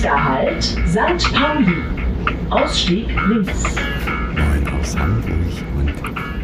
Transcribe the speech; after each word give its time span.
Nächster 0.00 0.24
Halt, 0.24 0.62
St. 0.62 1.34
Pauli. 1.34 1.74
Ausstieg 2.50 3.08
links. 3.26 3.64
Moin 4.36 4.68
aus 4.80 4.96
Hamburg 4.96 5.34
und 5.76 5.92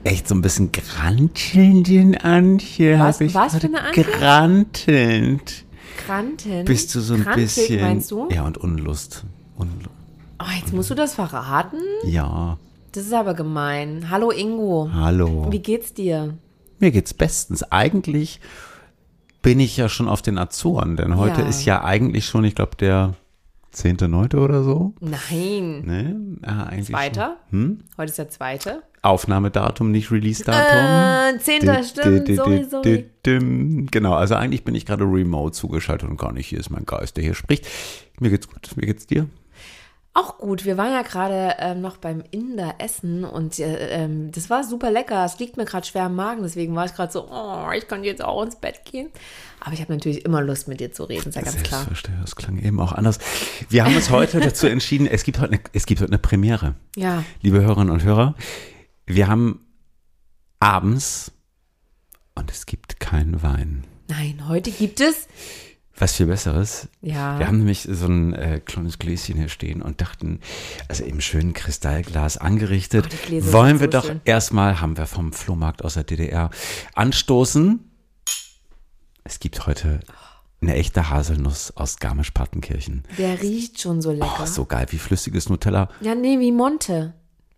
echt 0.02 0.26
so 0.26 0.34
ein 0.34 0.42
bisschen 0.42 0.72
grantelnden 0.72 2.16
Antje. 2.16 2.98
Was- 2.98 3.20
ich 3.20 3.32
was 3.36 3.56
für 3.58 3.68
eine 3.68 3.82
Antje? 3.84 4.02
Grantelnd. 4.02 5.64
Kranten. 6.04 6.64
Bist 6.64 6.92
du 6.92 6.98
so 7.00 7.14
ein 7.14 7.22
Krantig, 7.22 7.44
bisschen. 7.54 7.80
meinst 7.82 8.10
du? 8.10 8.26
Ja, 8.32 8.42
und 8.44 8.58
Unlust. 8.58 9.24
Unlust. 9.56 9.90
Oh, 10.40 10.44
jetzt 10.60 10.72
musst 10.74 10.90
du 10.90 10.96
das 10.96 11.14
verraten? 11.14 11.76
Ja, 12.04 12.58
Das 12.92 13.04
ist 13.04 13.12
aber 13.12 13.34
gemein. 13.34 14.06
Hallo 14.10 14.30
Ingo. 14.30 14.90
hallo. 14.92 15.46
Wie 15.50 15.58
geht's 15.60 15.92
dir? 15.94 16.34
Mir 16.78 16.90
geht's 16.90 17.12
bestens. 17.14 17.62
Eigentlich 17.70 18.40
bin 19.42 19.60
ich 19.60 19.76
ja 19.76 19.88
schon 19.88 20.08
auf 20.08 20.22
den 20.22 20.38
Azoren, 20.38 20.96
denn 20.96 21.16
heute 21.16 21.42
Ja. 21.42 21.48
ist 21.48 21.64
ja 21.64 21.84
eigentlich 21.84 22.26
schon, 22.26 22.44
ich 22.44 22.54
glaube, 22.54 22.76
der 22.76 23.14
10.9. 23.74 24.38
oder 24.38 24.62
so. 24.62 24.94
Nein. 25.00 25.82
Ne? 25.84 26.16
Ja, 26.44 26.64
eigentlich 26.64 26.88
Zweiter? 26.88 27.36
Hm? 27.50 27.80
Heute 27.96 28.10
ist 28.10 28.18
der 28.18 28.30
zweite. 28.30 28.82
Aufnahmedatum, 29.02 29.90
nicht 29.92 30.10
Release-Datum. 30.10 31.36
Äh, 31.36 31.38
zehnter, 31.40 31.76
Di- 31.76 31.84
stimmt. 31.84 32.26
Sorry, 32.36 32.66
sorry. 32.68 33.86
Genau, 33.90 34.14
also 34.14 34.34
eigentlich 34.34 34.64
bin 34.64 34.74
ich 34.74 34.86
gerade 34.86 35.04
remote 35.04 35.52
zugeschaltet 35.52 36.08
und 36.08 36.18
gar 36.18 36.32
nicht 36.32 36.46
hier 36.48 36.58
ist 36.58 36.70
mein 36.70 36.84
Geist, 36.86 37.16
der 37.16 37.22
hier 37.24 37.34
spricht. 37.34 37.66
Mir 38.18 38.30
geht's 38.30 38.48
gut. 38.48 38.70
Wie 38.76 38.86
geht's 38.86 39.06
dir? 39.06 39.28
Auch 40.18 40.38
gut. 40.38 40.64
Wir 40.64 40.76
waren 40.76 40.92
ja 40.92 41.02
gerade 41.02 41.54
ähm, 41.60 41.80
noch 41.80 41.98
beim 41.98 42.24
Inder 42.32 42.74
essen 42.78 43.22
und 43.22 43.60
äh, 43.60 44.02
ähm, 44.02 44.32
das 44.32 44.50
war 44.50 44.64
super 44.64 44.90
lecker. 44.90 45.24
Es 45.24 45.38
liegt 45.38 45.56
mir 45.56 45.64
gerade 45.64 45.86
schwer 45.86 46.06
im 46.06 46.16
Magen, 46.16 46.42
deswegen 46.42 46.74
war 46.74 46.86
ich 46.86 46.94
gerade 46.94 47.12
so, 47.12 47.28
oh, 47.30 47.70
ich 47.72 47.86
kann 47.86 48.02
jetzt 48.02 48.24
auch 48.24 48.42
ins 48.42 48.56
Bett 48.56 48.84
gehen. 48.84 49.10
Aber 49.60 49.74
ich 49.74 49.80
habe 49.80 49.92
natürlich 49.92 50.24
immer 50.24 50.42
Lust, 50.42 50.66
mit 50.66 50.80
dir 50.80 50.90
zu 50.90 51.04
reden, 51.04 51.28
ist 51.28 51.36
ja 51.36 51.42
ganz 51.42 51.62
klar. 51.62 51.82
Selbstverständlich, 51.82 52.24
das 52.24 52.34
klang 52.34 52.58
eben 52.58 52.80
auch 52.80 52.90
anders. 52.90 53.20
Wir 53.68 53.84
haben 53.84 53.94
uns 53.94 54.10
heute 54.10 54.40
dazu 54.40 54.66
entschieden, 54.66 55.06
es 55.06 55.22
gibt 55.22 55.38
heute 55.38 55.52
eine, 55.52 55.60
es 55.72 55.86
gibt 55.86 56.00
heute 56.00 56.10
eine 56.10 56.18
Premiere. 56.18 56.74
Ja. 56.96 57.22
liebe 57.40 57.60
Hörerinnen 57.60 57.90
und 57.92 58.02
Hörer, 58.02 58.34
wir 59.06 59.28
haben 59.28 59.60
abends 60.58 61.30
und 62.34 62.50
es 62.50 62.66
gibt 62.66 62.98
keinen 62.98 63.40
Wein. 63.44 63.84
Nein, 64.08 64.48
heute 64.48 64.72
gibt 64.72 65.00
es. 65.00 65.28
Was 66.00 66.14
viel 66.14 66.26
Besseres. 66.26 66.88
Ja. 67.02 67.38
Wir 67.38 67.46
haben 67.48 67.58
nämlich 67.58 67.88
so 67.90 68.06
ein 68.06 68.32
äh, 68.34 68.60
kleines 68.64 68.98
Gläschen 68.98 69.36
hier 69.36 69.48
stehen 69.48 69.82
und 69.82 70.00
dachten, 70.00 70.40
also 70.88 71.04
im 71.04 71.20
schönen 71.20 71.54
Kristallglas 71.54 72.36
angerichtet, 72.38 73.08
Oh, 73.30 73.52
wollen 73.52 73.80
wir 73.80 73.86
so 73.88 73.90
doch 73.92 74.04
schön. 74.06 74.20
erstmal, 74.24 74.80
haben 74.80 74.96
wir 74.96 75.06
vom 75.06 75.32
Flohmarkt 75.32 75.84
aus 75.84 75.94
der 75.94 76.04
DDR, 76.04 76.50
anstoßen. 76.94 77.80
Es 79.24 79.40
gibt 79.40 79.66
heute 79.66 80.00
eine 80.60 80.74
echte 80.74 81.10
Haselnuss 81.10 81.76
aus 81.76 81.98
Garmisch-Partenkirchen. 81.98 83.04
Der 83.18 83.40
riecht 83.42 83.80
schon 83.80 84.00
so 84.00 84.10
lecker. 84.12 84.38
Oh, 84.42 84.46
so 84.46 84.64
geil, 84.64 84.86
wie 84.90 84.98
flüssiges 84.98 85.48
Nutella, 85.48 85.88
Ja, 86.00 86.14
nee, 86.14 86.38
wie 86.38 86.52
Monte. 86.52 87.14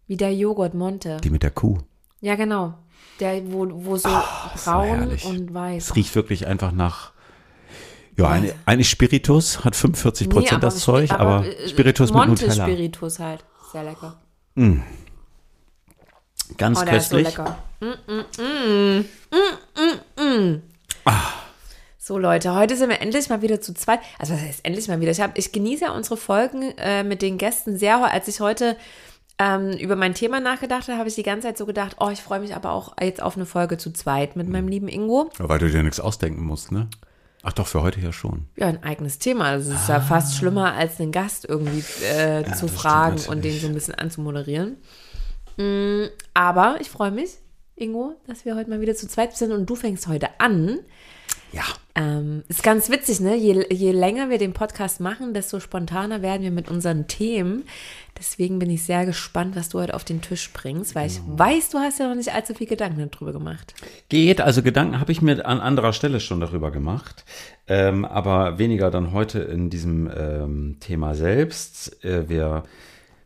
Wie 0.06 0.16
der 0.16 0.34
Joghurt 0.34 0.74
Monte. 0.74 1.18
die 1.22 1.30
mit 1.30 1.42
der 1.42 1.50
Kuh. 1.52 1.78
Ja, 2.20 2.34
genau. 2.36 2.74
Der, 3.20 3.42
wo, 3.52 3.66
wo 3.70 3.96
so 3.96 4.08
so 4.08 4.70
braun 4.70 4.86
herrlich. 4.98 5.24
und 5.24 5.52
weiß. 5.54 5.88
Es 5.90 5.96
riecht 5.96 6.14
wirklich 6.14 6.46
einfach 6.46 6.72
nach. 6.72 7.12
Ja, 8.20 8.28
eine, 8.30 8.54
eigentlich 8.66 8.88
Spiritus, 8.90 9.64
hat 9.64 9.74
45 9.76 10.28
Prozent 10.28 10.52
aber 10.54 10.60
das 10.60 10.78
Zeug, 10.80 11.08
Spi- 11.08 11.14
aber, 11.18 11.44
äh, 11.46 11.68
Spiritus 11.68 12.10
mit 12.12 12.26
Monte 12.26 12.44
Nutella. 12.46 12.64
Spiritus 12.66 13.18
halt. 13.18 13.44
Sehr 13.72 13.84
lecker. 13.84 14.16
Ganz 16.56 16.78
Oh, 16.78 16.82
ist 16.82 16.88
so 16.88 16.92
köstlich. 17.16 17.24
lecker. 17.28 17.58
Mm, 17.80 17.86
mm, 17.86 18.24
mm. 18.42 19.04
Mm, 19.30 20.22
mm, 20.22 20.22
mm. 20.22 20.62
So 21.98 22.18
Leute, 22.18 22.54
heute 22.54 22.76
sind 22.76 22.88
wir 22.90 23.00
endlich 23.00 23.28
mal 23.28 23.40
wieder 23.42 23.60
zu 23.60 23.72
zweit. 23.72 24.00
Also 24.18 24.34
was 24.34 24.40
heißt 24.40 24.60
endlich 24.64 24.88
mal 24.88 25.00
wieder? 25.00 25.12
Ich, 25.12 25.20
hab, 25.20 25.38
ich 25.38 25.52
genieße 25.52 25.84
ja 25.84 25.92
unsere 25.92 26.16
Folgen 26.16 26.72
äh, 26.78 27.04
mit 27.04 27.22
den 27.22 27.38
Gästen 27.38 27.78
sehr. 27.78 28.02
Als 28.04 28.26
ich 28.26 28.40
heute 28.40 28.76
ähm, 29.38 29.70
über 29.72 29.94
mein 29.96 30.14
Thema 30.14 30.40
nachgedacht 30.40 30.88
habe, 30.88 30.98
habe 30.98 31.08
ich 31.08 31.14
die 31.14 31.22
ganze 31.22 31.46
Zeit 31.46 31.56
so 31.58 31.66
gedacht, 31.66 31.96
oh, 32.00 32.08
ich 32.10 32.20
freue 32.20 32.40
mich 32.40 32.54
aber 32.56 32.72
auch 32.72 32.96
jetzt 33.00 33.22
auf 33.22 33.36
eine 33.36 33.46
Folge 33.46 33.78
zu 33.78 33.92
zweit 33.92 34.34
mit 34.34 34.48
meinem 34.48 34.66
lieben 34.66 34.88
Ingo. 34.88 35.30
Weil 35.38 35.58
du 35.60 35.70
dir 35.70 35.82
nichts 35.84 36.00
ausdenken 36.00 36.44
musst, 36.44 36.72
ne? 36.72 36.88
Ach 37.42 37.52
doch, 37.52 37.66
für 37.66 37.82
heute 37.82 38.00
ja 38.00 38.12
schon. 38.12 38.46
Ja, 38.56 38.66
ein 38.66 38.82
eigenes 38.82 39.18
Thema. 39.18 39.56
Das 39.56 39.66
ist 39.66 39.88
ja 39.88 40.00
fast 40.00 40.36
schlimmer, 40.36 40.74
als 40.74 40.96
den 40.96 41.10
Gast 41.10 41.46
irgendwie 41.48 41.78
äh, 42.04 42.44
zu 42.44 42.66
Ah. 42.66 42.68
das 42.68 42.70
fragen 42.72 43.20
und 43.28 43.42
den 43.44 43.58
so 43.58 43.66
ein 43.66 43.74
bisschen 43.74 43.94
anzumoderieren. 43.94 44.76
Mm, 45.56 46.04
aber 46.34 46.76
ich 46.80 46.90
freue 46.90 47.10
mich, 47.10 47.38
Ingo, 47.76 48.14
dass 48.26 48.44
wir 48.44 48.56
heute 48.56 48.68
mal 48.68 48.80
wieder 48.82 48.94
zu 48.94 49.08
zweit 49.08 49.36
sind 49.36 49.52
und 49.52 49.64
du 49.66 49.74
fängst 49.74 50.06
heute 50.06 50.28
an. 50.38 50.80
Ja. 51.52 51.64
Ähm, 51.96 52.44
ist 52.48 52.62
ganz 52.62 52.88
witzig, 52.90 53.20
ne? 53.20 53.36
Je, 53.36 53.66
je 53.70 53.92
länger 53.92 54.30
wir 54.30 54.38
den 54.38 54.52
Podcast 54.52 55.00
machen, 55.00 55.34
desto 55.34 55.58
spontaner 55.58 56.22
werden 56.22 56.42
wir 56.42 56.52
mit 56.52 56.68
unseren 56.68 57.08
Themen. 57.08 57.64
Deswegen 58.18 58.58
bin 58.58 58.70
ich 58.70 58.84
sehr 58.84 59.06
gespannt, 59.06 59.56
was 59.56 59.68
du 59.70 59.80
heute 59.80 59.94
auf 59.94 60.04
den 60.04 60.20
Tisch 60.20 60.52
bringst, 60.52 60.94
weil 60.94 61.08
ich 61.08 61.20
weiß, 61.26 61.70
du 61.70 61.78
hast 61.78 61.98
ja 61.98 62.08
noch 62.08 62.14
nicht 62.14 62.32
allzu 62.32 62.54
viel 62.54 62.66
Gedanken 62.66 63.10
darüber 63.10 63.32
gemacht. 63.32 63.74
Geht, 64.08 64.40
also 64.40 64.62
Gedanken 64.62 65.00
habe 65.00 65.10
ich 65.10 65.22
mir 65.22 65.44
an 65.46 65.60
anderer 65.60 65.92
Stelle 65.92 66.20
schon 66.20 66.40
darüber 66.40 66.70
gemacht, 66.70 67.24
ähm, 67.66 68.04
aber 68.04 68.58
weniger 68.58 68.90
dann 68.90 69.12
heute 69.12 69.40
in 69.40 69.70
diesem 69.70 70.10
ähm, 70.14 70.76
Thema 70.80 71.14
selbst. 71.14 72.04
Äh, 72.04 72.28
wir 72.28 72.64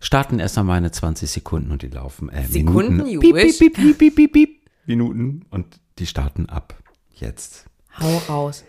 starten 0.01 0.39
erst 0.39 0.56
einmal 0.56 0.77
meine 0.77 0.91
20 0.91 1.31
Sekunden 1.31 1.71
und 1.71 1.83
die 1.83 1.89
laufen. 1.89 2.29
Äh, 2.31 2.47
Sekunden, 2.47 2.99
Minuten. 2.99 3.21
Piep, 3.21 3.37
piep, 3.37 3.75
piep, 3.75 3.99
piep, 3.99 4.15
piep, 4.17 4.33
piep. 4.33 4.61
Minuten 4.87 5.45
und 5.51 5.67
die 5.99 6.06
starten 6.06 6.49
ab 6.49 6.77
jetzt. 7.15 7.67
Hau 8.00 8.19
raus. 8.28 8.65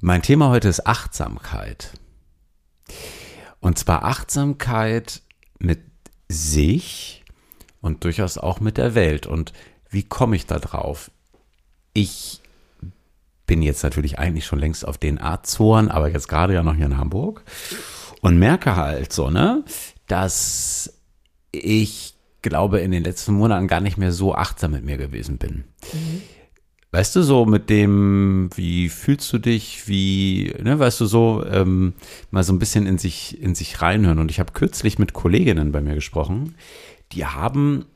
Mein 0.00 0.22
Thema 0.22 0.48
heute 0.48 0.68
ist 0.68 0.86
Achtsamkeit. 0.86 1.92
Und 3.60 3.78
zwar 3.78 4.04
Achtsamkeit 4.04 5.22
mit 5.58 5.80
sich 6.28 7.24
und 7.80 8.04
durchaus 8.04 8.38
auch 8.38 8.60
mit 8.60 8.76
der 8.78 8.94
Welt. 8.94 9.26
Und 9.26 9.52
wie 9.90 10.02
komme 10.02 10.36
ich 10.36 10.46
da 10.46 10.58
drauf? 10.58 11.10
Ich 11.92 12.40
bin 13.46 13.62
jetzt 13.62 13.82
natürlich 13.82 14.18
eigentlich 14.18 14.46
schon 14.46 14.58
längst 14.58 14.86
auf 14.86 14.98
den 14.98 15.20
Azoren, 15.20 15.90
aber 15.90 16.10
jetzt 16.10 16.28
gerade 16.28 16.54
ja 16.54 16.62
noch 16.62 16.74
hier 16.74 16.86
in 16.86 16.96
Hamburg 16.96 17.44
und 18.22 18.38
merke 18.38 18.76
halt 18.76 19.12
so, 19.12 19.30
ne, 19.30 19.64
dass 20.06 20.98
ich 21.52 22.14
glaube, 22.42 22.80
in 22.80 22.90
den 22.90 23.04
letzten 23.04 23.34
Monaten 23.34 23.68
gar 23.68 23.80
nicht 23.80 23.96
mehr 23.96 24.12
so 24.12 24.34
achtsam 24.34 24.72
mit 24.72 24.84
mir 24.84 24.96
gewesen 24.96 25.38
bin. 25.38 25.64
Weißt 26.94 27.16
du, 27.16 27.24
so 27.24 27.44
mit 27.44 27.70
dem, 27.70 28.50
wie 28.54 28.88
fühlst 28.88 29.32
du 29.32 29.38
dich, 29.38 29.88
wie, 29.88 30.54
ne, 30.62 30.78
weißt 30.78 31.00
du, 31.00 31.06
so 31.06 31.44
ähm, 31.44 31.94
mal 32.30 32.44
so 32.44 32.52
ein 32.52 32.60
bisschen 32.60 32.86
in 32.86 32.98
sich, 32.98 33.42
in 33.42 33.56
sich 33.56 33.82
reinhören. 33.82 34.20
Und 34.20 34.30
ich 34.30 34.38
habe 34.38 34.52
kürzlich 34.52 34.96
mit 34.96 35.12
Kolleginnen 35.12 35.72
bei 35.72 35.80
mir 35.80 35.96
gesprochen, 35.96 36.54
die 37.10 37.26
haben 37.26 37.86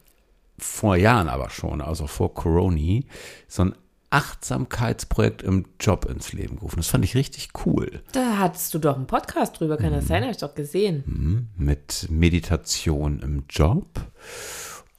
vor 0.58 0.96
Jahren 0.96 1.28
aber 1.28 1.48
schon, 1.50 1.80
also 1.80 2.08
vor 2.08 2.34
Corona, 2.34 3.02
so 3.46 3.66
ein 3.66 3.74
Achtsamkeitsprojekt 4.10 5.42
im 5.42 5.66
Job 5.78 6.04
ins 6.06 6.32
Leben 6.32 6.56
gerufen. 6.56 6.78
Das 6.78 6.88
fand 6.88 7.04
ich 7.04 7.14
richtig 7.14 7.50
cool. 7.64 8.02
Da 8.10 8.38
hattest 8.38 8.74
du 8.74 8.80
doch 8.80 8.96
einen 8.96 9.06
Podcast 9.06 9.60
drüber, 9.60 9.76
kann 9.76 9.92
das 9.92 10.08
sein? 10.08 10.22
Habe 10.22 10.32
ich 10.32 10.38
doch 10.38 10.56
gesehen. 10.56 11.48
Mit 11.56 12.08
Meditation 12.10 13.20
im 13.20 13.44
Job 13.48 13.86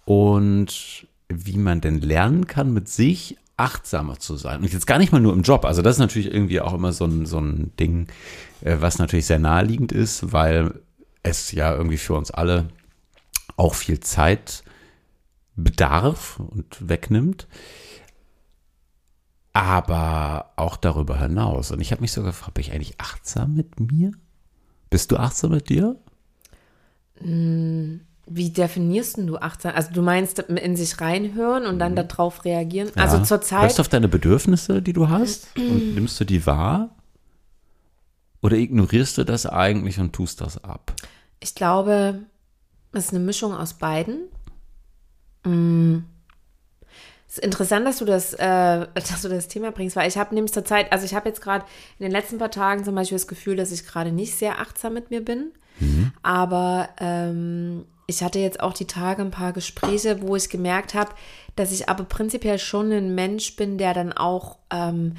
und 0.06 1.06
wie 1.28 1.58
man 1.58 1.82
denn 1.82 2.00
lernen 2.00 2.48
kann, 2.48 2.74
mit 2.74 2.88
sich 2.88 3.36
achtsamer 3.60 4.20
zu 4.20 4.38
sein. 4.38 4.62
Und 4.62 4.72
jetzt 4.72 4.88
gar 4.88 4.98
nicht 4.98 5.12
mal 5.12 5.20
nur 5.20 5.34
im 5.34 5.42
Job. 5.42 5.66
Also 5.66 5.82
das 5.82 5.96
ist 5.96 6.00
natürlich 6.00 6.34
irgendwie 6.34 6.62
auch 6.62 6.74
immer 6.74 6.94
so 6.94 7.06
ein, 7.06 7.26
so 7.26 7.40
ein 7.40 7.72
Ding, 7.78 8.08
äh, 8.62 8.78
was 8.80 9.00
natürlich 9.00 9.26
sehr 9.26 9.40
naheliegend 9.40 9.92
ist, 9.92 10.32
weil 10.32 10.82
es 11.24 11.52
ja 11.52 11.74
irgendwie 11.74 11.98
für 11.98 12.14
uns 12.14 12.32
alle 12.32 12.70
auch 13.58 13.74
viel 13.74 14.00
Zeit 14.00 14.64
bedarf 15.56 16.40
und 16.40 16.88
wegnimmt. 16.88 17.48
Aber 19.52 20.54
auch 20.56 20.78
darüber 20.78 21.20
hinaus. 21.20 21.72
Und 21.72 21.82
ich 21.82 21.92
habe 21.92 22.02
mich 22.02 22.14
so 22.14 22.24
gefragt, 22.24 22.54
bin 22.54 22.64
ich 22.64 22.72
eigentlich 22.72 23.00
achtsam 23.00 23.56
mit 23.56 23.80
mir? 23.80 24.12
Bist 24.90 25.12
du 25.12 25.18
achtsam 25.18 25.52
mit 25.52 25.70
dir? 25.70 25.98
Wie 28.32 28.52
definierst 28.52 29.18
du 29.18 29.38
achtsam? 29.38 29.74
Also 29.76 29.92
du 29.92 30.04
meinst 30.04 30.38
in 30.40 30.76
sich 30.76 31.02
reinhören 31.02 31.66
und 31.66 31.80
dann 31.80 31.96
darauf 31.96 32.46
reagieren? 32.46 32.92
Ja. 32.96 33.04
Also 33.04 33.24
zur 33.24 33.42
Zeit. 33.42 33.64
Hörst 33.64 33.80
du 33.80 33.82
auf 33.82 33.88
deine 33.88 34.08
Bedürfnisse, 34.08 34.84
die 34.84 34.94
du 34.94 35.10
hast 35.10 35.48
und 35.58 35.96
nimmst 35.96 36.20
du 36.20 36.26
die 36.26 36.46
wahr? 36.46 36.96
Oder 38.42 38.58
ignorierst 38.58 39.18
du 39.18 39.24
das 39.24 39.46
eigentlich 39.46 40.00
und 40.00 40.14
tust 40.14 40.42
das 40.42 40.64
ab? 40.64 40.94
Ich 41.40 41.56
glaube, 41.56 42.20
es 42.94 43.06
ist 43.06 43.14
eine 43.14 43.20
Mischung 43.20 43.54
aus 43.54 43.74
beiden. 43.74 44.28
Mm. 45.44 46.04
Es 47.28 47.38
ist 47.38 47.44
interessant, 47.44 47.86
dass 47.86 47.98
du 47.98 48.06
das, 48.06 48.34
äh, 48.34 48.88
dass 48.94 49.22
du 49.22 49.30
das 49.30 49.48
Thema 49.48 49.72
bringst, 49.72 49.96
weil 49.96 50.08
ich 50.08 50.18
habe 50.18 50.34
nämlich 50.34 50.54
zur 50.54 50.66
Zeit, 50.66 50.92
also 50.92 51.06
ich 51.06 51.14
habe 51.14 51.30
jetzt 51.30 51.42
gerade 51.42 51.66
in 51.98 52.04
den 52.04 52.12
letzten 52.12 52.38
paar 52.38 52.52
Tagen 52.52 52.84
zum 52.84 52.96
Beispiel 52.96 53.18
das 53.18 53.28
Gefühl, 53.28 53.56
dass 53.56 53.72
ich 53.72 53.86
gerade 53.86 54.12
nicht 54.12 54.36
sehr 54.36 54.60
achtsam 54.60 54.94
mit 54.94 55.10
mir 55.10 55.24
bin. 55.24 55.52
Aber 56.24 56.90
ähm, 57.00 57.86
ich 58.08 58.24
hatte 58.24 58.40
jetzt 58.40 58.60
auch 58.60 58.74
die 58.74 58.88
Tage 58.88 59.22
ein 59.22 59.32
paar 59.32 59.54
Gespräche, 59.54 60.22
wo 60.22 60.36
ich 60.36 60.50
gemerkt 60.50 60.94
habe, 60.94 61.12
dass 61.56 61.72
ich 61.72 61.90
aber 61.90 62.04
prinzipiell 62.04 62.60
schon 62.60 62.92
ein 62.92 63.16
Mensch 63.16 63.56
bin, 63.56 63.78
der 63.78 63.94
dann 63.94 64.14
auch 64.14 64.58
ähm, 64.72 65.16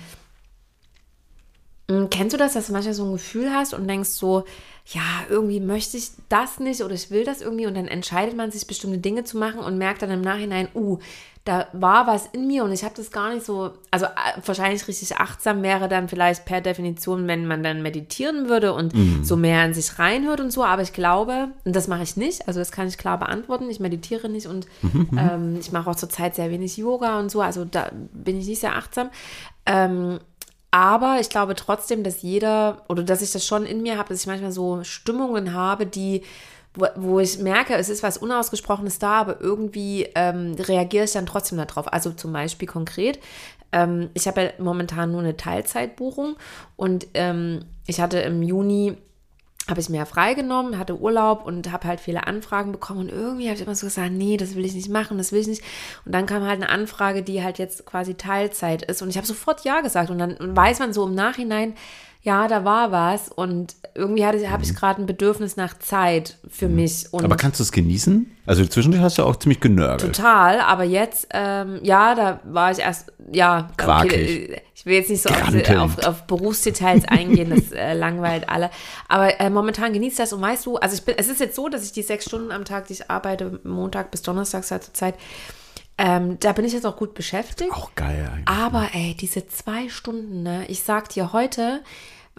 hm, 1.90 2.08
Kennst 2.08 2.34
du 2.34 2.38
das, 2.38 2.52
dass 2.52 2.68
du 2.68 2.72
manchmal 2.72 2.94
so 2.94 3.04
ein 3.04 3.12
Gefühl 3.12 3.52
hast 3.52 3.74
und 3.74 3.88
denkst 3.88 4.10
so, 4.10 4.44
ja, 4.92 5.24
irgendwie 5.28 5.60
möchte 5.60 5.96
ich 5.96 6.10
das 6.28 6.58
nicht 6.58 6.82
oder 6.82 6.94
ich 6.94 7.10
will 7.10 7.24
das 7.24 7.40
irgendwie 7.40 7.66
und 7.66 7.76
dann 7.76 7.86
entscheidet 7.86 8.36
man 8.36 8.50
sich, 8.50 8.66
bestimmte 8.66 8.98
Dinge 8.98 9.22
zu 9.22 9.38
machen 9.38 9.60
und 9.60 9.78
merkt 9.78 10.02
dann 10.02 10.10
im 10.10 10.20
Nachhinein, 10.20 10.68
uh, 10.74 10.98
da 11.44 11.68
war 11.72 12.06
was 12.06 12.26
in 12.32 12.48
mir 12.48 12.64
und 12.64 12.72
ich 12.72 12.84
habe 12.84 12.94
das 12.96 13.10
gar 13.10 13.32
nicht 13.32 13.46
so, 13.46 13.70
also 13.90 14.06
äh, 14.06 14.40
wahrscheinlich 14.44 14.86
richtig 14.88 15.16
achtsam 15.16 15.62
wäre 15.62 15.88
dann 15.88 16.08
vielleicht 16.08 16.44
per 16.44 16.60
Definition, 16.60 17.28
wenn 17.28 17.46
man 17.46 17.62
dann 17.62 17.82
meditieren 17.82 18.48
würde 18.48 18.74
und 18.74 18.92
mhm. 18.94 19.24
so 19.24 19.36
mehr 19.36 19.64
in 19.64 19.72
sich 19.72 19.98
reinhört 19.98 20.40
und 20.40 20.52
so, 20.52 20.64
aber 20.64 20.82
ich 20.82 20.92
glaube, 20.92 21.48
und 21.64 21.74
das 21.74 21.88
mache 21.88 22.02
ich 22.02 22.16
nicht, 22.16 22.46
also 22.46 22.58
das 22.58 22.72
kann 22.72 22.88
ich 22.88 22.98
klar 22.98 23.18
beantworten, 23.18 23.70
ich 23.70 23.80
meditiere 23.80 24.28
nicht 24.28 24.48
und 24.48 24.66
mhm. 24.82 25.08
mhm. 25.10 25.18
ähm, 25.18 25.56
ich 25.58 25.70
mache 25.72 25.88
auch 25.88 25.96
zurzeit 25.96 26.34
sehr 26.34 26.50
wenig 26.50 26.76
Yoga 26.76 27.18
und 27.20 27.30
so, 27.30 27.40
also 27.40 27.64
da 27.64 27.90
bin 27.92 28.38
ich 28.38 28.46
nicht 28.46 28.60
sehr 28.60 28.76
achtsam. 28.76 29.10
Ähm, 29.66 30.18
aber 30.70 31.18
ich 31.20 31.28
glaube 31.28 31.54
trotzdem, 31.54 32.04
dass 32.04 32.22
jeder, 32.22 32.82
oder 32.88 33.02
dass 33.02 33.22
ich 33.22 33.32
das 33.32 33.46
schon 33.46 33.66
in 33.66 33.82
mir 33.82 33.98
habe, 33.98 34.10
dass 34.10 34.20
ich 34.20 34.26
manchmal 34.26 34.52
so 34.52 34.84
Stimmungen 34.84 35.52
habe, 35.52 35.86
die 35.86 36.22
wo, 36.74 36.86
wo 36.94 37.20
ich 37.20 37.38
merke, 37.38 37.74
es 37.74 37.88
ist 37.88 38.02
was 38.02 38.18
Unausgesprochenes 38.18 38.98
da, 38.98 39.20
aber 39.20 39.40
irgendwie 39.40 40.08
ähm, 40.14 40.54
reagiere 40.58 41.04
ich 41.04 41.12
dann 41.12 41.26
trotzdem 41.26 41.58
darauf. 41.58 41.92
Also 41.92 42.12
zum 42.12 42.32
Beispiel 42.32 42.68
konkret, 42.68 43.18
ähm, 43.72 44.10
ich 44.14 44.28
habe 44.28 44.42
ja 44.42 44.50
momentan 44.58 45.10
nur 45.10 45.20
eine 45.20 45.36
Teilzeitbuchung 45.36 46.36
und 46.76 47.08
ähm, 47.14 47.64
ich 47.86 48.00
hatte 48.00 48.20
im 48.20 48.42
Juni 48.42 48.96
habe 49.70 49.80
ich 49.80 49.88
mir 49.88 50.04
freigenommen, 50.06 50.78
hatte 50.78 50.98
Urlaub 50.98 51.46
und 51.46 51.72
habe 51.72 51.86
halt 51.86 52.00
viele 52.00 52.26
Anfragen 52.26 52.72
bekommen 52.72 53.00
und 53.00 53.08
irgendwie 53.08 53.46
habe 53.46 53.54
ich 53.56 53.62
immer 53.62 53.74
so 53.74 53.86
gesagt, 53.86 54.12
nee, 54.12 54.36
das 54.36 54.54
will 54.54 54.64
ich 54.64 54.74
nicht 54.74 54.90
machen, 54.90 55.18
das 55.18 55.32
will 55.32 55.40
ich 55.40 55.46
nicht. 55.46 55.62
Und 56.04 56.12
dann 56.12 56.26
kam 56.26 56.42
halt 56.42 56.60
eine 56.60 56.68
Anfrage, 56.68 57.22
die 57.22 57.42
halt 57.42 57.58
jetzt 57.58 57.86
quasi 57.86 58.14
Teilzeit 58.14 58.82
ist 58.82 59.02
und 59.02 59.08
ich 59.08 59.16
habe 59.16 59.26
sofort 59.26 59.64
ja 59.64 59.80
gesagt 59.80 60.10
und 60.10 60.18
dann 60.18 60.36
weiß 60.38 60.80
man 60.80 60.92
so 60.92 61.06
im 61.06 61.14
Nachhinein, 61.14 61.74
ja, 62.22 62.48
da 62.48 62.64
war 62.64 62.92
was 62.92 63.30
und 63.30 63.74
irgendwie 63.94 64.26
habe 64.26 64.62
ich 64.62 64.74
gerade 64.74 65.00
ein 65.00 65.06
Bedürfnis 65.06 65.56
nach 65.56 65.78
Zeit 65.78 66.36
für 66.48 66.68
mhm. 66.68 66.74
mich. 66.76 67.06
Und 67.12 67.24
aber 67.24 67.36
kannst 67.36 67.60
du 67.60 67.62
es 67.62 67.72
genießen? 67.72 68.30
Also 68.44 68.64
zwischendurch 68.66 69.02
hast 69.02 69.18
du 69.18 69.24
auch 69.24 69.36
ziemlich 69.36 69.60
genörgelt. 69.60 70.14
Total, 70.14 70.60
aber 70.60 70.84
jetzt, 70.84 71.28
ähm, 71.32 71.80
ja, 71.82 72.14
da 72.14 72.40
war 72.44 72.70
ich 72.72 72.80
erst, 72.80 73.12
ja, 73.32 73.70
okay, 73.80 74.60
ich 74.80 74.86
will 74.86 74.94
jetzt 74.94 75.10
nicht 75.10 75.20
so 75.20 75.28
auf, 75.28 75.76
auf, 75.76 76.06
auf, 76.06 76.26
Berufsdetails 76.26 77.04
eingehen, 77.06 77.50
das 77.50 77.70
äh, 77.70 77.92
langweilt 77.98 78.48
alle. 78.48 78.70
Aber 79.08 79.38
äh, 79.38 79.50
momentan 79.50 79.92
genießt 79.92 80.18
das 80.18 80.32
und 80.32 80.40
weißt 80.40 80.64
du, 80.64 80.78
also 80.78 80.94
ich 80.94 81.04
bin, 81.04 81.16
es 81.18 81.28
ist 81.28 81.38
jetzt 81.38 81.54
so, 81.54 81.68
dass 81.68 81.84
ich 81.84 81.92
die 81.92 82.00
sechs 82.00 82.24
Stunden 82.24 82.50
am 82.50 82.64
Tag, 82.64 82.86
die 82.86 82.94
ich 82.94 83.10
arbeite, 83.10 83.60
Montag 83.62 84.10
bis 84.10 84.22
Donnerstag 84.22 84.64
zur 84.64 84.80
Zeit, 84.94 85.16
ähm, 85.98 86.40
da 86.40 86.52
bin 86.52 86.64
ich 86.64 86.72
jetzt 86.72 86.86
auch 86.86 86.96
gut 86.96 87.12
beschäftigt. 87.12 87.70
Auch 87.74 87.94
geil 87.94 88.26
eigentlich. 88.32 88.48
Aber 88.48 88.88
ey, 88.94 89.14
diese 89.20 89.46
zwei 89.48 89.90
Stunden, 89.90 90.42
ne? 90.42 90.64
Ich 90.68 90.82
sag 90.82 91.10
dir 91.10 91.34
heute, 91.34 91.82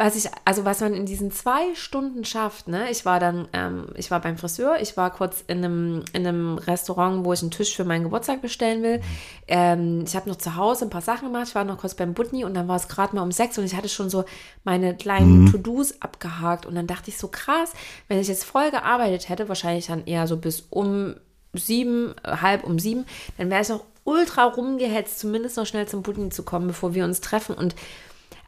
was 0.03 0.15
ich, 0.15 0.31
also 0.45 0.65
was 0.65 0.81
man 0.81 0.95
in 0.95 1.05
diesen 1.05 1.31
zwei 1.31 1.75
Stunden 1.75 2.25
schafft, 2.25 2.67
ne? 2.67 2.89
Ich 2.89 3.05
war 3.05 3.19
dann, 3.19 3.47
ähm, 3.53 3.85
ich 3.95 4.09
war 4.09 4.19
beim 4.19 4.35
Friseur, 4.35 4.81
ich 4.81 4.97
war 4.97 5.11
kurz 5.11 5.43
in 5.45 5.59
einem, 5.59 6.03
in 6.13 6.25
einem 6.25 6.57
Restaurant, 6.57 7.23
wo 7.23 7.33
ich 7.33 7.41
einen 7.41 7.51
Tisch 7.51 7.75
für 7.75 7.83
meinen 7.83 8.03
Geburtstag 8.03 8.41
bestellen 8.41 8.81
will. 8.81 9.01
Ähm, 9.47 10.03
ich 10.07 10.15
habe 10.15 10.27
noch 10.27 10.37
zu 10.37 10.55
Hause 10.55 10.85
ein 10.85 10.89
paar 10.89 11.01
Sachen 11.01 11.27
gemacht, 11.27 11.49
ich 11.49 11.55
war 11.55 11.65
noch 11.65 11.77
kurz 11.77 11.93
beim 11.93 12.15
Butni 12.15 12.43
und 12.43 12.55
dann 12.55 12.67
war 12.67 12.77
es 12.77 12.87
gerade 12.87 13.15
mal 13.15 13.21
um 13.21 13.31
sechs 13.31 13.59
und 13.59 13.63
ich 13.63 13.75
hatte 13.75 13.89
schon 13.89 14.09
so 14.09 14.25
meine 14.63 14.95
kleinen 14.95 15.43
mhm. 15.43 15.51
To-Dos 15.51 16.01
abgehakt 16.01 16.65
und 16.65 16.73
dann 16.73 16.87
dachte 16.87 17.11
ich 17.11 17.19
so 17.19 17.27
krass, 17.27 17.73
wenn 18.07 18.19
ich 18.19 18.27
jetzt 18.27 18.43
voll 18.43 18.71
gearbeitet 18.71 19.29
hätte, 19.29 19.49
wahrscheinlich 19.49 19.85
dann 19.85 20.05
eher 20.05 20.25
so 20.25 20.37
bis 20.37 20.61
um 20.71 21.13
sieben, 21.53 22.15
halb 22.25 22.63
um 22.63 22.79
sieben, 22.79 23.05
dann 23.37 23.51
wäre 23.51 23.61
ich 23.61 23.69
noch 23.69 23.83
ultra 24.03 24.45
rumgehetzt, 24.45 25.19
zumindest 25.19 25.57
noch 25.57 25.67
schnell 25.67 25.87
zum 25.87 26.01
Pudding 26.01 26.31
zu 26.31 26.41
kommen, 26.41 26.65
bevor 26.65 26.95
wir 26.95 27.05
uns 27.05 27.21
treffen. 27.21 27.53
Und 27.53 27.75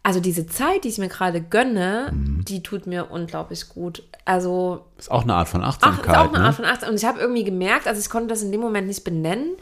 also 0.04 0.20
diese 0.20 0.46
Zeit, 0.46 0.84
die 0.84 0.90
ich 0.90 0.98
mir 0.98 1.08
gerade 1.08 1.42
gönne, 1.42 2.12
mhm. 2.14 2.44
die 2.46 2.62
tut 2.62 2.88
mir 2.88 3.10
unglaublich 3.10 3.70
gut. 3.70 4.04
Also 4.26 4.86
ist 4.98 5.10
auch 5.10 5.24
eine 5.24 5.34
Art 5.34 5.48
von 5.48 5.64
Achtsamkeit. 5.64 6.04
Ach, 6.10 6.12
ist 6.12 6.30
auch 6.30 6.34
eine 6.34 6.40
ne? 6.40 6.46
Art 6.46 6.56
von 6.56 6.66
Achtsamkeit. 6.66 6.90
Und 6.90 6.96
ich 6.98 7.06
habe 7.06 7.20
irgendwie 7.20 7.46
gemerkt, 7.46 7.88
also 7.88 8.02
ich 8.02 8.10
konnte 8.10 8.28
das 8.28 8.44
in 8.44 8.52
dem 8.52 8.60
Moment 8.60 8.88
nicht 8.88 9.06
benennen, 9.06 9.56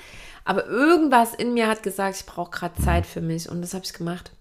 aber 0.44 0.66
irgendwas 0.66 1.36
in 1.36 1.54
mir 1.54 1.68
hat 1.68 1.84
gesagt, 1.84 2.18
ich 2.18 2.26
brauche 2.26 2.50
gerade 2.50 2.82
Zeit 2.82 3.06
für 3.06 3.22
mich 3.22 3.50
und 3.50 3.62
das 3.62 3.76
habe 3.76 3.86
ich 3.86 3.94
gemacht. 3.94 4.32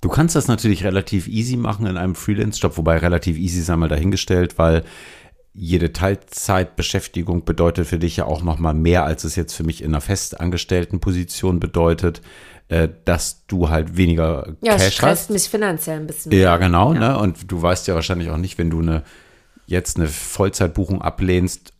Du 0.00 0.08
kannst 0.08 0.36
das 0.36 0.46
natürlich 0.46 0.84
relativ 0.84 1.26
easy 1.26 1.56
machen 1.56 1.86
in 1.86 1.96
einem 1.96 2.14
Freelance-Job, 2.14 2.76
wobei 2.76 2.98
relativ 2.98 3.36
easy 3.36 3.60
sei 3.60 3.74
mal 3.74 3.88
dahingestellt, 3.88 4.56
weil 4.58 4.84
jede 5.54 5.92
Teilzeitbeschäftigung 5.92 7.44
bedeutet 7.44 7.88
für 7.88 7.98
dich 7.98 8.16
ja 8.16 8.26
auch 8.26 8.42
noch 8.42 8.60
mal 8.60 8.74
mehr, 8.74 9.04
als 9.04 9.24
es 9.24 9.34
jetzt 9.34 9.54
für 9.54 9.64
mich 9.64 9.82
in 9.82 9.90
einer 9.90 10.00
festangestellten 10.00 11.00
Position 11.00 11.58
bedeutet, 11.58 12.22
äh, 12.68 12.88
dass 13.04 13.46
du 13.46 13.68
halt 13.68 13.96
weniger 13.96 14.54
ja, 14.62 14.76
Cash 14.76 14.94
stresst 14.94 15.22
hast. 15.22 15.30
mich 15.30 15.48
finanziell 15.48 16.00
ein 16.00 16.06
bisschen. 16.06 16.32
Ja, 16.32 16.56
genau. 16.56 16.92
Ja. 16.92 17.00
Ne? 17.00 17.18
Und 17.18 17.50
du 17.50 17.60
weißt 17.60 17.86
ja 17.88 17.94
wahrscheinlich 17.94 18.30
auch 18.30 18.36
nicht, 18.36 18.58
wenn 18.58 18.70
du 18.70 18.80
eine 18.80 19.02
jetzt 19.66 19.98
eine 19.98 20.08
Vollzeitbuchung 20.08 21.02
ablehnst, 21.02 21.74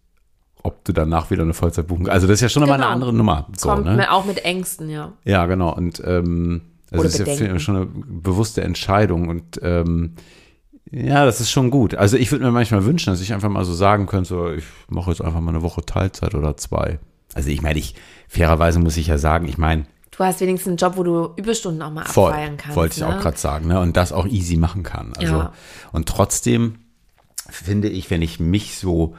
ob 0.62 0.84
du 0.84 0.92
danach 0.92 1.30
wieder 1.30 1.42
eine 1.42 1.54
Vollzeitbuchung. 1.54 2.08
Also 2.08 2.26
das 2.26 2.34
ist 2.34 2.40
ja 2.42 2.48
schon 2.48 2.62
genau. 2.62 2.76
mal 2.76 2.82
eine 2.82 2.92
andere 2.92 3.12
Nummer. 3.12 3.48
So, 3.56 3.70
Kommt 3.70 3.86
ne? 3.86 4.12
auch 4.12 4.26
mit 4.26 4.44
Ängsten, 4.44 4.90
ja. 4.90 5.12
Ja, 5.24 5.46
genau. 5.46 5.74
Und 5.74 6.02
ähm, 6.04 6.62
das 6.90 7.00
Oder 7.00 7.08
ist 7.08 7.18
Bedenken. 7.18 7.46
ja 7.46 7.58
schon 7.58 7.76
eine 7.76 7.86
bewusste 7.86 8.62
Entscheidung 8.62 9.28
und 9.28 9.60
ähm, 9.62 10.14
ja, 10.90 11.24
das 11.26 11.40
ist 11.40 11.50
schon 11.50 11.70
gut. 11.70 11.94
Also 11.94 12.16
ich 12.16 12.32
würde 12.32 12.44
mir 12.44 12.50
manchmal 12.50 12.84
wünschen, 12.84 13.10
dass 13.10 13.20
ich 13.20 13.34
einfach 13.34 13.50
mal 13.50 13.64
so 13.64 13.74
sagen 13.74 14.06
könnte, 14.06 14.28
so, 14.28 14.50
ich 14.50 14.64
mache 14.88 15.10
jetzt 15.10 15.20
einfach 15.20 15.40
mal 15.40 15.50
eine 15.50 15.62
Woche 15.62 15.82
Teilzeit 15.84 16.34
oder 16.34 16.56
zwei. 16.56 16.98
Also 17.34 17.50
ich 17.50 17.60
meine, 17.60 17.78
ich, 17.78 17.94
fairerweise 18.26 18.78
muss 18.78 18.96
ich 18.96 19.08
ja 19.08 19.18
sagen, 19.18 19.48
ich 19.48 19.58
meine. 19.58 19.84
Du 20.18 20.24
hast 20.24 20.40
wenigstens 20.40 20.68
einen 20.68 20.76
Job, 20.78 20.96
wo 20.96 21.04
du 21.04 21.30
Überstunden 21.36 21.80
auch 21.80 21.92
mal 21.92 22.04
voll, 22.04 22.32
abfeiern 22.32 22.56
kannst. 22.56 22.76
Wollte 22.76 22.94
ich 22.96 23.00
ne? 23.02 23.06
auch 23.06 23.20
gerade 23.20 23.38
sagen, 23.38 23.68
ne? 23.68 23.78
Und 23.78 23.96
das 23.96 24.10
auch 24.10 24.26
easy 24.26 24.56
machen 24.56 24.82
kann. 24.82 25.14
Also, 25.14 25.36
ja. 25.36 25.52
und 25.92 26.08
trotzdem 26.08 26.80
finde 27.48 27.88
ich, 27.88 28.10
wenn 28.10 28.20
ich 28.20 28.40
mich 28.40 28.78
so 28.78 29.14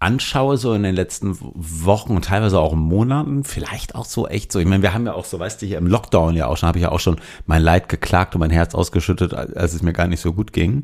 anschaue, 0.00 0.56
so 0.56 0.74
in 0.74 0.82
den 0.82 0.96
letzten 0.96 1.38
Wochen 1.40 2.16
und 2.16 2.24
teilweise 2.24 2.58
auch 2.58 2.74
Monaten, 2.74 3.44
vielleicht 3.44 3.94
auch 3.94 4.04
so 4.04 4.26
echt 4.26 4.50
so. 4.50 4.58
Ich 4.58 4.66
meine, 4.66 4.82
wir 4.82 4.92
haben 4.94 5.06
ja 5.06 5.12
auch 5.12 5.26
so, 5.26 5.38
weißt 5.38 5.62
du, 5.62 5.66
hier 5.66 5.78
im 5.78 5.86
Lockdown 5.86 6.34
ja 6.34 6.48
auch 6.48 6.56
schon, 6.56 6.66
habe 6.66 6.78
ich 6.78 6.82
ja 6.82 6.90
auch 6.90 6.98
schon 6.98 7.20
mein 7.46 7.62
Leid 7.62 7.88
geklagt 7.88 8.34
und 8.34 8.40
mein 8.40 8.50
Herz 8.50 8.74
ausgeschüttet, 8.74 9.32
als 9.34 9.74
es 9.74 9.82
mir 9.82 9.92
gar 9.92 10.08
nicht 10.08 10.20
so 10.20 10.32
gut 10.32 10.52
ging. 10.52 10.82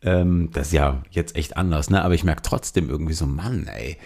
Ähm, 0.00 0.48
das 0.54 0.68
ist 0.68 0.72
ja 0.72 1.02
jetzt 1.10 1.36
echt 1.36 1.58
anders, 1.58 1.90
ne? 1.90 2.02
Aber 2.02 2.14
ich 2.14 2.24
merke 2.24 2.40
trotzdem 2.40 2.88
irgendwie 2.88 3.12
so, 3.12 3.26
Mann, 3.26 3.66
ey, 3.66 3.98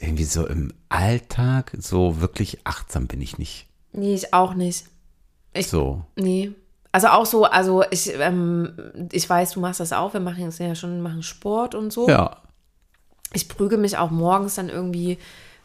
irgendwie 0.00 0.24
so 0.24 0.44
im 0.44 0.72
Alltag 0.88 1.70
so 1.78 2.20
wirklich 2.20 2.58
achtsam 2.64 3.06
bin 3.06 3.20
ich 3.20 3.38
nicht. 3.38 3.69
Nee, 3.92 4.14
ich 4.14 4.32
auch 4.32 4.54
nicht. 4.54 4.86
Ich, 5.52 5.68
so. 5.68 6.02
Nee. 6.16 6.52
Also 6.92 7.08
auch 7.08 7.26
so, 7.26 7.44
also 7.44 7.84
ich, 7.90 8.12
ähm, 8.18 8.72
ich 9.12 9.28
weiß, 9.28 9.52
du 9.52 9.60
machst 9.60 9.80
das 9.80 9.92
auch, 9.92 10.12
wir 10.12 10.20
machen 10.20 10.42
jetzt 10.42 10.58
ja 10.58 10.74
schon, 10.74 11.00
machen 11.00 11.22
Sport 11.22 11.74
und 11.74 11.92
so. 11.92 12.08
Ja 12.08 12.36
ich 13.32 13.48
prüge 13.48 13.76
mich 13.76 13.96
auch 13.96 14.10
morgens 14.10 14.56
dann 14.56 14.68
irgendwie 14.68 15.18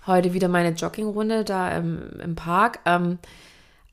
heute 0.05 0.33
wieder 0.33 0.47
meine 0.47 0.69
Joggingrunde 0.69 1.43
da 1.43 1.75
im, 1.75 2.19
im 2.19 2.35
Park. 2.35 2.79
Ähm, 2.85 3.17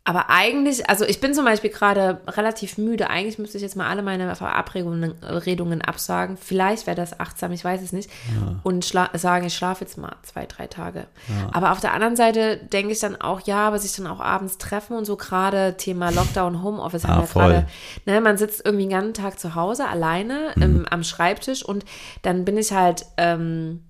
aber 0.05 0.31
eigentlich, 0.31 0.91
also 0.91 1.05
ich 1.05 1.21
bin 1.21 1.33
zum 1.33 1.45
Beispiel 1.45 1.71
gerade 1.71 2.21
relativ 2.27 2.77
müde. 2.77 3.09
Eigentlich 3.09 3.39
müsste 3.39 3.59
ich 3.59 3.63
jetzt 3.63 3.77
mal 3.77 3.89
alle 3.89 4.03
meine 4.03 4.35
Verabredungen 4.35 5.83
absagen. 5.83 6.37
Vielleicht 6.37 6.89
wäre 6.89 6.97
das 6.97 7.21
achtsam, 7.21 7.53
ich 7.53 7.65
weiß 7.65 7.81
es 7.83 7.93
nicht. 7.93 8.11
Ja. 8.35 8.57
Und 8.65 8.85
sagen, 8.85 9.47
ich 9.47 9.55
schlafe 9.55 9.85
jetzt 9.85 9.99
mal 9.99 10.17
zwei, 10.23 10.47
drei 10.47 10.67
Tage. 10.67 11.07
Ja. 11.29 11.51
Aber 11.53 11.71
auf 11.71 11.79
der 11.79 11.93
anderen 11.95 12.17
Seite 12.17 12.57
denke 12.57 12.93
ich 12.93 12.99
dann 12.99 13.21
auch, 13.21 13.43
ja, 13.43 13.69
aber 13.69 13.79
sich 13.79 13.95
dann 13.95 14.09
auch 14.09 14.19
abends 14.19 14.59
treffen 14.59 14.97
und 14.97 15.05
so 15.05 15.17
gerade 15.17 15.77
Thema 15.77 16.11
Lockdown, 16.11 16.65
Homeoffice. 16.65 17.05
Ah, 17.05 17.23
voll. 17.23 17.65
ne, 18.05 18.21
man 18.21 18.37
sitzt 18.37 18.65
irgendwie 18.65 18.87
den 18.87 18.91
ganzen 18.91 19.15
Tag 19.15 19.39
zu 19.39 19.55
Hause 19.55 19.87
alleine 19.87 20.51
mhm. 20.57 20.63
im, 20.63 20.87
am 20.91 21.05
Schreibtisch 21.05 21.65
und 21.65 21.85
dann 22.23 22.45
bin 22.45 22.59
ich 22.59 22.73
halt. 22.73 23.07
Ähm, 23.19 23.85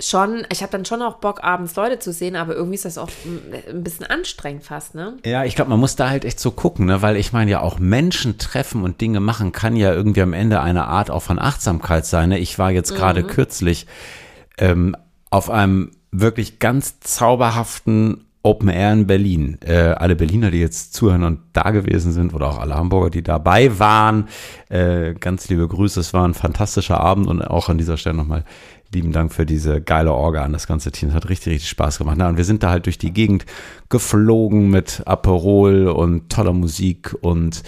schon, 0.00 0.46
ich 0.52 0.62
habe 0.62 0.70
dann 0.70 0.84
schon 0.84 1.02
auch 1.02 1.16
Bock, 1.16 1.42
abends 1.42 1.74
Leute 1.74 1.98
zu 1.98 2.12
sehen, 2.12 2.36
aber 2.36 2.54
irgendwie 2.54 2.76
ist 2.76 2.84
das 2.84 2.98
auch 2.98 3.10
ein 3.68 3.82
bisschen 3.82 4.06
anstrengend 4.06 4.62
fast, 4.62 4.94
ne? 4.94 5.16
Ja, 5.24 5.44
ich 5.44 5.56
glaube, 5.56 5.70
man 5.70 5.80
muss 5.80 5.96
da 5.96 6.08
halt 6.08 6.24
echt 6.24 6.38
so 6.38 6.52
gucken, 6.52 6.86
ne? 6.86 7.02
weil 7.02 7.16
ich 7.16 7.32
meine 7.32 7.50
ja 7.50 7.60
auch 7.60 7.80
Menschen 7.80 8.38
treffen 8.38 8.84
und 8.84 9.00
Dinge 9.00 9.18
machen 9.20 9.50
kann 9.50 9.74
ja 9.74 9.92
irgendwie 9.92 10.22
am 10.22 10.32
Ende 10.32 10.60
eine 10.60 10.86
Art 10.86 11.10
auch 11.10 11.22
von 11.22 11.40
Achtsamkeit 11.40 12.06
sein. 12.06 12.28
Ne? 12.28 12.38
Ich 12.38 12.58
war 12.58 12.70
jetzt 12.70 12.94
gerade 12.94 13.24
mhm. 13.24 13.26
kürzlich 13.26 13.86
ähm, 14.58 14.96
auf 15.30 15.50
einem 15.50 15.90
wirklich 16.12 16.60
ganz 16.60 17.00
zauberhaften 17.00 18.24
Open 18.42 18.68
Air 18.68 18.92
in 18.92 19.06
Berlin. 19.06 19.58
Äh, 19.64 19.94
alle 19.96 20.14
Berliner, 20.14 20.52
die 20.52 20.60
jetzt 20.60 20.94
zuhören 20.94 21.24
und 21.24 21.40
da 21.52 21.70
gewesen 21.70 22.12
sind 22.12 22.32
oder 22.32 22.48
auch 22.48 22.58
alle 22.58 22.76
Hamburger, 22.76 23.10
die 23.10 23.22
dabei 23.22 23.78
waren, 23.78 24.28
äh, 24.68 25.14
ganz 25.14 25.48
liebe 25.48 25.66
Grüße. 25.66 25.98
Es 25.98 26.14
war 26.14 26.26
ein 26.26 26.34
fantastischer 26.34 27.00
Abend 27.00 27.26
und 27.26 27.42
auch 27.42 27.68
an 27.68 27.78
dieser 27.78 27.96
Stelle 27.96 28.16
nochmal 28.16 28.44
lieben 28.92 29.12
Dank 29.12 29.32
für 29.32 29.46
diese 29.46 29.80
geile 29.80 30.12
Orga 30.12 30.42
an 30.42 30.52
das 30.52 30.66
ganze 30.66 30.90
Team. 30.92 31.10
Es 31.10 31.14
hat 31.14 31.28
richtig, 31.28 31.54
richtig 31.54 31.68
Spaß 31.70 31.98
gemacht. 31.98 32.16
Na, 32.18 32.28
und 32.28 32.36
wir 32.36 32.44
sind 32.44 32.62
da 32.62 32.70
halt 32.70 32.86
durch 32.86 32.98
die 32.98 33.12
Gegend 33.12 33.44
geflogen 33.88 34.70
mit 34.70 35.02
Aperol 35.06 35.88
und 35.88 36.30
toller 36.30 36.52
Musik 36.52 37.14
und 37.20 37.62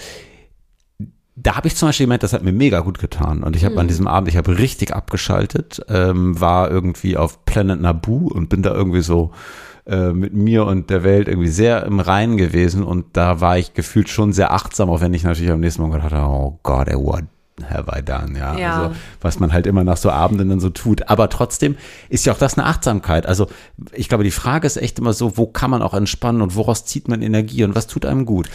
da 1.35 1.55
habe 1.55 1.67
ich 1.67 1.75
zum 1.75 1.87
Beispiel 1.89 2.05
gemerkt, 2.05 2.23
das 2.23 2.33
hat 2.33 2.43
mir 2.43 2.51
mega 2.51 2.81
gut 2.81 2.99
getan. 2.99 3.41
Und 3.41 3.55
ich 3.55 3.63
habe 3.63 3.73
Mhm. 3.73 3.79
an 3.79 3.87
diesem 3.87 4.07
Abend, 4.07 4.27
ich 4.27 4.37
habe 4.37 4.59
richtig 4.59 4.93
abgeschaltet, 4.93 5.81
ähm, 5.89 6.39
war 6.39 6.69
irgendwie 6.69 7.17
auf 7.17 7.45
Planet 7.45 7.81
Naboo 7.81 8.27
und 8.27 8.49
bin 8.49 8.61
da 8.61 8.73
irgendwie 8.73 9.01
so 9.01 9.31
äh, 9.87 10.11
mit 10.11 10.33
mir 10.33 10.65
und 10.65 10.91
der 10.91 11.03
Welt 11.03 11.27
irgendwie 11.27 11.47
sehr 11.47 11.83
im 11.85 11.99
Reinen 11.99 12.37
gewesen. 12.37 12.83
Und 12.83 13.05
da 13.13 13.41
war 13.41 13.57
ich 13.57 13.73
gefühlt 13.73 14.09
schon 14.09 14.33
sehr 14.33 14.53
achtsam, 14.53 14.89
auch 14.91 15.01
wenn 15.01 15.13
ich 15.15 15.23
natürlich 15.23 15.51
am 15.51 15.59
nächsten 15.61 15.81
Morgen 15.81 15.95
gedacht 15.95 16.11
habe, 16.13 16.31
oh 16.31 16.59
Gott, 16.61 16.87
ey, 16.87 16.95
what 16.97 17.23
I 17.59 18.01
done? 18.03 18.37
Ja, 18.37 18.57
Ja. 18.57 18.81
also 18.83 18.95
was 19.19 19.39
man 19.39 19.53
halt 19.53 19.67
immer 19.67 19.83
nach 19.83 19.97
so 19.97 20.09
Abenden 20.09 20.49
dann 20.49 20.59
so 20.59 20.69
tut. 20.69 21.09
Aber 21.09 21.29
trotzdem 21.29 21.75
ist 22.09 22.25
ja 22.25 22.33
auch 22.33 22.37
das 22.37 22.57
eine 22.57 22.65
Achtsamkeit. 22.65 23.25
Also 23.25 23.47
ich 23.91 24.09
glaube, 24.09 24.23
die 24.23 24.31
Frage 24.31 24.65
ist 24.65 24.77
echt 24.77 24.99
immer 24.99 25.13
so, 25.13 25.37
wo 25.37 25.47
kann 25.47 25.69
man 25.69 25.81
auch 25.81 25.93
entspannen 25.93 26.41
und 26.41 26.55
woraus 26.55 26.85
zieht 26.85 27.07
man 27.07 27.21
Energie 27.21 27.63
und 27.63 27.75
was 27.75 27.87
tut 27.87 28.05
einem 28.05 28.25
gut? 28.25 28.49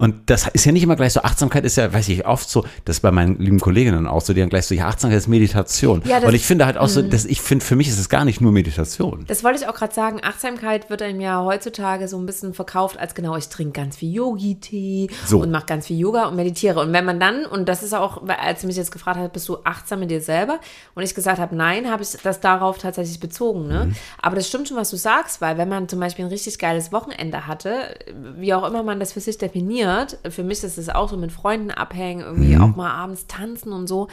Und 0.00 0.30
das 0.30 0.46
ist 0.52 0.64
ja 0.64 0.70
nicht 0.70 0.84
immer 0.84 0.94
gleich 0.94 1.12
so, 1.12 1.22
Achtsamkeit 1.22 1.64
ist 1.64 1.76
ja, 1.76 1.92
weiß 1.92 2.08
ich, 2.08 2.24
oft 2.24 2.48
so, 2.48 2.64
das 2.84 2.96
ist 2.98 3.00
bei 3.00 3.10
meinen 3.10 3.36
lieben 3.40 3.58
Kolleginnen 3.58 4.06
auch 4.06 4.20
so, 4.20 4.32
die 4.32 4.38
dann 4.38 4.48
gleich 4.48 4.64
so, 4.64 4.76
ja, 4.76 4.86
Achtsamkeit 4.86 5.18
ist 5.18 5.26
Meditation. 5.26 6.02
Ja, 6.04 6.20
das- 6.20 6.28
und 6.28 6.34
ich 6.36 6.46
finde 6.46 6.66
halt 6.66 6.78
auch 6.78 6.86
so, 6.88 7.02
dass 7.02 7.24
ich 7.24 7.40
finde, 7.40 7.64
für 7.64 7.74
mich 7.74 7.88
ist 7.88 7.98
es 7.98 8.08
gar 8.08 8.24
nicht 8.24 8.40
nur 8.40 8.52
Meditation. 8.52 9.24
Das 9.26 9.42
wollte 9.42 9.60
ich 9.60 9.68
auch 9.68 9.74
gerade 9.74 9.92
sagen. 9.92 10.20
Achtsamkeit 10.22 10.88
wird 10.88 11.02
einem 11.02 11.20
ja 11.20 11.42
heutzutage 11.42 12.06
so 12.06 12.16
ein 12.16 12.26
bisschen 12.26 12.54
verkauft 12.54 12.96
als 12.96 13.16
genau, 13.16 13.36
ich 13.36 13.48
trinke 13.48 13.72
ganz 13.72 13.96
viel 13.96 14.12
Yogi-Tee 14.14 15.08
So. 15.26 15.40
und 15.40 15.50
mache 15.50 15.66
ganz 15.66 15.88
viel 15.88 15.98
Yoga 15.98 16.26
und 16.28 16.36
meditiere. 16.36 16.78
Und 16.80 16.92
wenn 16.92 17.04
man 17.04 17.18
dann, 17.18 17.44
und 17.44 17.68
das 17.68 17.82
ist 17.82 17.92
auch, 17.92 18.22
als 18.28 18.60
du 18.60 18.68
mich 18.68 18.76
jetzt 18.76 18.92
gefragt 18.92 19.18
hast, 19.18 19.32
bist 19.32 19.48
du 19.48 19.58
achtsam 19.64 19.98
mit 19.98 20.12
dir 20.12 20.20
selber? 20.20 20.60
Und 20.94 21.02
ich 21.02 21.12
gesagt 21.12 21.40
habe, 21.40 21.56
nein, 21.56 21.90
habe 21.90 22.04
ich 22.04 22.10
das 22.22 22.38
darauf 22.38 22.78
tatsächlich 22.78 23.18
bezogen. 23.18 23.66
Ne? 23.66 23.86
Mhm. 23.86 23.96
Aber 24.22 24.36
das 24.36 24.46
stimmt 24.46 24.68
schon, 24.68 24.76
was 24.76 24.90
du 24.90 24.96
sagst, 24.96 25.40
weil 25.40 25.58
wenn 25.58 25.68
man 25.68 25.88
zum 25.88 25.98
Beispiel 25.98 26.24
ein 26.24 26.30
richtig 26.30 26.56
geiles 26.60 26.92
Wochenende 26.92 27.48
hatte, 27.48 27.96
wie 28.36 28.54
auch 28.54 28.64
immer 28.64 28.84
man 28.84 29.00
das 29.00 29.12
für 29.12 29.20
sich 29.20 29.38
definiert, 29.38 29.87
für 30.30 30.42
mich 30.44 30.62
ist 30.64 30.78
es 30.78 30.88
auch 30.88 31.08
so 31.08 31.16
mit 31.16 31.32
Freunden 31.32 31.70
abhängen, 31.70 32.20
irgendwie 32.22 32.56
Mhm. 32.56 32.62
auch 32.62 32.76
mal 32.76 32.90
abends 32.90 33.26
tanzen 33.26 33.72
und 33.72 33.86
so. 33.86 34.08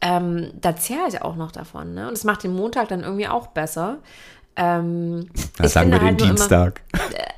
Ähm, 0.00 0.50
da 0.60 0.76
zehre 0.76 1.08
ich 1.08 1.22
auch 1.22 1.36
noch 1.36 1.50
davon. 1.52 1.94
Ne? 1.94 2.06
Und 2.08 2.12
das 2.16 2.24
macht 2.24 2.42
den 2.44 2.54
Montag 2.54 2.88
dann 2.88 3.00
irgendwie 3.02 3.28
auch 3.28 3.48
besser. 3.48 3.98
Ähm, 4.56 5.26
Da 5.56 5.64
ich 5.64 5.72
sagen 5.72 5.90
wir 5.90 5.98
finde 5.98 5.98
den 5.98 6.06
halt 6.06 6.18
nur 6.20 6.28
immer- 6.28 6.36
Dienstag. 6.36 6.80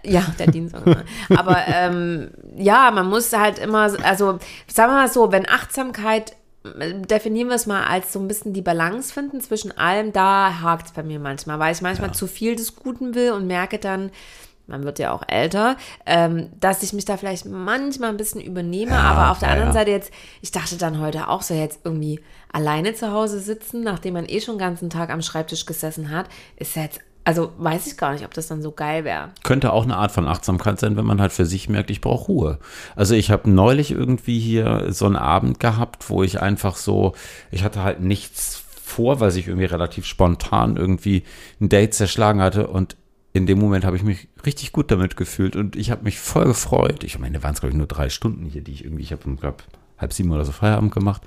ja, 0.05 0.23
der 0.39 0.47
Dienstag. 0.49 0.87
immer. 0.87 1.03
Aber 1.39 1.59
ähm, 1.67 2.31
ja, 2.57 2.91
man 2.91 3.09
muss 3.09 3.33
halt 3.33 3.59
immer, 3.59 3.91
also 4.05 4.39
sagen 4.67 4.93
wir 4.93 4.99
mal 4.99 5.09
so, 5.09 5.33
wenn 5.33 5.49
Achtsamkeit, 5.49 6.37
äh, 6.79 6.93
definieren 6.95 7.49
wir 7.49 7.55
es 7.57 7.67
mal 7.67 7.85
als 7.85 8.13
so 8.13 8.19
ein 8.19 8.29
bisschen 8.29 8.53
die 8.53 8.61
Balance 8.63 9.15
finden 9.15 9.41
zwischen 9.41 9.77
allem, 9.79 10.13
da 10.13 10.61
hakt 10.61 10.87
es 10.89 10.93
bei 10.93 11.03
mir 11.03 11.19
manchmal, 11.19 11.59
weil 11.59 11.73
ich 11.73 11.81
manchmal 11.81 12.13
zu 12.13 12.27
viel 12.27 12.55
des 12.57 12.77
Guten 12.77 13.15
will 13.15 13.33
und 13.33 13.47
merke 13.47 13.79
dann, 13.79 14.11
man 14.67 14.85
wird 14.85 14.99
ja 14.99 15.13
auch 15.13 15.23
älter, 15.29 15.77
ähm, 16.05 16.49
dass 16.59 16.83
ich 16.83 16.93
mich 16.93 17.05
da 17.05 17.17
vielleicht 17.17 17.47
manchmal 17.47 18.11
ein 18.11 18.17
bisschen 18.17 18.41
übernehme, 18.41 18.97
aber 18.99 19.31
auf 19.31 19.39
der 19.39 19.49
ja, 19.49 19.55
anderen 19.55 19.71
ja. 19.71 19.81
Seite 19.81 19.91
jetzt, 19.91 20.13
ich 20.43 20.51
dachte 20.51 20.77
dann 20.77 21.01
heute 21.01 21.29
auch 21.29 21.43
so 21.43 21.55
jetzt 21.55 21.81
irgendwie 21.85 22.21
alleine 22.53 22.95
zu 22.95 23.13
Hause 23.13 23.41
sitzen, 23.41 23.83
nachdem 23.83 24.15
man 24.15 24.29
eh 24.29 24.41
schon 24.41 24.55
den 24.55 24.61
ganzen 24.61 24.91
Tag 24.91 25.11
am 25.11 25.23
Schreibtisch 25.23 25.67
gesessen 25.67 26.11
hat, 26.11 26.27
ist 26.57 26.75
jetzt, 26.77 27.01
also 27.25 27.53
weiß 27.59 27.87
ich 27.87 27.97
gar 27.97 28.13
nicht, 28.13 28.25
ob 28.25 28.35
das 28.35 28.49
dann 28.49 28.63
so 28.63 28.73
geil 28.73 29.05
wäre. 29.05 29.31
Könnte 29.43 29.73
auch 29.73 29.85
eine 29.85 29.97
Art 29.97 30.13
von 30.13 30.27
Achtsamkeit 30.27 30.81
sein, 30.81 30.97
wenn 30.97 31.05
man 31.05 31.21
halt 31.21 31.33
für 31.33 31.47
sich 31.47 31.69
merkt, 31.69 31.91
ich 31.91 32.01
brauche 32.01 32.27
Ruhe. 32.27 32.59
Also 32.95 33.15
ich 33.15 33.31
habe 33.31 33.51
neulich 33.51 33.91
irgendwie 33.91 34.39
hier 34.39 34.87
so 34.93 35.07
einen 35.07 35.17
Abend 35.17 35.61
gehabt, 35.61 36.09
wo 36.09 36.23
ich 36.23 36.41
einfach 36.41 36.77
so, 36.77 37.15
ich 37.51 37.63
hatte 37.63 37.83
halt 37.83 38.01
nichts 38.01 38.63
vor, 38.83 39.21
weil 39.21 39.33
sich 39.33 39.49
irgendwie 39.49 39.67
relativ 39.67 40.07
spontan 40.07 40.77
irgendwie 40.77 41.25
ein 41.61 41.69
Date 41.69 41.95
zerschlagen 41.95 42.41
hatte 42.41 42.69
und 42.69 42.97
in 43.37 43.47
dem 43.47 43.59
Moment 43.59 43.85
habe 43.85 43.97
ich 43.97 44.03
mich 44.03 44.29
richtig 44.45 44.73
gut 44.73 44.91
damit 44.91 45.17
gefühlt 45.17 45.57
und 45.57 45.77
ich 45.77 45.91
habe 45.91 46.05
mich 46.05 46.19
voll 46.19 46.45
gefreut. 46.45 47.05
Ich 47.05 47.19
meine, 47.19 47.43
waren 47.43 47.55
es 47.55 47.61
glaube 47.61 47.73
ich 47.73 47.77
nur 47.77 47.87
drei 47.87 48.09
Stunden 48.09 48.47
hier, 48.47 48.63
die 48.63 48.73
ich 48.73 48.85
irgendwie, 48.85 49.03
ich 49.03 49.13
habe 49.13 49.35
glaube 49.37 49.59
halb 49.99 50.13
sieben 50.13 50.31
oder 50.33 50.45
so 50.45 50.53
Feierabend 50.53 50.93
gemacht. 50.93 51.23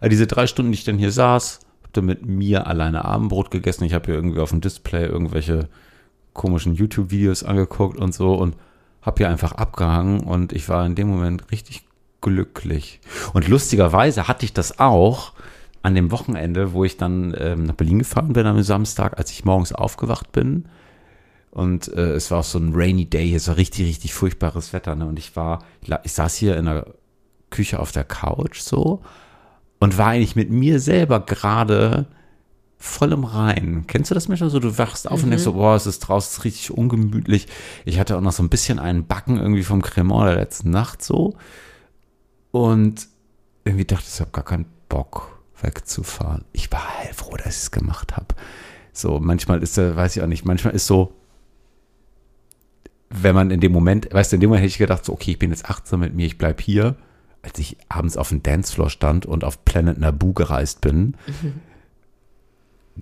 Aber 0.00 0.08
diese 0.08 0.26
drei 0.26 0.46
Stunden, 0.46 0.72
die 0.72 0.78
ich 0.78 0.84
dann 0.84 0.98
hier 0.98 1.10
saß, 1.10 1.60
habe 1.82 1.92
dann 1.92 2.04
mit 2.06 2.26
mir 2.26 2.66
alleine 2.66 3.04
Abendbrot 3.04 3.50
gegessen. 3.50 3.84
Ich 3.84 3.94
habe 3.94 4.06
hier 4.06 4.14
irgendwie 4.14 4.40
auf 4.40 4.50
dem 4.50 4.60
Display 4.60 5.06
irgendwelche 5.06 5.68
komischen 6.32 6.74
YouTube-Videos 6.74 7.44
angeguckt 7.44 7.98
und 7.98 8.12
so 8.12 8.34
und 8.34 8.56
habe 9.02 9.18
hier 9.18 9.28
einfach 9.28 9.52
abgehangen 9.52 10.20
und 10.20 10.52
ich 10.52 10.68
war 10.68 10.84
in 10.86 10.94
dem 10.94 11.08
Moment 11.08 11.50
richtig 11.52 11.84
glücklich. 12.20 13.00
Und 13.32 13.48
lustigerweise 13.48 14.28
hatte 14.28 14.44
ich 14.44 14.52
das 14.52 14.78
auch 14.78 15.32
an 15.82 15.94
dem 15.94 16.10
Wochenende, 16.10 16.72
wo 16.72 16.84
ich 16.84 16.96
dann 16.96 17.34
ähm, 17.38 17.64
nach 17.64 17.74
Berlin 17.74 17.98
gefahren 17.98 18.32
bin 18.32 18.46
am 18.46 18.62
Samstag, 18.62 19.18
als 19.18 19.30
ich 19.30 19.44
morgens 19.44 19.72
aufgewacht 19.72 20.32
bin. 20.32 20.64
Und 21.54 21.86
äh, 21.94 22.14
es 22.14 22.32
war 22.32 22.40
auch 22.40 22.44
so 22.44 22.58
ein 22.58 22.72
rainy 22.74 23.06
day, 23.06 23.32
es 23.32 23.46
war 23.46 23.56
richtig, 23.56 23.86
richtig 23.86 24.12
furchtbares 24.12 24.72
Wetter. 24.72 24.96
Ne? 24.96 25.06
Und 25.06 25.20
ich 25.20 25.36
war, 25.36 25.64
ich 26.02 26.12
saß 26.12 26.34
hier 26.34 26.56
in 26.56 26.64
der 26.64 26.84
Küche 27.50 27.78
auf 27.78 27.92
der 27.92 28.02
Couch 28.02 28.58
so 28.58 29.02
und 29.78 29.96
war 29.96 30.08
eigentlich 30.08 30.34
mit 30.34 30.50
mir 30.50 30.80
selber 30.80 31.20
gerade 31.20 32.06
voll 32.76 33.12
im 33.12 33.22
Rein. 33.22 33.84
Kennst 33.86 34.10
du 34.10 34.16
das 34.16 34.26
manchmal 34.26 34.50
so? 34.50 34.58
Du 34.58 34.76
wachst 34.78 35.08
auf 35.08 35.22
und 35.22 35.30
denkst 35.30 35.44
so, 35.44 35.52
boah, 35.52 35.76
es 35.76 35.86
ist 35.86 36.00
draußen 36.00 36.28
es 36.28 36.38
ist 36.38 36.44
richtig 36.44 36.72
ungemütlich. 36.72 37.46
Ich 37.84 38.00
hatte 38.00 38.16
auch 38.16 38.20
noch 38.20 38.32
so 38.32 38.42
ein 38.42 38.48
bisschen 38.48 38.80
einen 38.80 39.06
Backen 39.06 39.38
irgendwie 39.38 39.62
vom 39.62 39.80
Cremant 39.80 40.26
der 40.26 40.34
letzten 40.34 40.70
Nacht 40.70 41.04
so. 41.04 41.36
Und 42.50 43.06
irgendwie 43.64 43.84
dachte 43.84 44.06
ich, 44.08 44.14
ich 44.14 44.20
habe 44.20 44.32
gar 44.32 44.44
keinen 44.44 44.66
Bock 44.88 45.38
wegzufahren. 45.62 46.44
Ich 46.52 46.72
war 46.72 46.82
heilfroh, 46.98 47.36
dass 47.36 47.46
ich 47.46 47.62
es 47.62 47.70
gemacht 47.70 48.16
habe. 48.16 48.34
So, 48.92 49.20
manchmal 49.20 49.62
ist 49.62 49.78
er, 49.78 49.94
weiß 49.94 50.16
ich 50.16 50.22
auch 50.22 50.26
nicht, 50.26 50.44
manchmal 50.44 50.74
ist 50.74 50.88
so, 50.88 51.12
wenn 53.10 53.34
man 53.34 53.50
in 53.50 53.60
dem 53.60 53.72
Moment, 53.72 54.08
weißt 54.12 54.32
du, 54.32 54.36
in 54.36 54.40
dem 54.40 54.48
Moment 54.50 54.62
hätte 54.62 54.72
ich 54.72 54.78
gedacht, 54.78 55.04
so, 55.04 55.12
okay, 55.12 55.32
ich 55.32 55.38
bin 55.38 55.50
jetzt 55.50 55.68
achtsam 55.68 56.00
mit 56.00 56.14
mir, 56.14 56.26
ich 56.26 56.38
bleib 56.38 56.60
hier. 56.60 56.96
Als 57.42 57.58
ich 57.58 57.76
abends 57.90 58.16
auf 58.16 58.30
dem 58.30 58.42
Dancefloor 58.42 58.88
stand 58.88 59.26
und 59.26 59.44
auf 59.44 59.64
Planet 59.66 59.98
Naboo 59.98 60.32
gereist 60.32 60.80
bin, 60.80 61.14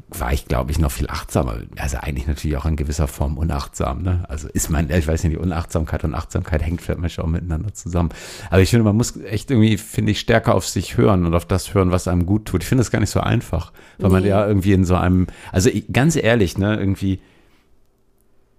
war 0.08 0.32
ich, 0.32 0.46
glaube 0.48 0.70
ich, 0.72 0.78
noch 0.78 0.90
viel 0.90 1.06
achtsamer. 1.08 1.58
Also 1.76 1.98
eigentlich 1.98 2.26
natürlich 2.26 2.56
auch 2.56 2.64
in 2.64 2.76
gewisser 2.76 3.08
Form 3.08 3.36
unachtsam. 3.36 4.02
Ne? 4.02 4.24
Also 4.28 4.48
ist 4.48 4.70
mein, 4.70 4.90
ich 4.90 5.06
weiß 5.06 5.22
nicht, 5.22 5.34
die 5.34 5.38
Unachtsamkeit 5.38 6.02
und 6.04 6.14
Achtsamkeit 6.14 6.62
hängt 6.62 6.80
vielleicht 6.80 7.00
manchmal 7.00 7.26
auch 7.26 7.30
miteinander 7.30 7.74
zusammen. 7.74 8.08
Aber 8.50 8.60
ich 8.62 8.70
finde, 8.70 8.84
man 8.84 8.96
muss 8.96 9.16
echt 9.18 9.50
irgendwie, 9.50 9.76
finde 9.76 10.12
ich, 10.12 10.20
stärker 10.20 10.54
auf 10.54 10.66
sich 10.66 10.96
hören 10.96 11.26
und 11.26 11.34
auf 11.34 11.44
das 11.44 11.74
hören, 11.74 11.90
was 11.90 12.08
einem 12.08 12.24
gut 12.26 12.46
tut. 12.46 12.62
Ich 12.62 12.68
finde 12.68 12.80
das 12.80 12.90
gar 12.90 13.00
nicht 13.00 13.10
so 13.10 13.20
einfach, 13.20 13.72
weil 13.98 14.10
man 14.10 14.22
Nee. 14.22 14.30
ja 14.30 14.46
irgendwie 14.46 14.72
in 14.72 14.84
so 14.84 14.96
einem, 14.96 15.26
also 15.52 15.68
ich, 15.68 15.92
ganz 15.92 16.16
ehrlich, 16.16 16.56
ne, 16.56 16.76
irgendwie, 16.76 17.20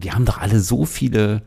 wir 0.04 0.14
haben 0.14 0.26
doch 0.26 0.38
alle 0.38 0.60
so 0.60 0.86
viele 0.86 1.42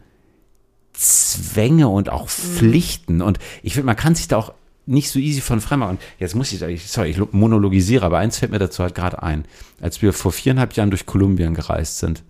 Zwänge 0.92 1.88
und 1.88 2.08
auch 2.08 2.28
Pflichten. 2.28 3.20
Und 3.22 3.38
ich 3.62 3.74
finde, 3.74 3.86
man 3.86 3.96
kann 3.96 4.14
sich 4.14 4.28
da 4.28 4.36
auch 4.38 4.52
nicht 4.86 5.10
so 5.10 5.18
easy 5.18 5.40
von 5.40 5.60
frei 5.60 5.76
machen. 5.76 5.98
Jetzt 6.18 6.34
muss 6.34 6.52
ich- 6.52 6.86
sorry, 6.90 7.10
ich 7.10 7.32
monologisiere, 7.32 8.06
aber 8.06 8.18
eins 8.18 8.38
fällt 8.38 8.52
mir 8.52 8.58
dazu 8.58 8.82
halt 8.82 8.94
gerade 8.94 9.22
ein. 9.22 9.44
Als 9.80 10.00
wir 10.00 10.12
vor 10.12 10.32
viereinhalb 10.32 10.74
Jahren 10.74 10.90
durch 10.90 11.06
Kolumbien 11.06 11.54
gereist 11.54 11.98
sind, 11.98 12.22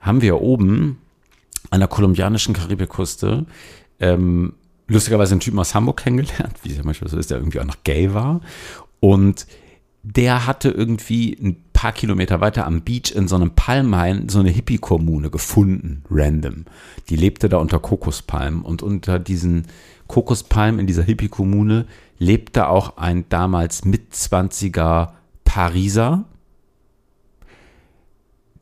haben 0.00 0.20
wir 0.20 0.40
oben 0.40 0.98
an 1.70 1.80
der 1.80 1.88
kolumbianischen 1.88 2.54
Karibikküste 2.54 3.46
ähm, 4.00 4.54
lustigerweise 4.88 5.32
einen 5.34 5.40
Typen 5.40 5.58
aus 5.58 5.74
Hamburg 5.74 5.98
kennengelernt, 6.02 6.54
wie 6.64 6.70
es 6.70 6.76
ja 6.76 6.82
manchmal 6.84 7.08
so 7.08 7.16
ist, 7.16 7.30
der 7.30 7.38
irgendwie 7.38 7.60
auch 7.60 7.64
noch 7.64 7.84
gay 7.84 8.12
war. 8.12 8.40
Und 8.98 9.46
der 10.02 10.46
hatte 10.46 10.70
irgendwie 10.70 11.36
ein 11.40 11.62
paar 11.72 11.92
Kilometer 11.92 12.40
weiter 12.40 12.66
am 12.66 12.82
Beach 12.82 13.12
in 13.14 13.28
so 13.28 13.36
einem 13.36 13.50
Palmhain 13.50 14.28
so 14.28 14.40
eine 14.40 14.50
Hippie-Kommune 14.50 15.30
gefunden, 15.30 16.04
random. 16.10 16.64
Die 17.08 17.16
lebte 17.16 17.48
da 17.48 17.58
unter 17.58 17.78
Kokospalmen 17.78 18.62
und 18.62 18.82
unter 18.82 19.18
diesen 19.18 19.66
Kokospalmen 20.06 20.80
in 20.80 20.86
dieser 20.86 21.02
Hippie-Kommune 21.02 21.86
lebte 22.18 22.68
auch 22.68 22.96
ein 22.96 23.28
damals 23.28 23.84
Mitzwanziger 23.84 25.14
Pariser, 25.44 26.24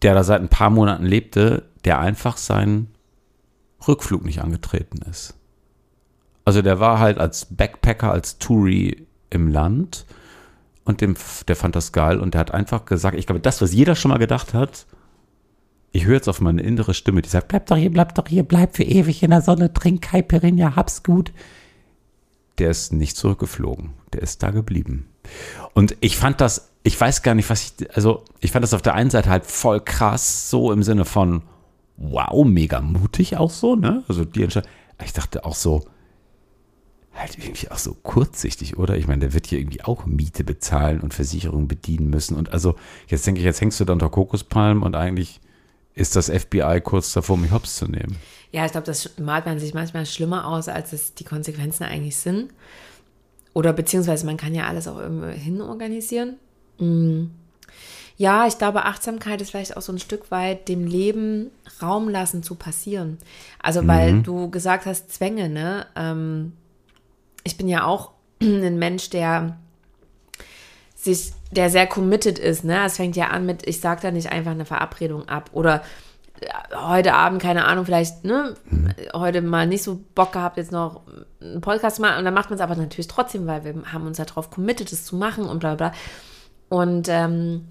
der 0.02 0.14
da 0.14 0.24
seit 0.24 0.40
ein 0.40 0.48
paar 0.48 0.70
Monaten 0.70 1.04
lebte, 1.04 1.64
der 1.84 1.98
einfach 1.98 2.36
seinen 2.36 2.88
Rückflug 3.86 4.24
nicht 4.24 4.42
angetreten 4.42 4.98
ist. 5.08 5.34
Also 6.44 6.62
der 6.62 6.80
war 6.80 6.98
halt 6.98 7.18
als 7.18 7.46
Backpacker, 7.46 8.10
als 8.10 8.38
Touri 8.38 9.06
im 9.30 9.48
Land 9.48 10.06
und 10.88 11.02
dem, 11.02 11.16
der 11.46 11.54
fand 11.54 11.76
das 11.76 11.92
geil 11.92 12.18
und 12.18 12.32
der 12.32 12.40
hat 12.40 12.50
einfach 12.52 12.86
gesagt, 12.86 13.18
ich 13.18 13.26
glaube, 13.26 13.40
das, 13.40 13.60
was 13.60 13.74
jeder 13.74 13.94
schon 13.94 14.08
mal 14.08 14.16
gedacht 14.16 14.54
hat, 14.54 14.86
ich 15.92 16.06
höre 16.06 16.14
jetzt 16.14 16.28
auf 16.28 16.40
meine 16.40 16.62
innere 16.62 16.94
Stimme, 16.94 17.20
die 17.20 17.28
sagt, 17.28 17.48
bleib 17.48 17.66
doch 17.66 17.76
hier, 17.76 17.90
bleib 17.90 18.14
doch 18.14 18.26
hier, 18.26 18.42
bleib 18.42 18.74
für 18.74 18.84
ewig 18.84 19.22
in 19.22 19.30
der 19.30 19.42
Sonne, 19.42 19.72
trink 19.74 20.00
Caipirinha, 20.00 20.76
hab's 20.76 21.02
gut. 21.02 21.32
Der 22.56 22.70
ist 22.70 22.94
nicht 22.94 23.18
zurückgeflogen, 23.18 23.90
der 24.14 24.22
ist 24.22 24.42
da 24.42 24.50
geblieben. 24.50 25.10
Und 25.74 25.94
ich 26.00 26.16
fand 26.16 26.40
das, 26.40 26.70
ich 26.84 26.98
weiß 26.98 27.22
gar 27.22 27.34
nicht, 27.34 27.50
was 27.50 27.62
ich, 27.62 27.94
also 27.94 28.24
ich 28.40 28.50
fand 28.50 28.62
das 28.62 28.72
auf 28.72 28.80
der 28.80 28.94
einen 28.94 29.10
Seite 29.10 29.28
halt 29.28 29.44
voll 29.44 29.80
krass, 29.80 30.48
so 30.48 30.72
im 30.72 30.82
Sinne 30.82 31.04
von, 31.04 31.42
wow, 31.98 32.46
mega 32.46 32.80
mutig 32.80 33.36
auch 33.36 33.50
so, 33.50 33.76
ne? 33.76 34.04
Also 34.08 34.24
die 34.24 34.42
Entscheidung, 34.42 34.70
ich 35.04 35.12
dachte 35.12 35.44
auch 35.44 35.54
so, 35.54 35.84
halt 37.18 37.38
irgendwie 37.38 37.70
auch 37.70 37.78
so 37.78 37.94
kurzsichtig, 37.94 38.78
oder? 38.78 38.96
Ich 38.96 39.06
meine, 39.06 39.20
der 39.20 39.34
wird 39.34 39.46
hier 39.46 39.58
irgendwie 39.58 39.82
auch 39.82 40.06
Miete 40.06 40.44
bezahlen 40.44 41.00
und 41.00 41.14
Versicherungen 41.14 41.68
bedienen 41.68 42.10
müssen. 42.10 42.36
Und 42.36 42.52
also, 42.52 42.76
jetzt 43.08 43.26
denke 43.26 43.40
ich, 43.40 43.44
jetzt 43.44 43.60
hängst 43.60 43.80
du 43.80 43.84
da 43.84 43.92
unter 43.92 44.08
Kokospalmen 44.08 44.82
und 44.82 44.96
eigentlich 44.96 45.40
ist 45.94 46.14
das 46.14 46.30
FBI 46.30 46.80
kurz 46.82 47.12
davor, 47.12 47.36
mich 47.36 47.50
hops 47.50 47.76
zu 47.76 47.86
nehmen. 47.86 48.16
Ja, 48.52 48.64
ich 48.64 48.72
glaube, 48.72 48.86
das 48.86 49.18
malt 49.18 49.46
man 49.46 49.58
sich 49.58 49.74
manchmal 49.74 50.06
schlimmer 50.06 50.46
aus, 50.46 50.68
als 50.68 50.92
es 50.92 51.14
die 51.14 51.24
Konsequenzen 51.24 51.84
eigentlich 51.84 52.16
sind. 52.16 52.52
Oder 53.52 53.72
beziehungsweise 53.72 54.24
man 54.24 54.36
kann 54.36 54.54
ja 54.54 54.68
alles 54.68 54.86
auch 54.86 54.98
irgendwie 54.98 55.36
hin 55.36 55.60
organisieren. 55.60 56.36
Mm. 56.78 57.26
Ja, 58.16 58.46
ich 58.46 58.58
glaube, 58.58 58.84
Achtsamkeit 58.84 59.40
ist 59.40 59.50
vielleicht 59.50 59.76
auch 59.76 59.82
so 59.82 59.92
ein 59.92 59.98
Stück 59.98 60.30
weit 60.30 60.68
dem 60.68 60.86
Leben 60.86 61.50
Raum 61.80 62.08
lassen 62.08 62.42
zu 62.42 62.56
passieren. 62.56 63.18
Also, 63.60 63.86
weil 63.86 64.22
du 64.22 64.50
gesagt 64.50 64.86
hast, 64.86 65.12
Zwänge, 65.12 65.48
ne? 65.48 65.86
Ähm, 65.94 66.52
ich 67.44 67.56
bin 67.56 67.68
ja 67.68 67.84
auch 67.84 68.12
ein 68.42 68.78
Mensch, 68.78 69.10
der 69.10 69.56
sich, 70.94 71.32
der 71.50 71.70
sehr 71.70 71.86
committed 71.86 72.38
ist, 72.38 72.64
ne? 72.64 72.84
Es 72.84 72.96
fängt 72.96 73.16
ja 73.16 73.28
an 73.28 73.46
mit, 73.46 73.66
ich 73.66 73.80
sage 73.80 74.00
da 74.02 74.10
nicht 74.10 74.32
einfach 74.32 74.50
eine 74.50 74.64
Verabredung 74.64 75.28
ab 75.28 75.50
oder 75.52 75.82
äh, 76.40 76.46
heute 76.74 77.14
Abend, 77.14 77.40
keine 77.40 77.64
Ahnung, 77.64 77.84
vielleicht, 77.84 78.24
ne, 78.24 78.54
heute 79.14 79.40
mal 79.40 79.66
nicht 79.66 79.84
so 79.84 80.00
Bock 80.14 80.32
gehabt, 80.32 80.56
jetzt 80.56 80.72
noch 80.72 81.02
einen 81.40 81.60
Podcast 81.60 81.96
zu 81.96 82.02
machen 82.02 82.18
und 82.18 82.24
dann 82.24 82.34
macht 82.34 82.50
man 82.50 82.58
es 82.58 82.62
aber 82.62 82.74
natürlich 82.74 83.08
trotzdem, 83.08 83.46
weil 83.46 83.64
wir 83.64 83.74
haben 83.92 84.06
uns 84.06 84.18
ja 84.18 84.24
darauf 84.24 84.50
committed, 84.50 84.92
es 84.92 85.04
zu 85.04 85.16
machen 85.16 85.44
und 85.44 85.60
bla 85.60 85.76
bla. 85.76 85.92
Und 86.68 87.08
ähm, 87.08 87.66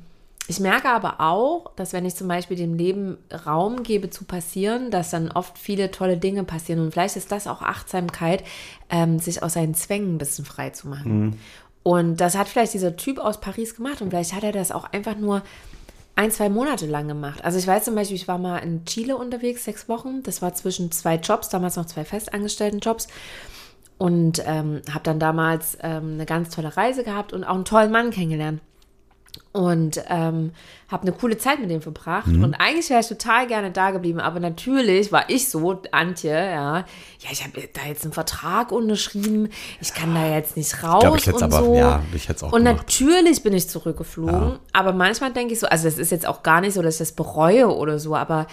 ich 0.48 0.60
merke 0.60 0.90
aber 0.90 1.20
auch, 1.20 1.72
dass 1.76 1.92
wenn 1.92 2.06
ich 2.06 2.16
zum 2.16 2.28
Beispiel 2.28 2.56
dem 2.56 2.74
Leben 2.74 3.18
Raum 3.46 3.84
gebe 3.84 4.10
zu 4.10 4.24
passieren, 4.24 4.92
dass 4.92 5.10
dann 5.10 5.32
oft 5.32 5.58
viele 5.58 5.92
tolle 5.92 6.18
Dinge 6.18 6.44
passieren. 6.44 6.82
Und 6.82 6.92
vielleicht 6.92 7.18
ist 7.18 7.32
das 7.32 7.48
auch 7.48 7.62
Achtsamkeit, 7.62 8.44
ähm, 8.90 9.20
sich 9.20 9.44
aus 9.44 9.54
seinen 9.54 9.76
Zwängen 9.76 10.16
ein 10.16 10.18
bisschen 10.18 10.46
frei 10.46 10.70
zu 10.70 10.88
machen. 10.88 11.38
Und 11.84 12.18
das 12.18 12.38
hat 12.38 12.48
vielleicht 12.48 12.74
dieser 12.74 12.96
Typ 12.96 13.20
aus 13.20 13.40
Paris 13.40 13.76
gemacht 13.76 14.02
und 14.02 14.10
vielleicht 14.10 14.34
hat 14.34 14.44
er 14.44 14.52
das 14.52 14.72
auch 14.72 14.92
einfach 14.92 15.16
nur 15.18 15.42
ein, 16.18 16.32
zwei 16.32 16.50
Monate 16.50 16.86
lang 16.86 17.08
gemacht. 17.08 17.46
Also 17.46 17.60
ich 17.60 17.68
weiß 17.68 17.86
zum 17.86 17.96
Beispiel, 17.96 18.16
ich 18.16 18.28
war 18.28 18.38
mal 18.38 18.58
in 18.58 18.86
Chile 18.86 19.16
unterwegs, 19.16 19.64
sechs 19.64 19.88
Wochen. 19.88 20.24
Das 20.24 20.42
war 20.42 20.54
zwischen 20.54 20.92
zwei 20.92 21.16
Jobs, 21.16 21.50
damals 21.50 21.76
noch 21.76 21.86
zwei 21.86 22.04
festangestellten 22.04 22.80
Jobs. 22.80 23.08
Und 23.98 24.44
ähm, 24.46 24.82
habe 24.92 25.04
dann 25.04 25.20
damals 25.20 25.78
ähm, 25.82 26.14
eine 26.14 26.26
ganz 26.26 26.50
tolle 26.54 26.76
Reise 26.76 27.04
gehabt 27.04 27.34
und 27.34 27.44
auch 27.44 27.56
einen 27.56 27.66
tollen 27.66 27.92
Mann 27.92 28.12
kennengelernt. 28.12 28.62
Und 29.52 30.02
ähm, 30.08 30.52
habe 30.90 31.04
eine 31.04 31.12
coole 31.12 31.38
Zeit 31.38 31.60
mit 31.60 31.70
dem 31.70 31.82
verbracht. 31.82 32.28
Und 32.28 32.54
eigentlich 32.56 32.90
wäre 32.90 33.02
ich 33.02 33.08
total 33.08 33.48
gerne 33.48 33.72
da 33.72 33.92
geblieben. 33.92 34.20
Aber 34.20 34.40
natürlich 34.40 35.12
war 35.12 35.30
ich 35.30 35.50
so, 35.50 35.82
Antje, 35.92 36.32
ja, 36.32 36.78
ja, 36.78 36.86
ich 37.32 37.44
habe 37.44 37.68
da 37.74 37.82
jetzt 37.88 38.04
einen 38.04 38.14
Vertrag 38.14 38.72
unterschrieben. 38.72 39.50
Ich 39.82 39.94
kann 39.94 40.14
da 40.14 40.28
jetzt 40.28 40.56
nicht 40.56 40.84
raus 40.84 41.04
ich 41.18 41.26
hätte 41.28 41.38
es 41.38 41.42
und 41.42 41.44
aber- 41.44 41.66
so. 41.66 41.76
ja, 41.76 42.04
ich 42.14 42.24
hätte 42.30 42.38
es 42.38 42.44
auch 42.44 42.54
und 42.54 42.64
gemacht. 42.64 42.78
natürlich 42.78 43.44
bin 43.44 43.54
ich 43.54 43.68
zurückgeflogen. 43.68 44.60
Aber 44.74 44.94
manchmal 44.94 45.34
denke 45.34 45.54
ich 45.54 45.60
so, 45.60 45.68
also 45.68 45.86
das 45.86 45.98
ist 45.98 46.12
jetzt 46.12 46.28
auch 46.28 46.44
gar 46.44 46.62
nicht 46.62 46.74
so, 46.74 46.82
dass 46.82 46.96
ich 46.96 47.00
das 47.00 47.12
bereue 47.14 47.68
oder 47.68 48.00
so. 48.00 48.16
Aber 48.16 48.48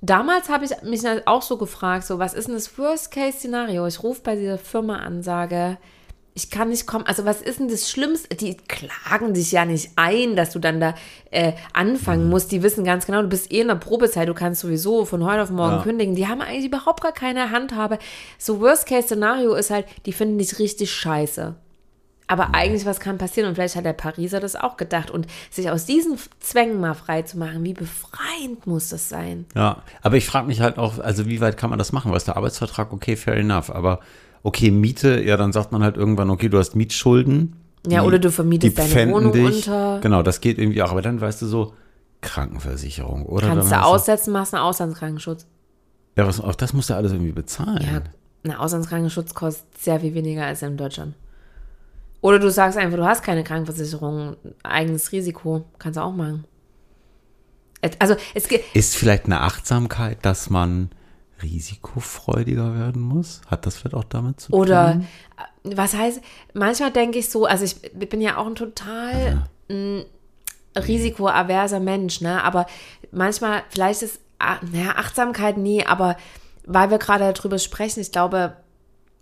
damals 0.00 0.48
habe 0.48 0.64
ich 0.64 0.70
mich 0.82 1.02
auch 1.26 1.42
so 1.42 1.56
gefragt, 1.56 2.06
so 2.06 2.18
was 2.18 2.34
ist 2.34 2.48
denn 2.48 2.54
das 2.54 2.76
Worst-Case-Szenario? 2.78 3.86
Ich 3.86 4.02
rufe 4.02 4.20
bei 4.22 4.36
dieser 4.36 4.58
Firma 4.58 4.96
an, 4.98 5.22
sage, 5.22 5.78
ich 6.34 6.50
kann 6.50 6.70
nicht 6.70 6.86
kommen. 6.86 7.06
Also 7.06 7.24
was 7.26 7.42
ist 7.42 7.58
denn 7.58 7.68
das 7.68 7.90
Schlimmste? 7.90 8.34
Die 8.34 8.56
klagen 8.56 9.34
dich 9.34 9.52
ja 9.52 9.64
nicht 9.66 9.90
ein, 9.96 10.34
dass 10.34 10.50
du 10.50 10.58
dann 10.58 10.80
da 10.80 10.94
äh, 11.30 11.52
anfangen 11.74 12.28
musst. 12.30 12.52
Die 12.52 12.62
wissen 12.62 12.84
ganz 12.84 13.04
genau, 13.06 13.20
du 13.22 13.28
bist 13.28 13.52
eh 13.52 13.60
in 13.60 13.68
der 13.68 13.74
Probezeit, 13.74 14.28
du 14.28 14.34
kannst 14.34 14.62
sowieso 14.62 15.04
von 15.04 15.24
heute 15.24 15.42
auf 15.42 15.50
morgen 15.50 15.76
Ja. 15.76 15.82
kündigen. 15.82 16.14
Die 16.14 16.28
haben 16.28 16.40
eigentlich 16.40 16.66
überhaupt 16.66 17.02
gar 17.02 17.12
keine 17.12 17.50
Handhabe. 17.50 17.98
So 18.38 18.60
Worst-Case-Szenario 18.60 19.54
ist 19.54 19.70
halt, 19.70 19.86
die 20.06 20.12
finden 20.12 20.38
dich 20.38 20.58
richtig 20.58 20.90
scheiße. 20.92 21.54
Aber 22.28 22.54
eigentlich, 22.54 22.86
was 22.86 22.98
kann 22.98 23.18
passieren? 23.18 23.50
Und 23.50 23.56
vielleicht 23.56 23.76
hat 23.76 23.84
der 23.84 23.92
Pariser 23.92 24.40
das 24.40 24.56
auch 24.56 24.78
gedacht. 24.78 25.10
Und 25.10 25.26
sich 25.50 25.68
aus 25.68 25.84
diesen 25.84 26.16
Zwängen 26.40 26.80
mal 26.80 26.94
frei 26.94 27.22
zu 27.22 27.36
machen, 27.36 27.62
wie 27.62 27.74
befreiend 27.74 28.66
muss 28.66 28.88
das 28.88 29.10
sein? 29.10 29.44
Ja, 29.54 29.82
aber 30.00 30.16
ich 30.16 30.24
frage 30.24 30.46
mich 30.46 30.62
halt 30.62 30.78
auch, 30.78 30.98
also 30.98 31.26
wie 31.26 31.42
weit 31.42 31.58
kann 31.58 31.68
man 31.68 31.78
das 31.78 31.92
machen? 31.92 32.10
Was 32.10 32.24
der 32.24 32.38
Arbeitsvertrag, 32.38 32.90
okay, 32.90 33.16
fair 33.16 33.36
enough. 33.36 33.68
Aber 33.70 34.00
okay, 34.42 34.70
Miete, 34.70 35.22
ja, 35.22 35.36
dann 35.36 35.52
sagt 35.52 35.72
man 35.72 35.82
halt 35.82 35.96
irgendwann, 35.96 36.30
okay, 36.30 36.48
du 36.48 36.58
hast 36.58 36.74
Mietschulden. 36.76 37.56
Ja, 37.86 38.00
die- 38.00 38.06
oder 38.06 38.18
du 38.18 38.30
vermietest 38.30 38.72
die 38.72 38.76
deine 38.76 38.88
pfänden 38.88 39.16
Wohnung 39.16 39.32
dich. 39.32 39.66
unter. 39.68 40.00
Genau, 40.00 40.22
das 40.22 40.40
geht 40.40 40.58
irgendwie 40.58 40.82
auch. 40.82 40.90
Aber 40.90 41.02
dann 41.02 41.20
weißt 41.20 41.42
du 41.42 41.46
so, 41.46 41.74
Krankenversicherung, 42.20 43.26
oder? 43.26 43.48
Kannst 43.48 43.72
du 43.72 43.82
aussetzen, 43.82 44.32
machst 44.32 44.54
einen 44.54 44.62
Auslandskrankenschutz. 44.62 45.46
Ja, 46.16 46.26
was, 46.26 46.40
auch 46.40 46.54
das 46.54 46.72
musst 46.72 46.90
du 46.90 46.94
alles 46.94 47.12
irgendwie 47.12 47.32
bezahlen. 47.32 47.82
Ja, 47.82 48.02
ein 48.44 48.56
Auslandskrankenschutz 48.56 49.34
kostet 49.34 49.78
sehr 49.78 50.00
viel 50.00 50.14
weniger 50.14 50.46
als 50.46 50.62
in 50.62 50.76
Deutschland. 50.76 51.14
Oder 52.20 52.38
du 52.38 52.50
sagst 52.50 52.78
einfach, 52.78 52.96
du 52.96 53.04
hast 53.04 53.22
keine 53.24 53.42
Krankenversicherung, 53.42 54.36
eigenes 54.62 55.10
Risiko, 55.10 55.64
kannst 55.78 55.96
du 55.96 56.02
auch 56.02 56.12
machen. 56.12 56.44
Also 57.98 58.14
es 58.34 58.46
geht, 58.46 58.62
Ist 58.74 58.94
vielleicht 58.94 59.24
eine 59.24 59.40
Achtsamkeit, 59.40 60.18
dass 60.22 60.48
man 60.50 60.90
risikofreudiger 61.42 62.74
werden 62.74 63.02
muss? 63.02 63.40
Hat 63.46 63.66
das 63.66 63.76
vielleicht 63.76 63.94
auch 63.94 64.04
damit 64.04 64.40
zu 64.40 64.52
tun? 64.52 64.60
Oder 64.60 65.00
äh, 65.64 65.76
was 65.76 65.94
heißt, 65.94 66.20
manchmal 66.54 66.90
denke 66.90 67.18
ich 67.18 67.30
so, 67.30 67.46
also 67.46 67.64
ich 67.64 67.76
bin 67.92 68.20
ja 68.20 68.36
auch 68.36 68.46
ein 68.46 68.54
total 68.54 69.46
mh, 69.68 70.04
risikoaverser 70.76 71.80
Mensch, 71.80 72.20
ne? 72.20 72.42
Aber 72.42 72.66
manchmal, 73.10 73.62
vielleicht 73.70 74.02
ist, 74.02 74.20
naja, 74.38 74.94
Achtsamkeit, 74.96 75.56
nee, 75.56 75.84
aber 75.84 76.16
weil 76.66 76.90
wir 76.90 76.98
gerade 76.98 77.32
darüber 77.32 77.58
sprechen, 77.58 78.00
ich 78.00 78.12
glaube, 78.12 78.56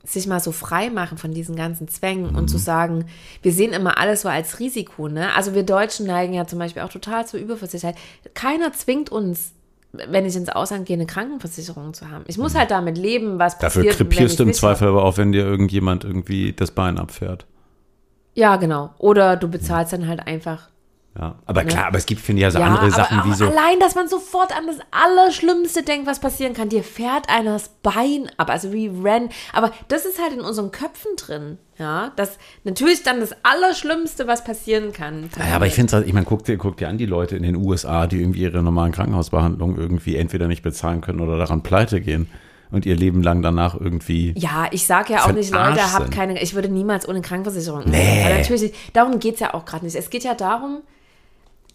sich 0.02 0.26
mal 0.26 0.40
so 0.40 0.52
frei 0.52 0.88
machen 0.88 1.18
von 1.18 1.34
diesen 1.34 1.56
ganzen 1.56 1.86
Zwängen 1.88 2.34
und 2.34 2.48
zu 2.48 2.56
sagen, 2.56 3.04
wir 3.42 3.52
sehen 3.52 3.74
immer 3.74 3.98
alles 3.98 4.22
so 4.22 4.28
als 4.28 4.58
Risiko, 4.58 5.08
ne? 5.08 5.34
Also 5.34 5.54
wir 5.54 5.62
Deutschen 5.62 6.06
neigen 6.06 6.32
ja 6.32 6.46
zum 6.46 6.58
Beispiel 6.58 6.82
auch 6.82 6.92
total 6.92 7.26
zur 7.26 7.38
Überversichertheit. 7.38 8.00
Keiner 8.32 8.72
zwingt 8.72 9.10
uns, 9.10 9.52
wenn 9.92 10.24
ich 10.24 10.36
ins 10.36 10.48
Ausland 10.48 10.86
gehe, 10.86 10.94
eine 10.94 11.06
Krankenversicherung 11.06 11.94
zu 11.94 12.10
haben. 12.10 12.24
Ich 12.28 12.38
muss 12.38 12.54
halt 12.54 12.70
damit 12.70 12.96
leben, 12.96 13.38
was 13.38 13.58
Dafür 13.58 13.82
passiert. 13.82 13.98
wenn 14.00 14.08
krepierst 14.08 14.38
du 14.38 14.44
im 14.44 14.52
Zweifel 14.52 14.88
aber 14.88 15.04
auch, 15.04 15.16
wenn 15.16 15.32
dir 15.32 15.44
irgendjemand 15.44 16.04
irgendwie 16.04 16.52
das 16.52 16.70
Bein 16.70 16.98
abfährt. 16.98 17.46
Ja, 18.34 18.56
genau. 18.56 18.90
Oder 18.98 19.36
du 19.36 19.48
bezahlst 19.48 19.92
dann 19.92 20.06
halt 20.06 20.26
einfach. 20.26 20.68
Ja, 21.20 21.34
aber 21.44 21.64
klar, 21.64 21.88
aber 21.88 21.98
es 21.98 22.06
gibt, 22.06 22.22
finde 22.22 22.40
ich, 22.40 22.44
ja 22.44 22.50
so 22.50 22.58
ja, 22.60 22.64
andere 22.64 22.86
aber 22.86 22.90
Sachen 22.92 23.20
auch 23.20 23.26
wie 23.26 23.34
so. 23.34 23.44
allein, 23.44 23.78
dass 23.78 23.94
man 23.94 24.08
sofort 24.08 24.56
an 24.56 24.66
das 24.66 24.78
Allerschlimmste 24.90 25.82
denkt, 25.82 26.06
was 26.06 26.18
passieren 26.18 26.54
kann. 26.54 26.70
Dir 26.70 26.82
fährt 26.82 27.28
einer 27.28 27.52
das 27.52 27.68
Bein 27.82 28.30
ab, 28.38 28.48
also 28.48 28.72
wie 28.72 28.86
Ren. 28.88 29.28
Aber 29.52 29.70
das 29.88 30.06
ist 30.06 30.18
halt 30.18 30.32
in 30.32 30.40
unseren 30.40 30.70
Köpfen 30.70 31.16
drin. 31.18 31.58
Ja, 31.76 32.12
das 32.16 32.38
natürlich 32.64 33.02
dann 33.02 33.20
das 33.20 33.34
Allerschlimmste, 33.42 34.26
was 34.26 34.44
passieren 34.44 34.92
kann. 34.92 35.28
Naja, 35.36 35.56
aber 35.56 35.66
ich 35.66 35.74
finde 35.74 35.94
es, 35.94 36.06
ich 36.06 36.14
meine, 36.14 36.24
guck 36.24 36.44
dir, 36.44 36.56
guck 36.56 36.78
dir 36.78 36.88
an 36.88 36.96
die 36.96 37.06
Leute 37.06 37.36
in 37.36 37.42
den 37.42 37.56
USA, 37.56 38.06
die 38.06 38.18
irgendwie 38.18 38.40
ihre 38.40 38.62
normalen 38.62 38.92
Krankenhausbehandlungen 38.92 39.76
irgendwie 39.76 40.16
entweder 40.16 40.48
nicht 40.48 40.62
bezahlen 40.62 41.02
können 41.02 41.20
oder 41.20 41.36
daran 41.36 41.62
pleite 41.62 42.00
gehen 42.00 42.30
und 42.70 42.86
ihr 42.86 42.96
Leben 42.96 43.22
lang 43.22 43.42
danach 43.42 43.78
irgendwie. 43.78 44.32
Ja, 44.38 44.68
ich 44.70 44.86
sage 44.86 45.12
ja 45.12 45.24
auch 45.24 45.32
nicht, 45.32 45.52
Leute, 45.52 45.92
habt 45.92 46.12
keine, 46.12 46.40
ich 46.42 46.54
würde 46.54 46.70
niemals 46.70 47.06
ohne 47.06 47.20
Krankenversicherung. 47.20 47.82
Nee. 47.84 48.24
Aber 48.24 48.38
natürlich, 48.38 48.72
darum 48.94 49.18
geht 49.18 49.34
es 49.34 49.40
ja 49.40 49.52
auch 49.52 49.66
gerade 49.66 49.84
nicht. 49.84 49.96
Es 49.96 50.08
geht 50.08 50.24
ja 50.24 50.34
darum, 50.34 50.80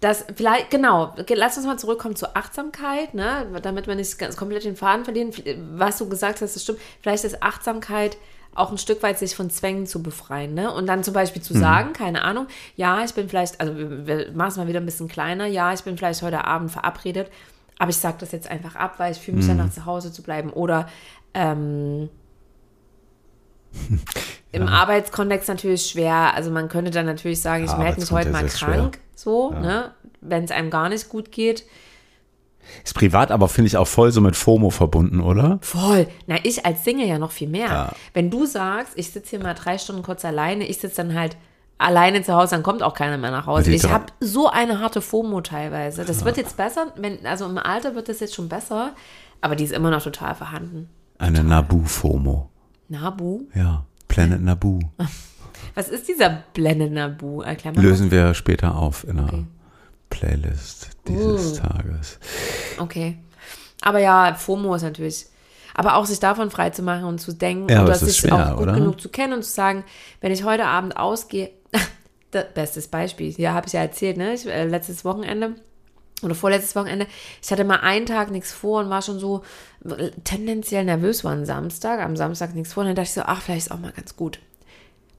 dass 0.01 0.25
vielleicht, 0.35 0.71
genau, 0.71 1.13
ge- 1.25 1.35
lass 1.37 1.57
uns 1.57 1.65
mal 1.65 1.77
zurückkommen 1.77 2.15
zur 2.15 2.35
Achtsamkeit, 2.35 3.13
ne, 3.13 3.47
damit 3.61 3.87
wir 3.87 3.95
nicht 3.95 4.17
ganz 4.19 4.35
komplett 4.37 4.65
den 4.65 4.75
Faden 4.75 5.05
verlieren. 5.05 5.31
Was 5.77 5.97
du 5.97 6.07
gesagt 6.09 6.41
hast, 6.41 6.55
das 6.55 6.63
stimmt. 6.63 6.79
Vielleicht 7.01 7.23
ist 7.23 7.41
Achtsamkeit 7.41 8.17
auch 8.53 8.71
ein 8.71 8.77
Stück 8.77 9.03
weit 9.03 9.19
sich 9.19 9.35
von 9.35 9.49
Zwängen 9.49 9.85
zu 9.85 10.01
befreien, 10.01 10.53
ne? 10.53 10.73
Und 10.73 10.87
dann 10.87 11.03
zum 11.03 11.13
Beispiel 11.13 11.41
Mhm. 11.41 11.45
zu 11.45 11.53
sagen, 11.55 11.91
keine 11.93 12.23
Ahnung, 12.23 12.47
ja, 12.77 13.03
ich 13.03 13.13
bin 13.13 13.27
vielleicht, 13.27 13.59
also 13.59 13.75
wir, 13.77 14.07
wir 14.07 14.31
machen 14.31 14.49
es 14.49 14.57
mal 14.57 14.67
wieder 14.67 14.79
ein 14.79 14.85
bisschen 14.85 15.09
kleiner, 15.09 15.45
ja, 15.45 15.73
ich 15.73 15.83
bin 15.83 15.97
vielleicht 15.97 16.21
heute 16.21 16.45
Abend 16.45 16.71
verabredet, 16.71 17.29
aber 17.79 17.89
ich 17.89 17.97
sage 17.97 18.15
das 18.21 18.31
jetzt 18.31 18.49
einfach 18.49 18.77
ab, 18.77 18.93
weil 18.97 19.11
ich 19.11 19.17
fühle 19.19 19.37
mich 19.37 19.45
Mhm. 19.47 19.57
danach 19.57 19.71
zu 19.71 19.85
Hause 19.85 20.13
zu 20.13 20.23
bleiben. 20.23 20.51
Oder 20.51 20.87
ähm, 21.33 22.09
im 24.51 24.67
Arbeitskontext 24.67 25.49
natürlich 25.49 25.85
schwer. 25.87 26.33
Also 26.33 26.51
man 26.51 26.69
könnte 26.69 26.91
dann 26.91 27.05
natürlich 27.05 27.41
sagen, 27.41 27.63
ich 27.65 27.71
Ja, 27.71 27.77
melde 27.77 27.99
mich 27.99 28.11
heute 28.11 28.29
mal 28.31 28.45
ist 28.45 28.59
schwer. 28.59 28.75
krank, 28.75 28.99
so, 29.15 29.51
ne? 29.51 29.91
Wenn 30.21 30.43
es 30.43 30.51
einem 30.51 30.69
gar 30.69 30.89
nicht 30.89 31.09
gut 31.09 31.31
geht. 31.31 31.65
Ist 32.83 32.95
privat 32.95 33.31
aber, 33.31 33.47
finde 33.47 33.67
ich, 33.67 33.77
auch 33.77 33.87
voll 33.87 34.11
so 34.11 34.21
mit 34.21 34.35
FOMO 34.35 34.71
verbunden, 34.71 35.21
oder? 35.21 35.59
Voll. 35.61 36.07
Na, 36.25 36.37
ich 36.43 36.65
als 36.65 36.83
Single 36.83 37.05
ja 37.07 37.19
noch 37.19 37.31
viel 37.31 37.47
mehr. 37.47 37.67
Ja. 37.67 37.91
Wenn 38.13 38.31
du 38.31 38.45
sagst, 38.45 38.93
ich 38.95 39.11
sitze 39.11 39.31
hier 39.31 39.39
mal 39.43 39.53
drei 39.53 39.77
Stunden 39.77 40.01
kurz 40.01 40.25
alleine, 40.25 40.65
ich 40.65 40.79
sitze 40.79 40.97
dann 40.97 41.13
halt 41.13 41.37
alleine 41.77 42.23
zu 42.23 42.33
Hause, 42.33 42.51
dann 42.55 42.63
kommt 42.63 42.81
auch 42.81 42.93
keiner 42.95 43.17
mehr 43.17 43.31
nach 43.31 43.45
Hause. 43.45 43.71
Ich 43.71 43.89
habe 43.91 44.05
so 44.19 44.49
eine 44.49 44.79
harte 44.79 45.01
FOMO 45.01 45.41
teilweise. 45.41 46.05
Das 46.05 46.25
wird 46.25 46.37
jetzt 46.37 46.57
besser, 46.57 46.87
wenn, 46.95 47.23
also 47.25 47.45
im 47.45 47.57
Alter 47.57 47.93
wird 47.95 48.09
das 48.09 48.19
jetzt 48.19 48.33
schon 48.33 48.49
besser, 48.49 48.93
aber 49.41 49.55
die 49.55 49.63
ist 49.65 49.73
immer 49.73 49.91
noch 49.91 50.01
total 50.01 50.33
vorhanden. 50.35 50.89
Eine 51.17 51.43
Nabu-FOMO. 51.43 52.49
Nabu? 52.89 53.41
Ja, 53.53 53.85
Planet 54.07 54.41
Nabu. 54.41 54.79
Was 55.75 55.89
ist 55.89 56.07
dieser 56.07 56.43
Blende 56.53 56.89
Nabu? 56.89 57.41
Erklär 57.41 57.73
mal. 57.73 57.81
Lösen 57.81 58.11
wir 58.11 58.33
später 58.33 58.75
auf 58.75 59.03
in 59.07 59.19
einer 59.19 59.27
Okay. 59.33 59.45
Playlist 60.09 60.89
dieses 61.07 61.53
Tages. 61.55 62.19
Okay. 62.77 63.17
Aber 63.81 63.99
ja, 63.99 64.33
FOMO 64.35 64.75
ist 64.75 64.83
natürlich. 64.83 65.25
Aber 65.73 65.95
auch 65.97 66.05
sich 66.05 66.19
davon 66.19 66.51
frei 66.51 66.69
zu 66.69 66.83
machen 66.83 67.03
und 67.03 67.19
zu 67.19 67.33
denken 67.33 67.67
Ja, 67.69 67.83
oder 67.83 67.95
sich 67.95 68.15
schwer, 68.15 68.33
auch 68.33 68.51
gut 68.57 68.63
oder? 68.63 68.73
genug 68.73 69.01
zu 69.01 69.09
kennen 69.09 69.33
und 69.33 69.43
zu 69.43 69.51
sagen, 69.51 69.83
wenn 70.21 70.31
ich 70.31 70.45
heute 70.45 70.65
Abend 70.65 70.95
ausgehe, 70.95 71.49
das 72.31 72.45
bestes 72.53 72.87
Beispiel, 72.87 73.33
ja, 73.37 73.53
habe 73.53 73.67
ich 73.67 73.73
ja 73.73 73.81
erzählt, 73.81 74.15
ne? 74.15 74.33
Ich, 74.33 74.45
äh, 74.45 74.65
letztes 74.65 75.03
Wochenende 75.03 75.55
oder 76.23 76.35
vorletztes 76.35 76.75
Wochenende, 76.75 77.07
ich 77.41 77.51
hatte 77.51 77.63
mal 77.63 77.81
einen 77.81 78.05
Tag 78.05 78.31
nichts 78.31 78.51
vor 78.51 78.81
und 78.81 78.89
war 78.89 79.01
schon 79.01 79.19
so 79.19 79.43
tendenziell 80.23 80.85
nervös, 80.85 81.23
war 81.23 81.33
ein 81.33 81.45
Samstag, 81.45 81.99
am 81.99 82.15
Samstag 82.15 82.55
nichts 82.55 82.73
vor 82.73 82.81
und 82.81 82.87
dann 82.87 82.95
dachte 82.95 83.09
ich 83.09 83.13
so, 83.13 83.21
ach, 83.21 83.41
vielleicht 83.41 83.67
ist 83.67 83.71
auch 83.71 83.79
mal 83.79 83.91
ganz 83.91 84.15
gut. 84.15 84.39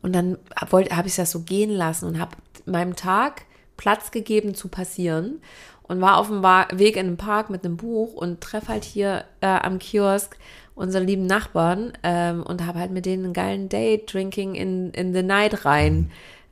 Und 0.02 0.14
dann 0.14 0.38
habe 0.60 1.06
ich 1.06 1.16
das 1.16 1.30
so 1.30 1.40
gehen 1.40 1.70
lassen 1.70 2.06
und 2.06 2.18
habe 2.18 2.36
meinem 2.64 2.96
Tag 2.96 3.42
Platz 3.76 4.10
gegeben 4.10 4.54
zu 4.54 4.68
passieren 4.68 5.40
und 5.82 6.00
war 6.00 6.18
auf 6.18 6.28
dem 6.28 6.42
Weg 6.42 6.96
in 6.96 7.06
den 7.06 7.16
Park 7.16 7.50
mit 7.50 7.64
einem 7.64 7.76
Buch 7.76 8.14
und 8.14 8.40
treffe 8.40 8.68
halt 8.68 8.84
hier 8.84 9.24
äh, 9.40 9.46
am 9.46 9.78
Kiosk 9.78 10.36
unsere 10.74 11.04
lieben 11.04 11.26
Nachbarn 11.26 11.92
ähm, 12.02 12.42
und 12.42 12.66
habe 12.66 12.78
halt 12.78 12.90
mit 12.90 13.06
denen 13.06 13.24
einen 13.24 13.32
geilen 13.32 13.68
Date, 13.68 14.12
Drinking 14.12 14.54
in, 14.54 14.90
in 14.90 15.14
the 15.14 15.22
Night 15.22 15.64
rein. 15.64 16.10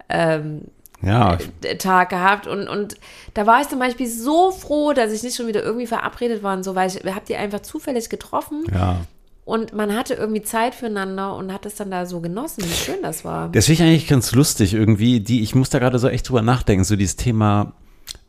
Ähm, 0.09 0.63
ja. 1.05 1.39
Äh, 1.63 1.77
Tag 1.77 2.11
gehabt 2.11 2.47
und, 2.47 2.69
und 2.69 2.97
da 3.35 3.47
war 3.47 3.61
ich 3.61 3.69
zum 3.69 3.79
Beispiel 3.79 4.09
so 4.09 4.51
froh, 4.51 4.93
dass 4.93 5.13
ich 5.13 5.23
nicht 5.23 5.37
schon 5.37 5.47
wieder 5.47 5.63
irgendwie 5.63 5.87
verabredet 5.87 6.43
war 6.43 6.57
und 6.57 6.63
so, 6.63 6.75
weil 6.75 6.89
ich 6.89 6.97
habe 7.05 7.25
die 7.29 7.37
einfach 7.37 7.61
zufällig 7.61 8.09
getroffen. 8.09 8.65
Ja. 8.73 8.99
Und 9.45 9.75
man 9.75 9.95
hatte 9.95 10.15
irgendwie 10.15 10.43
Zeit 10.43 10.75
füreinander 10.75 11.37
und 11.37 11.53
hat 11.53 11.67
es 11.67 11.75
dann 11.75 11.91
da 11.91 12.07
so 12.07 12.21
genossen, 12.21 12.65
wie 12.65 12.73
schön 12.73 13.03
das 13.03 13.27
war. 13.27 13.51
Das 13.51 13.67
finde 13.67 13.83
ich 13.83 13.89
eigentlich 13.89 14.09
ganz 14.09 14.33
lustig 14.33 14.73
irgendwie. 14.73 15.21
Die, 15.21 15.43
ich 15.43 15.55
muss 15.55 15.69
da 15.69 15.79
gerade 15.79 15.99
so 15.99 16.09
echt 16.09 16.29
drüber 16.29 16.41
nachdenken. 16.41 16.85
So 16.85 16.97
dieses 16.97 17.17
Thema 17.17 17.75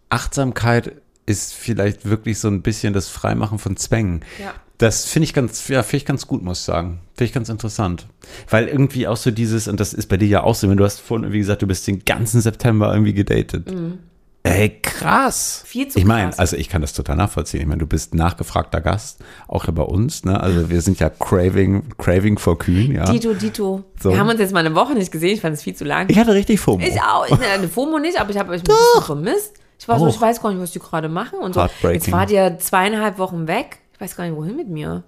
Achtsamkeit 0.09 0.91
ist 1.25 1.53
vielleicht 1.53 2.05
wirklich 2.05 2.39
so 2.39 2.47
ein 2.47 2.61
bisschen 2.61 2.93
das 2.93 3.09
Freimachen 3.09 3.59
von 3.59 3.77
Zwängen. 3.77 4.21
Ja. 4.41 4.53
Das 4.77 5.05
finde 5.05 5.25
ich 5.25 5.33
ganz, 5.33 5.67
ja, 5.69 5.83
finde 5.83 5.97
ich 5.97 6.05
ganz 6.05 6.27
gut, 6.27 6.43
muss 6.43 6.59
ich 6.59 6.65
sagen. 6.65 6.99
Finde 7.15 7.25
ich 7.25 7.33
ganz 7.33 7.49
interessant. 7.49 8.07
Weil 8.49 8.67
irgendwie 8.67 9.07
auch 9.07 9.17
so 9.17 9.31
dieses, 9.31 9.67
und 9.67 9.79
das 9.79 9.93
ist 9.93 10.07
bei 10.07 10.17
dir 10.17 10.27
ja 10.27 10.43
auch 10.43 10.55
so, 10.55 10.69
wenn 10.69 10.77
du 10.77 10.83
hast 10.83 10.99
vorhin 10.99 11.23
irgendwie 11.23 11.39
gesagt, 11.39 11.61
du 11.61 11.67
bist 11.67 11.87
den 11.87 12.03
ganzen 12.03 12.41
September 12.41 12.91
irgendwie 12.91 13.13
gedatet. 13.13 13.71
Mhm. 13.71 13.99
Ey, 14.43 14.79
krass. 14.79 15.63
Viel 15.65 15.87
zu 15.87 15.97
Ich 15.97 16.05
meine, 16.05 16.37
also 16.37 16.55
ich 16.55 16.69
kann 16.69 16.81
das 16.81 16.93
total 16.93 17.15
nachvollziehen. 17.15 17.61
Ich 17.61 17.65
meine, 17.65 17.79
du 17.79 17.87
bist 17.87 18.13
nachgefragter 18.13 18.79
Gast, 18.79 19.19
auch 19.47 19.65
bei 19.65 19.81
uns, 19.81 20.23
ne? 20.23 20.39
Also 20.39 20.69
wir 20.69 20.81
sind 20.81 20.99
ja 20.99 21.09
craving, 21.09 21.97
craving 21.97 22.37
for 22.37 22.59
Kühn, 22.59 22.91
ja. 22.91 23.11
Dito, 23.11 23.33
Dito. 23.33 23.83
So. 23.99 24.11
Wir 24.11 24.19
haben 24.19 24.29
uns 24.29 24.39
jetzt 24.39 24.53
mal 24.53 24.59
eine 24.63 24.75
Woche 24.75 24.93
nicht 24.93 25.11
gesehen, 25.11 25.33
ich 25.33 25.41
fand 25.41 25.55
es 25.55 25.63
viel 25.63 25.75
zu 25.75 25.83
lang. 25.83 26.07
Ich 26.09 26.19
hatte 26.19 26.35
richtig 26.35 26.59
FOMO. 26.59 26.85
Ich 26.85 27.01
auch. 27.01 27.27
Ne, 27.27 27.47
Eine 27.55 27.67
FOMO 27.67 27.97
nicht, 27.97 28.19
aber 28.19 28.29
ich 28.29 28.37
habe 28.37 28.51
euch 28.51 28.61
ein 28.61 28.65
bisschen 28.65 29.03
vermisst. 29.03 29.53
Ich 29.79 29.87
war 29.87 29.99
so, 29.99 30.07
ich 30.07 30.19
weiß 30.19 30.41
gar 30.41 30.51
nicht, 30.51 30.61
was 30.61 30.71
die 30.71 30.79
gerade 30.79 31.09
machen 31.09 31.39
und 31.39 31.53
so. 31.53 31.67
Jetzt 31.83 32.11
wart 32.11 32.31
ihr 32.31 32.57
zweieinhalb 32.59 33.17
Wochen 33.17 33.47
weg. 33.47 33.79
Ich 33.93 34.01
weiß 34.01 34.15
gar 34.15 34.25
nicht, 34.25 34.35
wohin 34.35 34.55
mit 34.55 34.67
mir. 34.67 35.03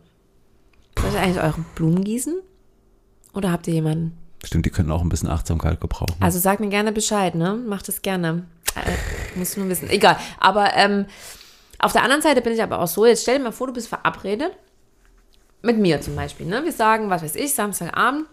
Soll 1.00 1.10
ich 1.12 1.18
eigentlich 1.18 1.42
eure 1.44 1.64
Blumen 1.76 2.04
gießen? 2.04 2.40
Oder 3.34 3.52
habt 3.52 3.68
ihr 3.68 3.74
jemanden? 3.74 4.18
Stimmt, 4.44 4.66
die 4.66 4.70
könnten 4.70 4.92
auch 4.92 5.02
ein 5.02 5.10
bisschen 5.10 5.30
Achtsamkeit 5.30 5.82
gebrauchen. 5.82 6.16
Also 6.20 6.40
sagt 6.40 6.60
mir 6.60 6.70
gerne 6.70 6.92
Bescheid, 6.92 7.36
ne? 7.36 7.54
Macht 7.56 7.90
es 7.90 8.02
gerne. 8.02 8.46
Äh, 8.76 9.38
musst 9.38 9.56
du 9.56 9.62
nur 9.62 9.70
wissen. 9.70 9.90
Egal. 9.90 10.18
Aber 10.40 10.76
ähm, 10.76 11.06
auf 11.80 11.94
der 11.94 12.04
anderen 12.04 12.22
Seite 12.22 12.42
bin 12.42 12.54
ich 12.54 12.62
aber 12.62 12.80
auch 12.80 12.88
so, 12.88 13.06
jetzt 13.06 13.24
stell 13.24 13.38
dir 13.38 13.44
mal 13.46 13.52
vor, 13.52 13.68
du 13.68 13.74
bist 13.74 13.88
verabredet. 13.88 14.52
Mit 15.62 15.80
mir 15.80 16.02
zum 16.02 16.16
Beispiel, 16.16 16.46
ne? 16.46 16.64
Wir 16.64 16.72
sagen, 16.72 17.10
was 17.10 17.24
weiß 17.24 17.36
ich, 17.36 17.54
Samstagabend. 17.54 18.26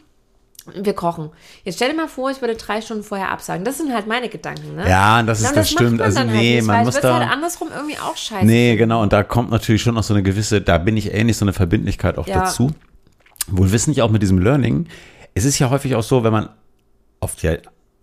Wir 0.83 0.95
kochen. 0.95 1.31
Jetzt 1.65 1.75
stell 1.77 1.91
dir 1.91 1.97
mal 1.97 2.09
vor, 2.09 2.31
ich 2.31 2.41
würde 2.41 2.55
drei 2.55 2.81
Stunden 2.81 3.03
vorher 3.03 3.31
absagen. 3.31 3.65
Das 3.65 3.77
sind 3.77 3.93
halt 3.93 4.07
meine 4.07 4.31
Gedanken, 4.31 4.77
ne? 4.77 4.89
Ja, 4.89 5.23
das 5.23 5.41
ist- 5.43 5.49
Und 5.49 5.57
das 5.57 5.71
macht 5.73 5.81
stimmt. 5.83 5.99
man 5.99 6.07
Also 6.07 6.25
nee, 6.25 6.57
nicht, 6.57 6.67
man 6.67 6.85
muss 6.87 6.95
ich 6.97 7.03
da- 7.03 7.19
halt 7.19 7.31
andersrum 7.31 7.69
irgendwie 7.75 7.99
auch 7.99 8.17
scheiße. 8.17 8.47
Nee, 8.47 8.77
genau. 8.77 9.03
Und 9.03 9.13
da 9.13 9.23
kommt 9.23 9.51
natürlich 9.51 9.83
schon 9.83 9.95
noch 9.95 10.03
so 10.03 10.15
eine 10.15 10.23
gewisse, 10.23 10.63
da 10.63 10.79
bin 10.79 10.97
ich 10.97 11.13
ähnlich, 11.13 11.37
so 11.37 11.45
eine 11.45 11.53
Verbindlichkeit 11.53 12.17
auch 12.17 12.27
Ja. 12.27 12.41
dazu. 12.45 12.71
Wohl 13.49 13.73
wissentlich 13.73 14.01
auch 14.03 14.11
mit 14.11 14.23
diesem 14.23 14.39
Learning. 14.39 14.87
Es 15.35 15.45
ist 15.45 15.59
ja 15.59 15.69
häufig 15.69 15.97
auch 15.97 16.03
so, 16.03 16.25
wenn 16.25 16.33
man 16.33 16.49
oft 17.21 17.43
ja 17.43 17.57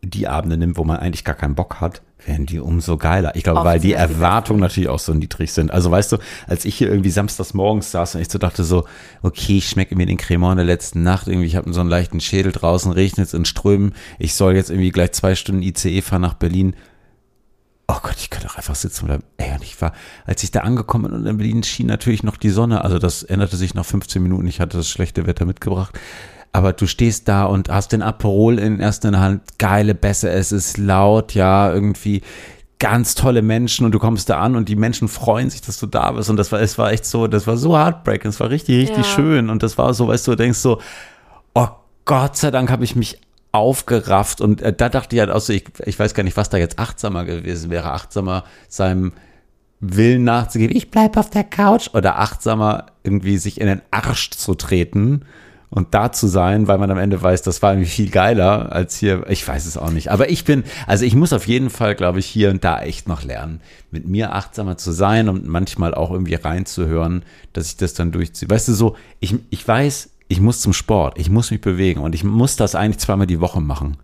die 0.03 0.27
Abende 0.27 0.55
nimmt, 0.57 0.77
wo 0.77 0.83
man 0.83 0.97
eigentlich 0.97 1.23
gar 1.25 1.35
keinen 1.35 1.55
Bock 1.55 1.81
hat, 1.81 2.01
werden 2.25 2.45
die 2.45 2.59
umso 2.59 2.97
geiler. 2.97 3.35
Ich 3.35 3.43
glaube, 3.43 3.63
weil 3.63 3.79
die 3.79 3.93
Erwartungen 3.93 4.59
natürlich 4.59 4.89
auch 4.89 4.99
so 4.99 5.13
niedrig 5.13 5.51
sind. 5.51 5.71
Also 5.71 5.89
weißt 5.89 6.11
du, 6.11 6.17
als 6.47 6.65
ich 6.65 6.75
hier 6.75 6.89
irgendwie 6.89 7.09
samstags 7.09 7.53
morgens 7.53 7.91
saß 7.91 8.15
und 8.15 8.21
ich 8.21 8.31
so 8.31 8.37
dachte 8.37 8.63
so, 8.63 8.85
okay, 9.21 9.57
ich 9.57 9.69
schmecke 9.69 9.95
mir 9.95 10.05
den 10.05 10.17
Cremant 10.17 10.57
der 10.57 10.65
letzten 10.65 11.03
Nacht 11.03 11.27
irgendwie, 11.27 11.47
ich 11.47 11.55
habe 11.55 11.71
so 11.73 11.79
einen 11.79 11.89
leichten 11.89 12.19
Schädel 12.19 12.51
draußen, 12.51 12.91
regnet 12.91 13.27
es 13.27 13.33
in 13.33 13.45
Strömen, 13.45 13.93
ich 14.19 14.35
soll 14.35 14.55
jetzt 14.55 14.69
irgendwie 14.69 14.91
gleich 14.91 15.13
zwei 15.13 15.35
Stunden 15.35 15.63
ICE 15.63 16.01
fahren 16.01 16.21
nach 16.21 16.35
Berlin. 16.35 16.75
Oh 17.87 17.99
Gott, 18.01 18.15
ich 18.17 18.29
könnte 18.29 18.49
auch 18.49 18.55
einfach 18.55 18.75
sitzen 18.75 19.05
oder, 19.05 19.19
ey, 19.37 19.51
und 19.53 19.63
ich 19.63 19.81
war, 19.81 19.91
als 20.25 20.43
ich 20.43 20.51
da 20.51 20.61
angekommen 20.61 21.05
bin 21.05 21.13
und 21.13 21.25
in 21.25 21.37
Berlin 21.37 21.63
schien 21.63 21.87
natürlich 21.87 22.23
noch 22.23 22.37
die 22.37 22.49
Sonne, 22.49 22.83
also 22.83 22.99
das 22.99 23.23
änderte 23.23 23.57
sich 23.57 23.73
nach 23.73 23.85
15 23.85 24.23
Minuten, 24.23 24.47
ich 24.47 24.61
hatte 24.61 24.77
das 24.77 24.87
schlechte 24.87 25.27
Wetter 25.27 25.45
mitgebracht, 25.45 25.99
aber 26.53 26.73
du 26.73 26.85
stehst 26.87 27.27
da 27.27 27.45
und 27.45 27.69
hast 27.69 27.91
den 27.93 28.01
Aperol 28.01 28.59
in 28.59 28.79
erster 28.79 29.17
Hand, 29.19 29.57
geile 29.57 29.95
Bässe, 29.95 30.29
es 30.29 30.51
ist 30.51 30.77
laut, 30.77 31.33
ja, 31.33 31.71
irgendwie 31.71 32.21
ganz 32.79 33.13
tolle 33.13 33.43
Menschen 33.43 33.85
und 33.85 33.91
du 33.93 33.99
kommst 33.99 34.29
da 34.29 34.39
an 34.41 34.55
und 34.55 34.67
die 34.67 34.75
Menschen 34.75 35.07
freuen 35.07 35.49
sich, 35.51 35.61
dass 35.61 35.79
du 35.79 35.85
da 35.85 36.11
bist. 36.11 36.29
Und 36.31 36.37
das 36.37 36.51
war, 36.51 36.59
es 36.61 36.77
war 36.79 36.91
echt 36.91 37.05
so, 37.05 37.27
das 37.27 37.45
war 37.45 37.55
so 37.55 37.77
heartbreaking, 37.77 38.29
es 38.29 38.39
war 38.39 38.49
richtig, 38.49 38.89
richtig 38.89 39.05
Ja. 39.05 39.15
schön. 39.15 39.49
Und 39.51 39.61
das 39.61 39.77
war 39.77 39.93
so, 39.93 40.07
weißt 40.07 40.25
du, 40.27 40.31
du 40.31 40.37
denkst 40.37 40.57
so, 40.57 40.81
oh 41.53 41.67
Gott 42.05 42.37
sei 42.37 42.49
Dank 42.49 42.71
habe 42.71 42.83
ich 42.83 42.95
mich 42.95 43.21
aufgerafft. 43.51 44.41
Und 44.41 44.61
äh, 44.61 44.73
da 44.73 44.89
dachte 44.89 45.15
ich 45.15 45.19
halt 45.19 45.29
auch 45.29 45.41
so, 45.41 45.53
ich, 45.53 45.65
ich 45.85 45.99
weiß 45.99 46.15
gar 46.15 46.23
nicht, 46.23 46.37
was 46.37 46.49
da 46.49 46.57
jetzt 46.57 46.79
achtsamer 46.79 47.23
gewesen 47.23 47.69
wäre, 47.69 47.91
achtsamer 47.91 48.45
seinem 48.67 49.13
Willen 49.79 50.23
nachzugeben, 50.23 50.75
ich 50.75 50.89
bleib 50.89 51.17
auf 51.17 51.29
der 51.29 51.43
Couch. 51.43 51.89
Oder 51.93 52.17
achtsamer 52.19 52.87
irgendwie 53.03 53.37
sich 53.37 53.61
in 53.61 53.67
den 53.67 53.81
Arsch 53.91 54.31
zu 54.31 54.55
treten 54.55 55.21
und 55.71 55.93
da 55.93 56.11
zu 56.11 56.27
sein, 56.27 56.67
weil 56.67 56.77
man 56.77 56.91
am 56.91 56.97
Ende 56.97 57.21
weiß, 57.21 57.41
das 57.43 57.61
war 57.61 57.71
irgendwie 57.71 57.89
viel 57.89 58.09
geiler 58.09 58.73
als 58.73 58.97
hier, 58.97 59.25
ich 59.29 59.47
weiß 59.47 59.65
es 59.65 59.77
auch 59.77 59.89
nicht, 59.89 60.11
aber 60.11 60.29
ich 60.29 60.43
bin, 60.43 60.65
also 60.85 61.05
ich 61.05 61.15
muss 61.15 61.31
auf 61.31 61.47
jeden 61.47 61.69
Fall, 61.69 61.95
glaube 61.95 62.19
ich, 62.19 62.25
hier 62.25 62.49
und 62.49 62.63
da 62.63 62.81
echt 62.81 63.07
noch 63.07 63.23
lernen, 63.23 63.61
mit 63.89 64.05
mir 64.05 64.35
achtsamer 64.35 64.77
zu 64.77 64.91
sein 64.91 65.29
und 65.29 65.47
manchmal 65.47 65.95
auch 65.95 66.11
irgendwie 66.11 66.35
reinzuhören, 66.35 67.23
dass 67.53 67.67
ich 67.67 67.77
das 67.77 67.93
dann 67.93 68.11
durchziehe. 68.11 68.49
Weißt 68.49 68.67
du, 68.67 68.73
so, 68.73 68.97
ich, 69.21 69.35
ich 69.49 69.65
weiß, 69.65 70.09
ich 70.27 70.41
muss 70.41 70.59
zum 70.59 70.73
Sport, 70.73 71.17
ich 71.17 71.29
muss 71.29 71.51
mich 71.51 71.61
bewegen 71.61 72.01
und 72.01 72.15
ich 72.15 72.25
muss 72.25 72.57
das 72.57 72.75
eigentlich 72.75 72.99
zweimal 72.99 73.27
die 73.27 73.39
Woche 73.39 73.61
machen. 73.61 73.95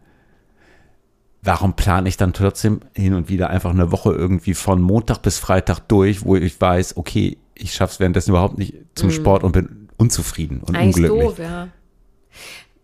Warum 1.44 1.74
plane 1.74 2.08
ich 2.08 2.16
dann 2.16 2.32
trotzdem 2.32 2.80
hin 2.94 3.14
und 3.14 3.28
wieder 3.28 3.50
einfach 3.50 3.72
eine 3.72 3.92
Woche 3.92 4.14
irgendwie 4.14 4.54
von 4.54 4.82
Montag 4.82 5.22
bis 5.22 5.38
Freitag 5.38 5.80
durch, 5.90 6.24
wo 6.24 6.38
ich 6.38 6.60
weiß, 6.60 6.96
okay, 6.96 7.38
ich 7.56 7.74
schaffe 7.74 7.94
es 7.94 8.00
währenddessen 8.00 8.32
überhaupt 8.32 8.58
nicht 8.58 8.74
zum 8.96 9.12
Sport 9.12 9.44
und 9.44 9.52
bin 9.52 9.87
unzufrieden 9.98 10.62
und. 10.62 10.76
Eigentlich 10.76 11.10
unglücklich. 11.10 11.30
doof, 11.30 11.40
ja. 11.40 11.70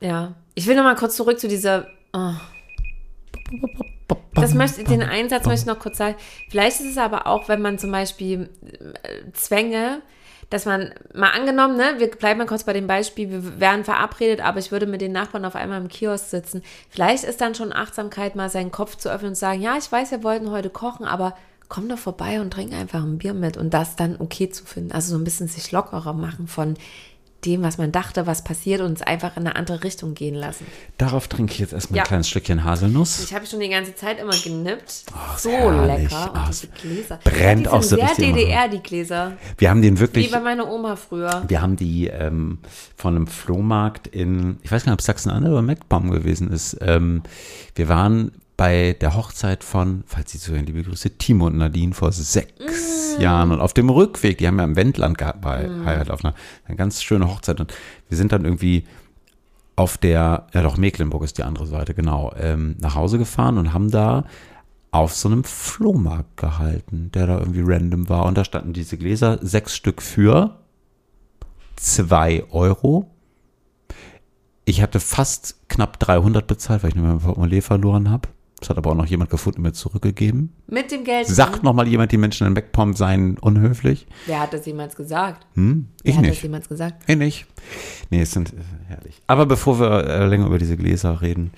Ja. 0.02 0.34
Ich 0.56 0.68
will 0.68 0.76
noch 0.76 0.84
mal 0.84 0.96
kurz 0.96 1.16
zurück 1.16 1.40
zu 1.40 1.48
dieser. 1.48 1.88
Oh. 2.14 2.34
Das 4.34 4.54
möchte, 4.54 4.84
den 4.84 5.04
Einsatz 5.04 5.46
möchte 5.46 5.62
ich 5.62 5.76
noch 5.76 5.80
kurz 5.80 5.98
sagen. 5.98 6.16
Vielleicht 6.50 6.80
ist 6.82 6.92
es 6.92 6.98
aber 6.98 7.28
auch, 7.28 7.48
wenn 7.50 7.62
man 7.62 7.78
zum 7.78 7.92
Beispiel 7.92 8.50
äh, 8.64 9.32
Zwänge, 9.34 10.02
dass 10.50 10.66
man 10.66 10.94
mal 11.14 11.32
angenommen, 11.32 11.78
ne, 11.78 11.96
wir 11.98 12.10
bleiben 12.10 12.40
mal 12.40 12.46
kurz 12.46 12.64
bei 12.64 12.74
dem 12.74 12.88
Beispiel, 12.88 13.30
wir 13.30 13.60
wären 13.60 13.84
verabredet, 13.84 14.44
aber 14.44 14.60
ich 14.60 14.72
würde 14.72 14.86
mit 14.86 15.02
den 15.02 15.12
Nachbarn 15.12 15.46
auf 15.46 15.56
einmal 15.56 15.82
im 15.82 15.88
Kiosk 15.88 16.30
sitzen. 16.30 16.62
Vielleicht 16.90 17.24
ist 17.24 17.42
dann 17.42 17.56
schon 17.56 17.74
Achtsamkeit, 17.74 18.36
mal 18.36 18.50
seinen 18.50 18.72
Kopf 18.72 18.98
zu 18.98 19.10
öffnen 19.10 19.30
und 19.30 19.36
zu 19.36 19.42
sagen, 19.42 19.62
ja, 19.62 19.78
ich 19.78 19.92
weiß, 19.92 20.12
wir 20.12 20.24
wollten 20.24 20.52
heute 20.52 20.70
kochen, 20.70 21.06
aber 21.06 21.36
komm 21.70 21.90
doch 21.90 21.98
vorbei 21.98 22.40
und 22.42 22.52
trink 22.52 22.74
einfach 22.74 23.04
ein 23.04 23.18
Bier 23.18 23.34
mit 23.34 23.58
und 23.58 23.74
das 23.74 23.96
dann 23.96 24.16
okay 24.20 24.50
zu 24.50 24.66
finden. 24.66 24.92
Also 24.92 25.12
so 25.12 25.18
ein 25.18 25.24
bisschen 25.24 25.48
sich 25.48 25.72
lockerer 25.72 26.14
machen 26.14 26.48
von 26.48 26.76
dem, 27.46 27.62
was 27.62 27.78
man 27.78 27.92
dachte, 27.92 28.26
was 28.26 28.42
passiert 28.46 28.80
und 28.80 28.94
es 28.94 29.02
einfach 29.02 29.36
in 29.36 29.46
eine 29.46 29.58
andere 29.58 29.84
Richtung 29.84 30.14
gehen 30.14 30.34
lassen. 30.34 30.66
Darauf 30.98 31.28
trinke 31.28 31.52
ich 31.52 31.60
jetzt 31.60 31.74
erstmal 31.74 31.98
Ja. 31.98 32.04
ein 32.04 32.08
kleines 32.08 32.30
Stückchen 32.30 32.64
Haselnuss. 32.64 33.22
Ich 33.22 33.34
habe 33.34 33.46
schon 33.46 33.60
die 33.60 33.68
ganze 33.68 33.94
Zeit 33.96 34.18
immer 34.22 34.32
genippt. 34.42 35.04
so 35.38 35.50
herrlich. 35.50 36.10
lecker. 36.10 36.32
Und 36.34 36.50
es 36.50 36.62
diese 36.62 36.72
Gläser. 36.74 37.20
brennt 37.22 37.68
auch 37.68 37.84
so 37.84 37.98
sehr 37.98 38.06
richtig 38.06 38.30
im 38.30 38.36
DDR, 38.36 38.70
die 38.70 38.80
Gläser. 38.82 39.34
Wir 39.58 39.70
haben 39.70 39.82
den 39.82 39.98
Wie 39.98 40.00
wirklich, 40.00 40.32
bei 40.32 40.40
meiner 40.40 40.72
Oma 40.72 40.96
früher. 40.96 41.44
wir 41.46 41.62
haben 41.62 41.76
die 41.76 42.08
ähm, 42.08 42.60
von 42.96 43.14
einem 43.18 43.28
Flohmarkt 43.28 44.08
in, 44.08 44.58
ich 44.64 44.72
weiß 44.72 44.86
gar 44.86 44.92
nicht, 44.92 44.96
ob 44.96 45.00
es 45.02 45.06
Sachsen-Anhalt 45.08 45.52
oder 45.52 45.62
Meckbaum 45.62 46.12
gewesen 46.12 46.50
ist. 46.50 46.78
Ähm, 46.80 47.24
wir 47.76 47.90
waren 47.90 48.32
bei 48.64 48.96
der 49.02 49.14
Hochzeit 49.14 49.62
von, 49.62 50.06
falls 50.08 50.32
Sie 50.32 50.40
zuhören, 50.40 50.66
liebe 50.66 50.84
Grüße, 50.84 51.18
Timo 51.18 51.48
und 51.48 51.58
Nadine 51.58 51.94
vor 51.94 52.14
sechs 52.14 53.18
Jahren. 53.20 53.52
Und 53.52 53.60
auf 53.60 53.74
dem 53.74 53.90
Rückweg, 53.90 54.38
die 54.38 54.48
haben 54.48 54.58
ja 54.58 54.64
im 54.64 54.78
Wendland 54.78 55.18
geheiratet, 55.18 56.10
auf 56.10 56.24
einer, 56.24 56.34
einer 56.64 56.78
ganz 56.78 57.04
schönen 57.04 57.28
Hochzeit. 57.28 57.60
Und 57.60 57.74
wir 58.08 58.16
sind 58.16 58.32
dann 58.32 58.46
irgendwie 58.46 58.86
auf 59.76 59.98
der, 59.98 60.48
ja 60.54 60.62
doch, 60.62 60.78
Mecklenburg 60.78 61.26
ist 61.26 61.38
die 61.38 61.44
andere 61.44 61.68
Seite, 61.68 61.94
genau, 61.94 62.34
ähm, 62.40 62.78
nach 62.80 62.96
Hause 62.96 63.18
gefahren 63.18 63.58
und 63.58 63.74
haben 63.74 63.92
da 63.92 64.24
auf 64.92 65.14
so 65.14 65.28
einem 65.28 65.44
Flohmarkt 65.44 66.38
gehalten, 66.38 67.12
der 67.14 67.28
da 67.28 67.40
irgendwie 67.40 67.64
random 67.66 68.08
war. 68.08 68.24
Und 68.24 68.38
da 68.38 68.46
standen 68.46 68.72
diese 68.72 68.98
Gläser, 68.98 69.40
sechs 69.42 69.76
Stück 69.76 70.02
für 70.02 70.58
zwei 71.76 72.46
Euro. 72.50 73.12
Ich 74.64 74.82
hatte 74.82 75.02
fast 75.02 75.68
knapp 75.68 76.00
300 76.00 76.48
bezahlt, 76.48 76.84
weil 76.84 76.92
ich 76.92 76.96
nur 76.96 77.08
mein 77.08 77.20
Portemonnaie 77.20 77.60
verloren 77.60 78.10
habe. 78.10 78.30
Das 78.64 78.70
hat 78.70 78.78
aber 78.78 78.92
auch 78.92 78.96
noch 78.96 79.06
jemand 79.08 79.30
gefunden 79.30 79.58
und 79.60 79.64
mir 79.64 79.74
zurückgegeben. 79.74 80.54
Mit 80.68 80.90
dem 80.90 81.04
Geld. 81.04 81.28
Sagt 81.28 81.64
noch 81.64 81.74
mal 81.74 81.86
jemand, 81.86 82.14
die 82.14 82.18
Menschen 82.18 82.48
in 82.48 82.54
Backpom 82.54 82.94
seien 82.94 83.38
unhöflich? 83.40 84.08
Wer 84.26 84.40
hat 84.40 84.54
das 84.54 84.66
jemals 84.66 84.96
gesagt? 84.96 85.46
Hm? 85.56 85.90
Wer 86.02 86.10
Ich 86.12 86.18
hat 86.18 86.24
das 86.24 86.30
nicht. 86.30 86.44
jemals 86.44 86.70
gesagt? 86.70 87.04
Ich 87.06 87.18
nicht. 87.18 87.46
Nee, 88.10 88.22
es 88.22 88.32
sind 88.32 88.54
äh, 88.54 88.56
herrlich. 88.88 89.22
Aber 89.28 89.46
bevor 89.46 89.82
wir 89.82 90.06
äh, 90.08 90.26
länger 90.28 90.46
über 90.46 90.60
diese 90.60 90.78
Gläser 90.78 91.22
reden. 91.22 91.52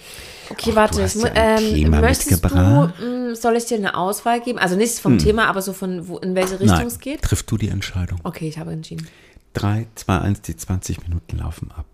Okay, 0.49 0.71
Och, 0.71 0.75
warte. 0.77 0.97
du 0.97 1.03
hast 1.03 1.15
ich 1.15 1.21
ja 1.23 1.31
ähm, 1.35 1.73
Thema 1.75 2.01
möchtest 2.01 2.43
du, 2.43 2.57
mh, 2.57 3.35
soll 3.35 3.55
ich 3.55 3.65
dir 3.65 3.77
eine 3.77 3.95
Auswahl 3.95 4.41
geben? 4.41 4.57
Also 4.57 4.75
nicht 4.75 4.97
vom 4.97 5.19
Thema, 5.19 5.45
aber 5.47 5.61
so 5.61 5.73
von 5.73 6.07
wo, 6.07 6.17
in 6.17 6.33
welche 6.33 6.53
Richtung 6.59 6.77
Nein, 6.77 6.87
es 6.87 6.99
geht? 6.99 7.21
triff 7.21 7.43
du 7.43 7.57
die 7.57 7.69
Entscheidung. 7.69 8.19
Okay, 8.23 8.47
ich 8.47 8.57
habe 8.57 8.71
entschieden. 8.71 9.05
3, 9.53 9.85
2, 9.93 10.17
1, 10.21 10.41
die 10.41 10.55
20 10.55 11.03
Minuten 11.07 11.37
laufen 11.37 11.69
ab. 11.71 11.85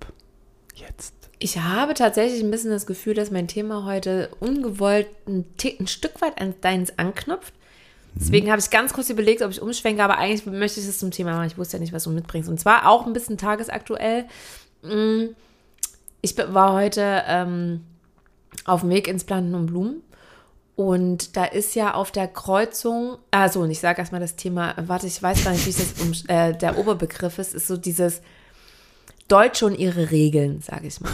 Ich 1.44 1.58
habe 1.58 1.96
tatsächlich 1.96 2.44
ein 2.44 2.52
bisschen 2.52 2.70
das 2.70 2.86
Gefühl, 2.86 3.16
dass 3.16 3.32
mein 3.32 3.48
Thema 3.48 3.84
heute 3.84 4.30
ungewollt 4.40 5.08
ein, 5.28 5.44
ein 5.80 5.88
Stück 5.88 6.22
weit 6.22 6.40
an 6.40 6.54
deins 6.62 7.00
anknüpft. 7.00 7.56
Deswegen 8.14 8.52
habe 8.52 8.62
ich 8.62 8.70
ganz 8.70 8.94
kurz 8.94 9.10
überlegt, 9.10 9.42
ob 9.42 9.50
ich 9.50 9.60
umschwenke, 9.60 10.04
aber 10.04 10.20
eigentlich 10.20 10.46
möchte 10.46 10.80
ich 10.80 10.88
es 10.88 11.00
zum 11.00 11.10
Thema 11.10 11.32
machen. 11.34 11.48
Ich 11.48 11.58
wusste 11.58 11.78
ja 11.78 11.82
nicht, 11.82 11.94
was 11.94 12.04
du 12.04 12.12
mitbringst. 12.12 12.48
Und 12.48 12.60
zwar 12.60 12.88
auch 12.88 13.08
ein 13.08 13.14
bisschen 13.14 13.40
tagesaktuell. 13.40 14.26
Mm, 14.84 15.30
Ich 16.22 16.38
war 16.38 16.74
heute 16.74 17.24
ähm, 17.26 17.86
auf 18.66 18.82
dem 18.82 18.92
Weg 18.92 19.08
ins 19.08 19.24
Planten 19.24 19.56
und 19.56 19.66
Blumen. 19.66 20.04
Und 20.76 21.36
da 21.38 21.46
ist 21.46 21.74
ja 21.74 21.96
auf 21.96 22.12
der 22.12 22.28
Kreuzung, 22.28 23.18
also 23.32 23.62
und 23.62 23.72
ich 23.72 23.80
sage 23.80 24.00
erstmal 24.00 24.22
das 24.22 24.36
Thema, 24.36 24.76
warte, 24.78 25.08
ich 25.08 25.24
weiß 25.24 25.44
gar 25.44 25.54
nicht, 25.54 25.66
wie 25.66 25.72
das 25.72 25.94
um, 26.02 26.14
äh, 26.28 26.56
der 26.56 26.78
Oberbegriff 26.78 27.40
ist, 27.40 27.56
ist 27.56 27.66
so 27.66 27.78
dieses 27.78 28.22
Deutsche 29.28 29.66
und 29.66 29.76
ihre 29.78 30.12
Regeln, 30.12 30.62
sage 30.62 30.88
ich 30.88 31.00
mal. 31.02 31.12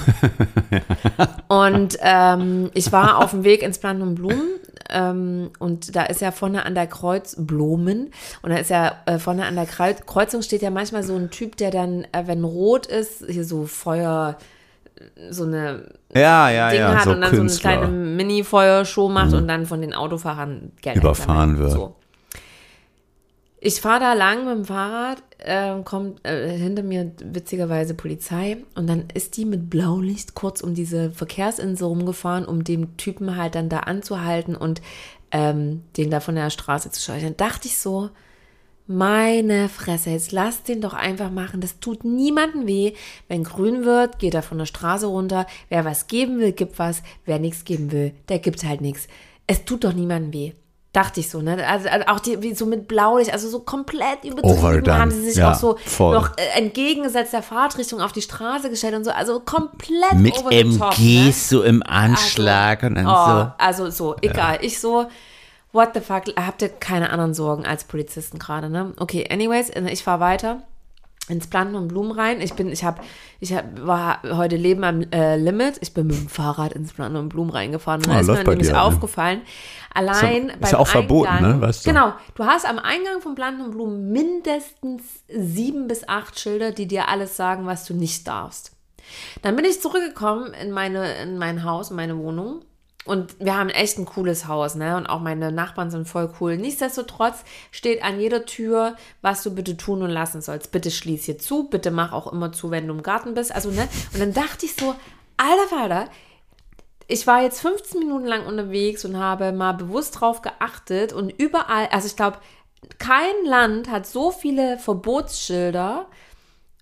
und 1.48 1.98
ähm, 2.02 2.70
ich 2.74 2.92
war 2.92 3.18
auf 3.20 3.32
dem 3.32 3.44
Weg 3.44 3.62
ins 3.62 3.80
Planten 3.80 4.02
und 4.04 4.16
Blumen 4.16 4.48
ähm, 4.90 5.52
und 5.60 5.96
da 5.96 6.04
ist 6.04 6.22
ja 6.22 6.32
vorne 6.32 6.66
an 6.66 6.74
der 6.76 6.88
Kreuz 6.88 7.36
Blumen 7.38 8.12
und 8.42 8.50
da 8.52 8.58
ist 8.58 8.70
ja 8.70 8.94
äh, 9.06 9.20
vorne 9.20 9.46
an 9.46 9.56
der 9.56 9.68
Kreu- 9.68 9.94
Kreuzung 10.06 10.42
steht 10.42 10.62
ja 10.62 10.70
manchmal 10.72 11.04
so 11.04 11.16
ein 11.16 11.30
Typ, 11.30 11.58
der 11.58 11.72
dann, 11.72 12.04
äh, 12.12 12.24
wenn 12.26 12.44
rot 12.44 12.86
ist, 12.86 13.24
hier 13.28 13.44
so 13.46 13.66
Feuer, 13.66 14.38
so 15.30 15.44
eine 15.44 15.84
Ja, 16.16 16.50
ja, 16.50 16.70
Ding 16.72 16.80
ja, 16.80 16.96
hat 16.96 17.04
so 17.04 17.12
und 17.12 17.22
dann 17.22 17.32
so 17.32 17.38
Künstler. 17.38 17.70
eine 17.72 17.80
kleine 17.82 17.94
Mini-Feuershow 17.96 19.10
macht 19.10 19.34
und 19.34 19.48
dann 19.48 19.66
von 19.66 19.82
den 19.82 19.94
Autofahrern 19.94 20.72
Geld 20.82 20.98
Überfahren 20.98 21.58
wird. 21.60 21.72
So. 21.72 21.96
Ich 23.68 23.82
fahre 23.82 24.00
da 24.00 24.14
lang 24.14 24.46
mit 24.46 24.56
dem 24.56 24.64
Fahrrad, 24.64 25.22
ähm, 25.44 25.84
kommt 25.84 26.26
äh, 26.26 26.58
hinter 26.58 26.84
mir 26.84 27.12
witzigerweise 27.22 27.96
Polizei 27.96 28.64
und 28.76 28.88
dann 28.88 29.10
ist 29.14 29.36
die 29.36 29.44
mit 29.44 29.70
Blaulicht 29.70 30.36
kurz 30.36 30.62
um 30.62 30.74
diese 30.74 31.12
Verkehrsinsel 31.12 31.86
rumgefahren, 31.86 32.46
um 32.46 32.64
dem 32.64 32.96
Typen 32.96 33.36
halt 33.36 33.56
dann 33.56 33.68
da 33.68 33.80
anzuhalten 33.80 34.56
und 34.56 34.82
ähm, 35.32 35.84
den 35.98 36.10
da 36.10 36.22
von 36.22 36.36
der 36.36 36.50
Straße 36.50 36.92
zu 36.92 37.02
scheuchen. 37.02 37.36
Dann 37.36 37.50
dachte 37.50 37.68
ich 37.68 37.78
so, 37.78 38.10
meine 38.86 39.68
Fresse, 39.68 40.12
jetzt 40.12 40.32
lass 40.32 40.64
den 40.64 40.80
doch 40.80 40.94
einfach 40.94 41.30
machen. 41.30 41.60
Das 41.60 41.82
tut 41.82 42.06
niemandem 42.06 42.68
weh. 42.68 42.94
Wenn 43.28 43.44
grün 43.44 43.84
wird, 43.84 44.18
geht 44.18 44.34
er 44.34 44.44
von 44.44 44.60
der 44.60 44.66
Straße 44.66 45.08
runter. 45.08 45.46
Wer 45.68 45.84
was 45.84 46.08
geben 46.08 46.40
will, 46.40 46.54
gibt 46.54 46.80
was. 46.80 47.04
Wer 47.26 47.38
nichts 47.38 47.66
geben 47.66 47.92
will, 47.92 48.14
der 48.30 48.40
gibt 48.40 48.64
halt 48.64 48.80
nichts. 48.80 49.10
Es 49.46 49.66
tut 49.66 49.84
doch 49.84 49.92
niemandem 49.92 50.32
weh. 50.32 50.54
Dachte 50.94 51.20
ich 51.20 51.30
so, 51.30 51.42
ne? 51.42 51.64
Also, 51.68 51.90
also 51.90 52.08
auch 52.08 52.20
die, 52.20 52.42
wie 52.42 52.56
so 52.56 52.66
mit 52.66 52.88
Blaulicht, 52.88 53.32
also 53.32 53.50
so 53.50 53.60
komplett 53.60 54.24
übertrieben 54.24 54.58
Overdone. 54.58 54.98
haben 55.00 55.12
sie 55.12 55.22
sich 55.30 55.36
Ja, 55.36 55.52
auch 55.52 55.56
so 55.56 55.78
voll. 55.86 56.16
noch 56.16 56.38
äh, 56.38 56.58
entgegengesetzt 56.58 57.34
der 57.34 57.44
Fahrtrichtung 57.44 58.02
auf 58.02 58.14
die 58.14 58.22
Straße 58.22 58.70
gestellt 58.70 58.96
und 58.96 59.04
so. 59.04 59.12
Also 59.12 59.40
komplett 59.42 60.14
Mit 60.14 60.34
over 60.40 60.50
the 60.52 60.78
top, 60.78 60.98
ne? 60.98 61.06
MGs 61.28 61.50
so 61.50 61.62
im 61.62 61.84
Anschlag 61.84 62.82
und 62.84 62.96
dann 62.96 63.06
Oh, 63.06 63.10
so. 63.12 63.52
also 63.58 63.90
so, 63.92 64.16
egal. 64.22 64.60
Ich 64.62 64.80
so, 64.80 65.06
what 65.74 65.90
the 65.94 66.00
fuck, 66.00 66.24
habt 66.36 66.62
ihr 66.64 66.70
keine 66.70 67.12
anderen 67.12 67.34
Sorgen 67.36 67.66
als 67.66 67.84
Polizisten 67.84 68.40
gerade, 68.40 68.70
ne? 68.70 68.94
Okay, 68.98 69.28
anyways, 69.30 69.70
ich 69.92 70.04
fahre 70.04 70.22
weiter 70.22 70.64
ins 71.30 71.48
Planten 71.48 71.76
und 71.76 71.90
Blumen 71.90 72.12
rein. 72.12 72.42
Ich 72.42 72.54
bin, 72.54 72.72
ich 72.72 72.84
habe, 72.84 73.02
ich 73.40 73.54
hab, 73.54 73.86
war 73.86 74.22
heute 74.24 74.56
Leben 74.56 74.84
am 74.84 75.02
äh, 75.12 75.36
Limit. 75.36 75.78
Ich 75.82 75.94
bin 75.94 76.08
mit 76.08 76.16
dem 76.16 76.30
Fahrrad 76.30 76.74
ins 76.74 76.94
Planten 76.94 77.18
und 77.18 77.30
Blumen 77.30 77.50
reingefahren. 77.50 78.02
Und 78.02 78.10
Ah, 78.10 78.14
da 78.16 78.20
ist 78.22 78.28
mir 78.28 78.44
nämlich 78.44 78.68
dir, 78.68 78.74
ne? 78.74 78.82
aufgefallen, 78.82 79.42
allein 79.94 80.50
Ist 80.50 80.60
beim 80.62 80.72
ja 80.72 80.78
auch 80.78 80.88
verboten, 80.88 81.30
Eingang, 81.30 81.60
ne? 81.60 81.62
Weißt 81.62 81.86
du? 81.86 81.90
Genau, 81.90 82.14
du 82.36 82.46
hast 82.46 82.66
am 82.66 82.80
Eingang 82.80 83.22
von 83.22 83.36
Planten 83.36 83.62
und 83.62 83.72
Blumen 83.72 84.12
mindestens 84.12 85.04
sieben 85.28 85.88
bis 85.88 86.08
acht 86.08 86.40
Schilder, 86.40 86.72
die 86.72 86.88
dir 86.88 87.10
alles 87.10 87.36
sagen, 87.36 87.66
was 87.66 87.86
du 87.86 87.94
nicht 87.94 88.28
darfst. 88.28 88.72
Dann 89.42 89.56
bin 89.56 89.66
ich 89.66 89.82
zurückgekommen 89.82 90.54
in 90.54 90.72
meine, 90.72 91.14
in 91.22 91.38
mein 91.38 91.64
Haus, 91.64 91.92
in 91.92 91.96
meine 91.96 92.18
Wohnung. 92.18 92.62
Und 93.08 93.36
wir 93.40 93.56
haben 93.56 93.70
echt 93.70 93.98
ein 93.98 94.06
cooles 94.06 94.48
Haus, 94.48 94.76
ne? 94.76 94.98
Und 94.98 95.08
auch 95.08 95.20
meine 95.20 95.52
Nachbarn 95.52 95.90
sind 95.90 96.08
voll 96.08 96.32
cool. 96.40 96.58
Nichtsdestotrotz 96.58 97.44
steht 97.72 98.04
an 98.04 98.20
jeder 98.20 98.46
Tür, 98.46 98.96
was 99.22 99.44
du 99.44 99.54
bitte 99.54 99.78
tun 99.78 100.02
und 100.04 100.10
lassen 100.10 100.42
sollst. 100.42 100.72
Bitte 100.72 100.92
schließ 100.92 101.26
hier 101.26 101.40
zu, 101.40 101.70
bitte 101.70 101.92
mach 101.92 102.12
auch 102.12 102.32
immer 102.32 102.52
zu, 102.52 102.72
wenn 102.72 102.88
du 102.88 102.94
im 102.94 103.04
Garten 103.04 103.34
bist. 103.34 103.54
Also, 103.54 103.72
ne? 103.72 103.88
Und 104.14 104.20
dann 104.20 104.34
dachte 104.34 104.66
ich 104.66 104.76
so, 104.76 104.96
alter 105.38 105.68
Falter, 105.70 106.10
ich 107.08 107.26
war 107.26 107.42
jetzt 107.42 107.62
15 107.62 108.00
Minuten 108.00 108.26
lang 108.26 108.46
unterwegs 108.46 109.06
und 109.06 109.18
habe 109.18 109.52
mal 109.54 109.74
bewusst 109.74 110.20
drauf 110.20 110.42
geachtet 110.42 111.14
und 111.14 111.30
überall, 111.30 111.88
also 111.92 112.08
ich 112.08 112.18
glaube, 112.18 112.38
kein 113.00 113.46
Land 113.46 113.90
hat 113.90 114.06
so 114.06 114.32
viele 114.32 114.78
Verbotsschilder 114.78 116.08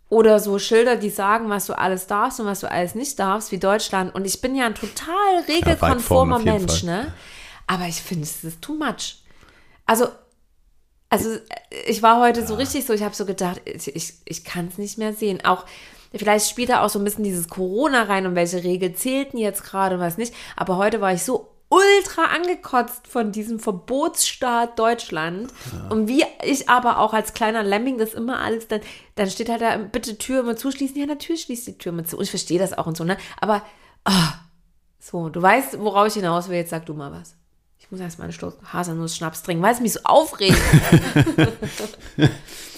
oder 0.09 0.39
so 0.39 0.59
Schilder, 0.59 0.95
die 0.95 1.09
sagen, 1.09 1.49
was 1.49 1.65
du 1.65 1.77
alles 1.77 2.07
darfst 2.07 2.39
und 2.39 2.45
was 2.45 2.59
du 2.59 2.69
alles 2.69 2.95
nicht 2.95 3.17
darfst, 3.19 3.51
wie 3.51 3.57
Deutschland. 3.57 4.13
Und 4.13 4.25
ich 4.25 4.39
bin 4.41 4.55
ja 4.55 4.65
ein 4.65 4.75
total 4.75 5.43
regelkonformer 5.47 6.39
jeden 6.39 6.65
Mensch, 6.65 6.83
ne? 6.83 7.13
Aber 7.67 7.85
ich 7.87 8.01
finde, 8.01 8.23
es 8.23 8.43
ist 8.43 8.61
too 8.61 8.75
much. 8.75 9.23
Also, 9.85 10.07
also 11.09 11.29
ich 11.87 12.03
war 12.03 12.21
heute 12.21 12.45
so 12.45 12.55
richtig 12.55 12.85
so, 12.85 12.93
ich 12.93 13.03
habe 13.03 13.15
so 13.15 13.25
gedacht, 13.25 13.61
ich, 13.65 13.95
ich, 13.95 14.13
ich 14.25 14.43
kann 14.43 14.67
es 14.67 14.77
nicht 14.77 14.97
mehr 14.97 15.13
sehen. 15.13 15.43
Auch 15.43 15.65
vielleicht 16.13 16.49
spielt 16.49 16.69
da 16.69 16.83
auch 16.83 16.89
so 16.89 16.99
ein 16.99 17.05
bisschen 17.05 17.23
dieses 17.23 17.47
Corona 17.47 18.03
rein 18.03 18.27
und 18.27 18.35
welche 18.35 18.63
Regeln 18.63 18.95
zählten 18.95 19.37
jetzt 19.37 19.63
gerade 19.63 19.95
und 19.95 20.01
was 20.01 20.17
nicht. 20.17 20.33
Aber 20.55 20.77
heute 20.77 21.01
war 21.01 21.13
ich 21.13 21.23
so 21.23 21.54
ultra 21.69 22.25
angekotzt 22.35 23.07
von 23.07 23.31
diesem 23.31 23.59
Verbotsstaat 23.59 24.77
Deutschland. 24.77 25.51
Und 25.89 26.07
wie 26.07 26.23
ich 26.43 26.69
aber 26.69 26.99
auch 26.99 27.13
als 27.13 27.33
kleiner 27.33 27.63
Lemming 27.63 27.97
das 27.97 28.13
immer 28.13 28.39
alles, 28.39 28.67
dann, 28.67 28.81
dann 29.15 29.29
steht 29.29 29.49
halt 29.49 29.61
da, 29.61 29.77
bitte 29.77 30.17
Tür 30.17 30.41
immer 30.41 30.55
zuschließen. 30.55 30.97
Ja, 30.97 31.05
natürlich 31.05 31.43
schließt 31.43 31.67
die 31.67 31.77
Tür 31.77 31.91
immer 31.91 32.05
zu. 32.05 32.17
Und 32.17 32.23
ich 32.23 32.29
verstehe 32.29 32.59
das 32.59 32.77
auch 32.77 32.87
und 32.87 32.95
so, 32.97 33.03
ne? 33.03 33.17
Aber, 33.39 33.63
ah, 34.05 34.33
so, 34.99 35.29
du 35.29 35.41
weißt, 35.41 35.79
worauf 35.79 36.07
ich 36.07 36.13
hinaus 36.13 36.49
will. 36.49 36.57
Jetzt 36.57 36.69
sag 36.69 36.85
du 36.85 36.93
mal 36.93 37.11
was. 37.11 37.35
Ich 37.79 37.91
muss 37.91 37.99
erst 37.99 38.17
mal 38.17 38.25
einen 38.25 38.33
Schluck 38.33 38.57
Haselnuss-Schnaps 38.73 39.43
trinken, 39.43 39.63
weil 39.63 39.73
es 39.73 39.79
mich 39.79 39.93
so 39.93 39.99
aufregt. 40.03 40.57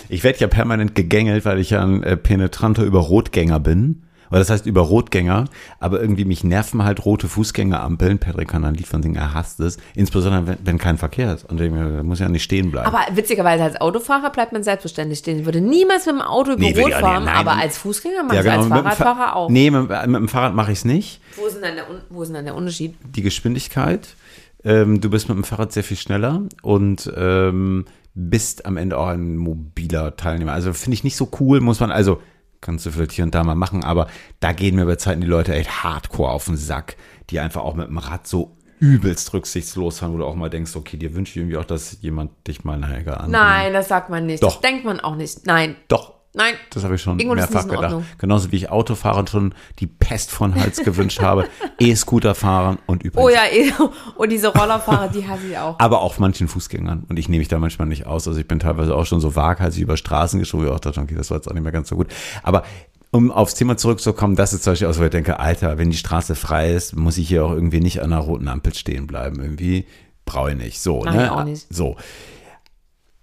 Ich 0.10 0.24
werde 0.24 0.40
ja 0.40 0.48
permanent 0.48 0.96
gegängelt, 0.96 1.46
weil 1.46 1.60
ich 1.60 1.72
ja 1.72 1.84
ein 1.84 2.04
äh, 2.04 2.16
penetranter 2.16 2.84
Über-Rotgänger 2.84 3.60
bin. 3.60 4.04
Oder 4.30 4.40
das 4.40 4.50
heißt 4.50 4.66
über 4.66 4.82
Rotgänger, 4.82 5.46
aber 5.80 6.02
irgendwie 6.02 6.26
mich 6.26 6.44
nerven 6.44 6.84
halt 6.84 7.06
rote 7.06 7.28
Fußgängerampeln. 7.28 8.20
Patrick 8.20 8.50
kann 8.50 8.66
ein 8.66 8.76
Lied 8.76 8.88
von 8.88 9.02
singen, 9.02 9.16
er 9.16 9.34
hasst 9.34 9.60
es. 9.60 9.78
Insbesondere, 9.96 10.48
wenn, 10.48 10.58
wenn 10.64 10.78
kein 10.78 10.98
Verkehr 10.98 11.34
ist. 11.34 11.46
Und 11.50 11.60
da 11.60 11.68
muss 12.04 12.20
ja 12.20 12.30
nicht 12.30 12.44
stehen 12.44 12.72
bleiben. 12.72 12.88
Aber 12.88 13.16
witzigerweise 13.16 13.64
als 13.64 13.80
Autofahrer 13.80 14.30
bleibt 14.30 14.54
man 14.54 14.64
selbstverständlich 14.64 15.20
stehen. 15.20 15.40
Ich 15.40 15.46
würde 15.46 15.62
niemals 15.62 16.06
mit 16.06 16.16
dem 16.16 16.22
Auto 16.22 16.52
über 16.52 16.62
Nee, 16.62 16.80
Rot 16.80 16.94
fahren. 16.94 17.26
Nein. 17.26 17.36
aber 17.36 17.54
als 17.54 17.78
Fußgänger 17.78 18.24
machst 18.24 18.36
ja, 18.36 18.44
du 18.44 18.52
als 18.52 18.68
Fahrradfahrer 18.68 19.36
auch. 19.36 19.50
Nee, 19.50 19.72
mit, 19.72 19.90
mit 19.90 20.16
dem 20.16 20.28
Fahrrad 20.28 20.54
mache 20.54 20.72
ich 20.72 20.80
es 20.80 20.86
nicht. 20.86 21.22
Wo, 21.36 21.46
ist 21.46 21.56
denn 21.56 21.64
dann 21.64 21.76
der, 21.76 21.86
wo 22.10 22.24
ist 22.24 22.34
denn 22.34 22.46
der 22.46 22.56
Unterschied? 22.56 22.96
die 23.16 23.22
Geschwindigkeit. 23.22 24.16
Ähm, 24.64 25.02
du 25.02 25.10
bist 25.10 25.30
mit 25.30 25.38
dem 25.38 25.44
Fahrrad 25.44 25.72
sehr 25.72 25.84
viel 25.84 25.98
schneller 25.98 26.42
und 26.62 27.12
ähm, 27.16 27.86
bist 28.14 28.66
am 28.66 28.78
Ende 28.78 28.98
auch 28.98 29.08
ein 29.08 29.38
mobiler 29.38 30.16
Teilnehmer. 30.18 30.54
Also 30.54 30.74
finde 30.74 30.96
ich 30.96 31.04
nicht 31.04 31.16
so 31.16 31.30
cool, 31.40 31.62
muss 31.62 31.80
man, 31.80 31.92
also 31.92 32.20
kannst 32.62 32.86
du 32.86 32.92
vielleicht 32.92 33.12
hier 33.12 33.26
und 33.26 33.36
da 33.36 33.44
mal 33.44 33.56
machen, 33.56 33.84
aber 33.84 34.08
da 34.40 34.52
gehen 34.52 34.76
mir 34.76 34.86
bei 34.86 34.96
Zeiten 34.96 35.22
die 35.22 35.28
Leute 35.28 35.54
echt 35.54 35.84
hardcore 35.84 36.32
auf 36.32 36.46
den 36.46 36.58
Sack, 36.58 36.98
die 37.30 37.40
einfach 37.40 37.62
auch 37.62 37.76
mit 37.76 37.88
dem 37.88 37.98
Rad 37.98 38.28
so 38.28 38.58
übelst 38.80 39.34
rücksichtslos 39.34 40.00
fahren, 40.00 40.14
wo 40.14 40.18
du 40.18 40.26
auch 40.26 40.36
mal 40.36 40.50
denkst, 40.50 40.76
okay, 40.76 40.98
dir 40.98 41.16
wünsche 41.16 41.32
ich 41.32 41.38
irgendwie 41.38 41.58
auch, 41.58 41.66
dass 41.66 41.98
jemand 42.02 42.32
dich 42.48 42.64
mal 42.64 42.78
nachher 42.78 43.20
an. 43.20 43.32
Nein, 43.32 43.74
das 43.74 43.88
sagt 43.88 44.10
man 44.10 44.26
nicht. 44.26 44.44
Doch. 44.44 44.54
Das 44.54 44.62
denkt 44.62 44.86
man 44.86 45.00
auch 45.00 45.16
nicht. 45.16 45.46
Nein. 45.46 45.76
Doch. 45.88 46.17
Nein. 46.38 46.54
Das 46.70 46.84
habe 46.84 46.96
ich 46.96 47.02
schon 47.02 47.20
Irgendwo 47.20 47.36
mehrfach 47.36 47.68
gedacht. 47.68 47.96
Genauso 48.20 48.52
wie 48.52 48.58
ich 48.58 48.70
Autofahrern 48.70 49.26
schon 49.26 49.56
die 49.80 49.88
Pest 49.88 50.30
von 50.30 50.54
Hals 50.54 50.78
gewünscht 50.84 51.20
habe, 51.20 51.48
E-Scooter 51.80 52.36
fahren 52.36 52.78
und 52.86 53.02
übrigens 53.02 53.26
Oh 53.26 53.30
ja, 53.30 53.46
eh. 53.52 53.72
und 54.16 54.32
diese 54.32 54.50
Rollerfahrer, 54.50 55.10
die 55.10 55.28
hasse 55.28 55.48
ich 55.50 55.58
auch. 55.58 55.76
aber 55.80 56.02
auch 56.02 56.20
manchen 56.20 56.48
Fußgängern. 56.48 57.06
Und 57.10 57.18
ich 57.18 57.28
nehme 57.28 57.40
mich 57.40 57.48
da 57.48 57.58
manchmal 57.58 57.88
nicht 57.88 58.06
aus. 58.06 58.28
Also 58.28 58.40
ich 58.40 58.48
bin 58.48 58.60
teilweise 58.60 58.96
auch 58.96 59.06
schon 59.06 59.20
so 59.20 59.36
waghalsig 59.36 59.82
über 59.82 59.98
Straßen 59.98 60.40
geschoben, 60.40 60.68
ich 60.68 60.72
auch 60.72 60.80
dachte, 60.80 61.02
okay, 61.02 61.16
das 61.16 61.32
war 61.32 61.38
jetzt 61.38 61.50
auch 61.50 61.54
nicht 61.54 61.64
mehr 61.64 61.72
ganz 61.72 61.90
so 61.90 61.96
gut. 61.96 62.08
Aber 62.44 62.64
um 63.10 63.32
aufs 63.32 63.56
Thema 63.56 63.78
zurückzukommen, 63.78 64.36
das 64.36 64.54
ist 64.54 64.64
zum 64.64 64.74
Beispiel 64.74 64.88
aus, 64.88 65.00
wo 65.00 65.04
ich 65.04 65.10
denke, 65.10 65.40
Alter, 65.40 65.80
wenn 65.80 65.90
die 65.90 65.98
Straße 65.98 66.36
frei 66.36 66.74
ist, 66.74 66.96
muss 66.96 67.18
ich 67.18 67.28
hier 67.28 67.46
auch 67.46 67.52
irgendwie 67.52 67.80
nicht 67.80 68.02
an 68.02 68.14
einer 68.14 68.22
roten 68.22 68.48
Ampel 68.48 68.76
stehen 68.76 69.08
bleiben. 69.08 69.42
Irgendwie 69.42 69.88
brauche 70.26 70.52
ich 70.52 70.58
nicht. 70.58 70.82
So, 70.82 71.04
Nein, 71.04 71.16
ne? 71.16 71.32
auch 71.32 71.44
nicht. 71.44 71.66
So. 71.74 71.96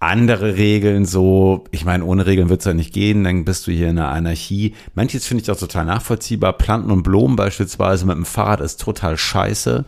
Andere 0.05 0.57
Regeln, 0.57 1.07
so, 1.07 1.65
ich 1.71 1.87
meine, 1.87 2.05
ohne 2.05 2.27
Regeln 2.27 2.51
wird 2.51 2.61
es 2.61 2.67
ja 2.67 2.75
nicht 2.75 2.93
gehen, 2.93 3.25
dann 3.25 3.47
bist 3.47 3.67
du 3.67 3.73
hier 3.73 3.89
in 3.89 3.99
einer 3.99 4.11
Anarchie. 4.11 4.75
Manches 4.95 5.27
finde 5.27 5.43
ich 5.43 5.51
auch 5.51 5.57
total 5.57 5.87
nachvollziehbar. 5.87 6.53
Planten 6.59 6.91
und 6.91 7.03
Blumen 7.03 7.37
beispielsweise 7.37 8.05
mit 8.05 8.15
dem 8.15 8.27
Fahrrad 8.27 8.61
ist 8.61 8.83
total 8.83 9.17
scheiße 9.17 9.87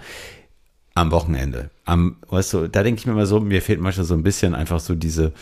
am 0.95 1.11
Wochenende. 1.11 1.69
Am, 1.85 2.17
weißt 2.31 2.55
du, 2.55 2.67
da 2.67 2.83
denke 2.83 2.99
ich 2.99 3.07
mir 3.07 3.13
immer 3.13 3.27
so, 3.27 3.41
mir 3.41 3.61
fehlt 3.61 3.79
manchmal 3.79 4.07
so 4.07 4.15
ein 4.15 4.23
bisschen 4.23 4.55
einfach 4.55 4.81
so 4.81 4.95
diese, 4.95 5.35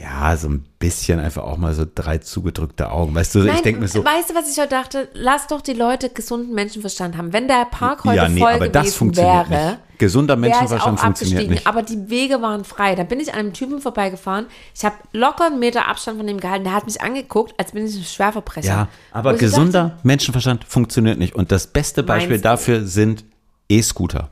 Ja, 0.00 0.36
so 0.36 0.48
ein 0.48 0.64
bisschen 0.78 1.18
einfach 1.18 1.42
auch 1.42 1.56
mal 1.56 1.74
so 1.74 1.84
drei 1.92 2.18
zugedrückte 2.18 2.90
Augen. 2.92 3.14
Weißt 3.14 3.34
du, 3.34 3.40
ich 3.40 3.46
Nein, 3.46 3.62
denke 3.64 3.80
mir 3.80 3.88
so, 3.88 4.04
Weißt 4.04 4.30
du, 4.30 4.34
was 4.34 4.50
ich 4.50 4.56
heute 4.58 4.70
dachte? 4.70 5.08
Lass 5.14 5.48
doch 5.48 5.60
die 5.60 5.72
Leute 5.72 6.08
gesunden 6.10 6.54
Menschenverstand 6.54 7.16
haben. 7.16 7.32
Wenn 7.32 7.48
der 7.48 7.64
Park 7.64 8.04
heute 8.04 8.16
ja, 8.16 8.28
nee, 8.28 8.40
voll 8.40 8.52
aber 8.52 8.68
das 8.68 8.94
funktioniert 8.94 9.50
wäre, 9.50 9.66
nicht. 9.70 9.98
Gesunder 9.98 10.34
ich 10.34 10.40
Menschenverstand 10.40 10.98
auch 10.98 11.02
funktioniert 11.02 11.40
abgestiegen. 11.40 11.54
nicht. 11.54 11.66
Aber 11.66 11.82
die 11.82 12.08
Wege 12.10 12.40
waren 12.40 12.64
frei. 12.64 12.94
Da 12.94 13.02
bin 13.02 13.18
ich 13.18 13.32
an 13.32 13.40
einem 13.40 13.52
Typen 13.52 13.80
vorbeigefahren. 13.80 14.46
Ich 14.72 14.84
habe 14.84 14.94
locker 15.12 15.46
einen 15.46 15.58
Meter 15.58 15.88
Abstand 15.88 16.18
von 16.18 16.26
dem 16.28 16.38
gehalten. 16.38 16.64
Der 16.64 16.74
hat 16.74 16.86
mich 16.86 17.00
angeguckt, 17.00 17.54
als 17.58 17.72
bin 17.72 17.84
ich 17.84 17.96
ein 17.96 18.04
Schwerverbrecher. 18.04 18.68
Ja, 18.68 18.88
aber 19.10 19.32
ich 19.32 19.40
gesunder 19.40 19.88
dachte, 19.90 20.06
Menschenverstand 20.06 20.64
funktioniert 20.64 21.18
nicht. 21.18 21.34
Und 21.34 21.50
das 21.50 21.66
beste 21.66 22.04
Beispiel 22.04 22.40
dafür 22.40 22.86
sind 22.86 23.24
E-Scooter. 23.68 24.30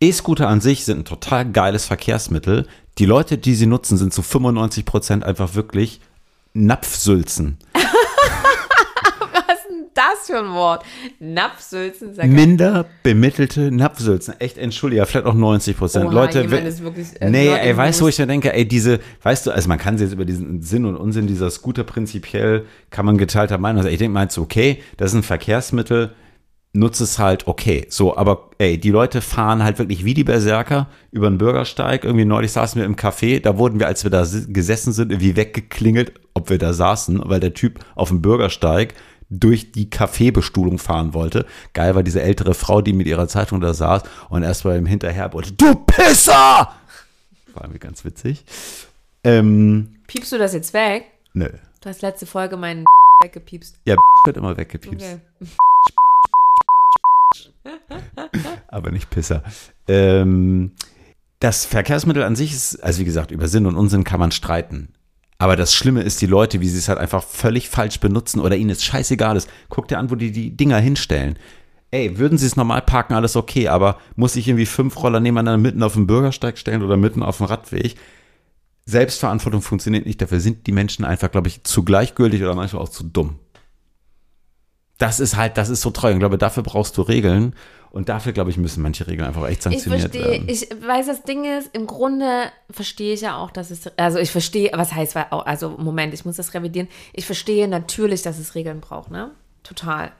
E-Scooter 0.00 0.48
an 0.48 0.60
sich 0.60 0.84
sind 0.84 1.00
ein 1.00 1.04
total 1.04 1.50
geiles 1.50 1.86
Verkehrsmittel. 1.86 2.68
Die 2.98 3.06
Leute, 3.06 3.38
die 3.38 3.54
sie 3.54 3.66
nutzen, 3.66 3.96
sind 3.96 4.14
zu 4.14 4.22
95 4.22 4.84
Prozent 4.84 5.24
einfach 5.24 5.54
wirklich 5.56 6.00
Napfsülzen. 6.52 7.58
was 7.72 7.82
ist 9.58 9.68
denn 9.68 9.86
das 9.94 10.26
für 10.28 10.38
ein 10.38 10.52
Wort? 10.52 10.84
Napfsülzen. 11.18 12.14
Sag 12.14 12.28
Minder 12.28 12.86
bemittelte 13.02 13.72
Napfsülzen. 13.72 14.38
Echt, 14.38 14.58
entschuldige, 14.58 15.04
vielleicht 15.06 15.26
auch 15.26 15.34
90 15.34 15.76
Prozent. 15.76 16.12
Leute, 16.12 16.48
wirklich, 16.48 17.20
äh, 17.20 17.30
nee, 17.30 17.48
ey, 17.48 17.76
weißt 17.76 18.00
du, 18.00 18.04
wo 18.04 18.08
ich 18.08 18.18
mir 18.20 18.28
denke, 18.28 18.52
ey, 18.52 18.64
diese, 18.66 19.00
weißt 19.24 19.48
du, 19.48 19.50
also 19.50 19.68
man 19.68 19.78
kann 19.78 19.98
sich 19.98 20.06
jetzt 20.06 20.14
über 20.14 20.24
diesen 20.24 20.62
Sinn 20.62 20.84
und 20.84 20.94
Unsinn 20.96 21.26
dieser 21.26 21.50
Scooter 21.50 21.82
prinzipiell, 21.82 22.64
kann 22.90 23.04
man 23.06 23.18
geteilter 23.18 23.58
Meinung 23.58 23.82
sein. 23.82 23.90
Ich 23.90 23.98
denke 23.98 24.14
mal, 24.14 24.28
okay, 24.36 24.80
das 24.98 25.10
ist 25.10 25.16
ein 25.16 25.22
Verkehrsmittel, 25.24 26.14
nutze 26.74 27.04
es 27.04 27.18
halt, 27.18 27.46
okay. 27.46 27.86
So, 27.88 28.16
aber 28.16 28.50
ey, 28.58 28.78
die 28.78 28.90
Leute 28.90 29.22
fahren 29.22 29.62
halt 29.62 29.78
wirklich 29.78 30.04
wie 30.04 30.12
die 30.12 30.24
Berserker 30.24 30.88
über 31.12 31.30
den 31.30 31.38
Bürgersteig. 31.38 32.04
Irgendwie 32.04 32.24
neulich 32.24 32.52
saßen 32.52 32.78
wir 32.80 32.84
im 32.84 32.96
Café, 32.96 33.40
da 33.40 33.56
wurden 33.56 33.78
wir, 33.78 33.86
als 33.86 34.04
wir 34.04 34.10
da 34.10 34.26
gesessen 34.48 34.92
sind, 34.92 35.10
irgendwie 35.12 35.36
weggeklingelt, 35.36 36.12
ob 36.34 36.50
wir 36.50 36.58
da 36.58 36.72
saßen, 36.72 37.22
weil 37.24 37.40
der 37.40 37.54
Typ 37.54 37.78
auf 37.94 38.08
dem 38.08 38.20
Bürgersteig 38.20 38.94
durch 39.30 39.72
die 39.72 39.88
Kaffeebestuhlung 39.88 40.78
fahren 40.78 41.14
wollte. 41.14 41.46
Geil 41.72 41.94
war 41.94 42.02
diese 42.02 42.20
ältere 42.20 42.54
Frau, 42.54 42.82
die 42.82 42.92
mit 42.92 43.06
ihrer 43.06 43.28
Zeitung 43.28 43.60
da 43.60 43.72
saß 43.72 44.02
und 44.28 44.42
erst 44.42 44.64
mal 44.64 44.76
ihm 44.76 44.86
hinterher 44.86 45.32
wollte, 45.32 45.52
du 45.52 45.74
Pisser! 45.74 46.72
War 47.54 47.62
irgendwie 47.62 47.78
ganz 47.78 48.04
witzig. 48.04 48.44
Ähm, 49.22 49.94
Piepst 50.08 50.32
du 50.32 50.38
das 50.38 50.52
jetzt 50.52 50.74
weg? 50.74 51.06
nö. 51.32 51.48
Du 51.80 51.90
hast 51.90 52.02
letzte 52.02 52.26
Folge 52.26 52.56
meinen 52.56 52.84
weggepiepst. 53.22 53.78
Ja, 53.84 53.96
wird 54.24 54.36
immer 54.36 54.56
weggepiepst. 54.56 55.06
Okay. 55.06 55.50
aber 58.68 58.90
nicht 58.90 59.10
Pisser. 59.10 59.42
Ähm, 59.88 60.72
das 61.40 61.64
Verkehrsmittel 61.66 62.22
an 62.22 62.36
sich 62.36 62.52
ist, 62.52 62.82
also 62.82 63.00
wie 63.00 63.04
gesagt, 63.04 63.30
über 63.30 63.48
Sinn 63.48 63.66
und 63.66 63.76
Unsinn 63.76 64.04
kann 64.04 64.20
man 64.20 64.32
streiten. 64.32 64.94
Aber 65.38 65.56
das 65.56 65.74
Schlimme 65.74 66.02
ist 66.02 66.20
die 66.22 66.26
Leute, 66.26 66.60
wie 66.60 66.68
sie 66.68 66.78
es 66.78 66.88
halt 66.88 66.98
einfach 66.98 67.22
völlig 67.22 67.68
falsch 67.68 68.00
benutzen 68.00 68.40
oder 68.40 68.56
ihnen 68.56 68.70
es 68.70 68.84
scheißegal 68.84 69.36
ist. 69.36 69.50
Guck 69.68 69.88
dir 69.88 69.98
an, 69.98 70.10
wo 70.10 70.14
die 70.14 70.32
die 70.32 70.56
Dinger 70.56 70.78
hinstellen. 70.78 71.38
Ey, 71.90 72.18
würden 72.18 72.38
sie 72.38 72.46
es 72.46 72.56
normal 72.56 72.82
parken, 72.82 73.14
alles 73.14 73.36
okay, 73.36 73.68
aber 73.68 73.98
muss 74.16 74.36
ich 74.36 74.48
irgendwie 74.48 74.66
fünf 74.66 75.00
Roller 75.02 75.20
nebeneinander 75.20 75.58
mitten 75.58 75.82
auf 75.82 75.92
dem 75.92 76.06
Bürgersteig 76.06 76.58
stellen 76.58 76.82
oder 76.82 76.96
mitten 76.96 77.22
auf 77.22 77.36
dem 77.36 77.46
Radweg? 77.46 77.96
Selbstverantwortung 78.86 79.62
funktioniert 79.62 80.04
nicht, 80.04 80.20
dafür 80.20 80.40
sind 80.40 80.66
die 80.66 80.72
Menschen 80.72 81.04
einfach, 81.04 81.30
glaube 81.30 81.48
ich, 81.48 81.62
zu 81.64 81.84
gleichgültig 81.84 82.42
oder 82.42 82.54
manchmal 82.54 82.82
auch 82.82 82.88
zu 82.88 83.04
dumm. 83.04 83.38
Das 84.98 85.20
ist 85.20 85.36
halt, 85.36 85.56
das 85.56 85.68
ist 85.68 85.80
so 85.80 85.90
treu. 85.90 86.08
Und 86.08 86.14
ich 86.14 86.20
glaube, 86.20 86.38
dafür 86.38 86.62
brauchst 86.62 86.96
du 86.96 87.02
Regeln. 87.02 87.54
Und 87.90 88.08
dafür, 88.08 88.32
glaube 88.32 88.50
ich, 88.50 88.56
müssen 88.56 88.82
manche 88.82 89.06
Regeln 89.06 89.26
einfach 89.28 89.44
echt 89.46 89.58
Ich 89.58 89.62
sanktioniert 89.62 90.12
verstehe, 90.12 90.32
werden. 90.32 90.48
ich 90.48 90.68
weiß, 90.84 91.06
das 91.06 91.22
Ding 91.22 91.44
ist, 91.44 91.70
im 91.74 91.86
Grunde 91.86 92.50
verstehe 92.68 93.14
ich 93.14 93.20
ja 93.20 93.36
auch, 93.36 93.52
dass 93.52 93.70
es, 93.70 93.86
also 93.96 94.18
ich 94.18 94.32
verstehe, 94.32 94.72
was 94.74 94.92
heißt, 94.92 95.16
also 95.16 95.70
Moment, 95.70 96.12
ich 96.12 96.24
muss 96.24 96.34
das 96.34 96.54
revidieren. 96.54 96.88
Ich 97.12 97.24
verstehe 97.24 97.68
natürlich, 97.68 98.22
dass 98.22 98.40
es 98.40 98.56
Regeln 98.56 98.80
braucht, 98.80 99.12
ne? 99.12 99.30
Total. 99.62 100.10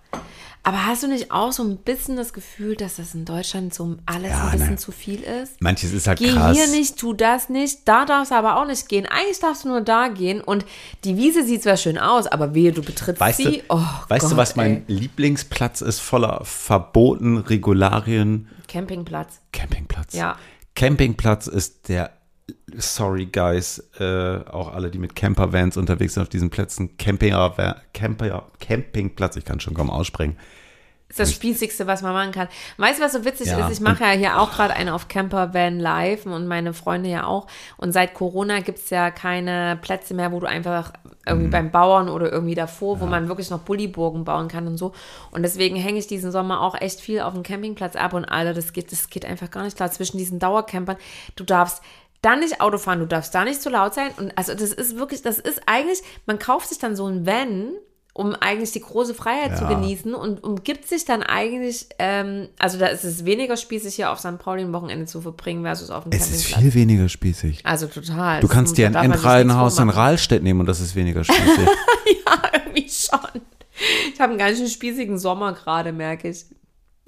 Aber 0.66 0.86
hast 0.86 1.02
du 1.02 1.08
nicht 1.08 1.30
auch 1.30 1.52
so 1.52 1.62
ein 1.62 1.76
bisschen 1.76 2.16
das 2.16 2.32
Gefühl, 2.32 2.74
dass 2.74 2.96
das 2.96 3.14
in 3.14 3.26
Deutschland 3.26 3.74
so 3.74 3.96
alles 4.06 4.30
Ja, 4.30 4.44
ein 4.46 4.52
bisschen 4.52 4.70
ne. 4.70 4.76
zu 4.76 4.92
viel 4.92 5.20
ist? 5.20 5.60
Manches 5.60 5.92
ist 5.92 6.06
halt 6.06 6.18
Geh 6.18 6.32
krass. 6.32 6.56
hier 6.56 6.66
nicht, 6.68 6.96
tu 6.98 7.12
das 7.12 7.50
nicht, 7.50 7.80
da 7.86 8.06
darfst 8.06 8.30
du 8.30 8.34
aber 8.36 8.56
auch 8.60 8.66
nicht 8.66 8.88
gehen. 8.88 9.04
Eigentlich 9.06 9.38
darfst 9.40 9.64
du 9.64 9.68
nur 9.68 9.82
da 9.82 10.08
gehen 10.08 10.40
und 10.40 10.64
die 11.04 11.18
Wiese 11.18 11.44
sieht 11.44 11.62
zwar 11.62 11.76
schön 11.76 11.98
aus, 11.98 12.26
aber 12.26 12.54
wehe, 12.54 12.72
du 12.72 12.82
betrittst 12.82 13.20
Weißt 13.20 13.36
sie. 13.36 13.58
du, 13.58 13.62
oh 13.68 13.78
weißt 14.08 14.22
Gott, 14.22 14.32
du, 14.32 14.36
was 14.38 14.56
mein 14.56 14.76
ey. 14.88 14.94
Lieblingsplatz 14.94 15.82
ist 15.82 16.00
voller 16.00 16.40
Verboten, 16.44 17.36
Regularien? 17.36 18.48
Campingplatz. 18.66 19.40
Campingplatz. 19.52 20.14
Ja. 20.14 20.36
Campingplatz 20.74 21.46
ist 21.46 21.88
der, 21.88 22.10
sorry 22.76 23.26
guys, 23.26 23.82
äh, 23.98 24.38
auch 24.50 24.72
alle, 24.74 24.90
die 24.90 24.98
mit 24.98 25.14
Campervans 25.16 25.76
unterwegs 25.76 26.14
sind 26.14 26.22
auf 26.22 26.28
diesen 26.28 26.50
Plätzen, 26.50 26.96
Camper, 26.98 27.82
Camper, 27.92 28.46
Campingplatz, 28.60 29.36
ich 29.36 29.44
kann 29.44 29.60
schon 29.60 29.74
kaum 29.74 29.90
aussprechen. 29.90 30.36
ist 31.08 31.20
das 31.20 31.32
Spießigste, 31.32 31.86
was 31.86 32.02
man 32.02 32.12
machen 32.12 32.32
kann. 32.32 32.48
Weißt 32.76 32.98
du, 32.98 33.04
was 33.04 33.12
so 33.12 33.24
witzig 33.24 33.46
Ja, 33.46 33.66
ist? 33.68 33.72
Ich 33.74 33.80
mache 33.80 34.02
ja 34.04 34.10
hier 34.10 34.40
auch 34.40 34.50
gerade 34.52 34.74
eine 34.74 34.94
auf 34.94 35.06
Camper 35.08 35.54
Van 35.54 35.78
Live 35.78 36.26
und 36.26 36.48
meine 36.48 36.74
Freunde 36.74 37.08
ja 37.08 37.24
auch. 37.26 37.46
Und 37.76 37.92
seit 37.92 38.14
Corona 38.14 38.60
gibt 38.60 38.78
es 38.78 38.90
ja 38.90 39.10
keine 39.12 39.78
Plätze 39.80 40.12
mehr, 40.14 40.32
wo 40.32 40.40
du 40.40 40.46
einfach 40.48 40.92
Mhm. 41.06 41.12
irgendwie 41.26 41.48
beim 41.50 41.70
Bauern 41.70 42.08
oder 42.08 42.30
irgendwie 42.32 42.54
davor, 42.54 43.00
wo 43.00 43.06
man 43.06 43.28
wirklich 43.28 43.48
noch 43.48 43.60
Bulliburgen 43.60 44.24
bauen 44.24 44.48
kann 44.48 44.66
und 44.66 44.76
so. 44.76 44.92
Und 45.30 45.42
deswegen 45.42 45.76
hänge 45.76 45.98
ich 45.98 46.06
diesen 46.06 46.30
Sommer 46.32 46.60
auch 46.60 46.74
echt 46.78 47.00
viel 47.00 47.20
auf 47.20 47.32
dem 47.32 47.42
Campingplatz 47.42 47.96
ab 47.96 48.12
und 48.12 48.24
Alter, 48.26 48.52
das 48.52 48.72
geht, 48.72 48.92
das 48.92 49.08
geht 49.08 49.24
einfach 49.24 49.50
gar 49.50 49.62
nicht 49.62 49.76
klar 49.76 49.90
zwischen 49.90 50.18
diesen 50.18 50.38
Dauercampern. 50.38 50.96
Du 51.36 51.44
darfst 51.44 51.82
dann 52.24 52.40
nicht 52.40 52.60
Auto 52.60 52.78
fahren, 52.78 53.00
du 53.00 53.06
darfst 53.06 53.34
da 53.34 53.44
nicht 53.44 53.60
zu 53.62 53.70
laut 53.70 53.94
sein. 53.94 54.10
Und 54.16 54.36
also 54.36 54.54
das 54.54 54.72
ist 54.72 54.96
wirklich, 54.96 55.22
das 55.22 55.38
ist 55.38 55.62
eigentlich, 55.66 56.02
man 56.26 56.38
kauft 56.38 56.68
sich 56.68 56.78
dann 56.78 56.96
so 56.96 57.06
ein 57.06 57.26
Van, 57.26 57.72
um 58.16 58.34
eigentlich 58.34 58.70
die 58.70 58.80
große 58.80 59.12
Freiheit 59.12 59.58
zu 59.58 59.64
Ja. 59.64 59.70
genießen 59.74 60.14
und 60.14 60.44
umgibt 60.44 60.86
sich 60.86 61.04
dann 61.04 61.22
eigentlich, 61.24 61.88
ähm, 61.98 62.48
also 62.60 62.78
da 62.78 62.86
ist 62.86 63.02
es 63.02 63.24
weniger 63.24 63.56
spießig, 63.56 63.96
hier 63.96 64.12
auf 64.12 64.20
St. 64.20 64.38
Pauli 64.38 64.62
ein 64.62 64.72
Wochenende 64.72 65.06
zu 65.06 65.20
verbringen 65.20 65.64
versus 65.64 65.90
auf 65.90 66.04
dem 66.04 66.12
Es 66.12 66.30
ist 66.30 66.44
viel 66.44 66.72
weniger 66.74 67.08
spießig. 67.08 67.66
Also 67.66 67.86
total. 67.88 68.40
Du 68.40 68.46
kannst 68.46 68.78
dir 68.78 68.86
ein 68.86 68.94
Endreihenhaus 68.94 69.78
in. 69.80 69.88
Rahlstedt 69.90 70.44
nehmen 70.44 70.60
und 70.60 70.66
das 70.66 70.80
ist 70.80 70.94
weniger 70.94 71.24
spießig. 71.24 71.66
Ja, 72.26 72.42
irgendwie 72.54 72.88
schon. 72.88 73.42
Ich 74.12 74.20
habe 74.20 74.30
einen 74.30 74.38
ganz 74.38 74.58
schön 74.58 74.68
spießigen 74.68 75.18
Sommer 75.18 75.52
gerade, 75.52 75.90
merke 75.92 76.28
ich. 76.28 76.44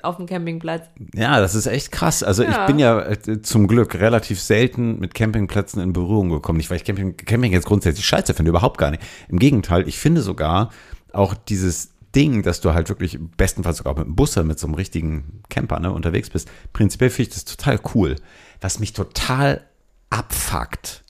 Auf 0.03 0.17
dem 0.17 0.27
Campingplatz. 0.27 0.87
Ja, 1.15 1.41
das 1.41 1.55
ist 1.55 1.67
echt 1.67 1.91
krass. 1.91 2.23
Also 2.23 2.43
ich 2.43 2.51
Ja. 2.51 2.67
bin 2.67 2.79
ja 2.79 3.01
äh, 3.01 3.41
zum 3.43 3.67
Glück 3.67 3.95
relativ 3.95 4.41
selten 4.41 4.99
mit 4.99 5.15
Campingplätzen 5.15 5.81
in 5.83 5.93
Berührung 5.93 6.29
gekommen. 6.29 6.59
Nicht, 6.59 6.69
weil 6.71 6.77
ich 6.77 6.85
Camping, 6.85 7.17
Camping 7.17 7.53
jetzt 7.53 7.67
grundsätzlich 7.67 8.05
scheiße 8.07 8.35
finde, 8.35 8.51
überhaupt 8.51 8.79
gar 8.79 8.91
nicht. 8.91 9.03
Im 9.29 9.39
Gegenteil, 9.39 9.89
ich 9.89 9.99
finde 9.99 10.21
sogar 10.21 10.71
auch 11.13 11.35
dieses 11.35 11.93
Ding, 12.15 12.43
dass 12.43 12.61
du 12.61 12.73
halt 12.75 12.89
wirklich 12.89 13.19
bestenfalls 13.37 13.79
sogar 13.79 13.95
mit 13.95 14.05
einem 14.07 14.17
Bus 14.17 14.37
oder 14.37 14.45
mit 14.47 14.59
so 14.59 14.67
einem 14.67 14.75
richtigen 14.75 15.43
Camper 15.49 15.81
ne, 15.81 15.91
unterwegs 15.93 16.31
bist, 16.31 16.49
prinzipiell 16.73 17.11
finde 17.11 17.29
ich 17.31 17.35
das 17.35 17.45
total 17.47 17.81
cool. 17.95 18.17
Was 18.61 18.79
mich 18.79 18.93
total 18.93 19.63
abfuckt, 20.11 21.05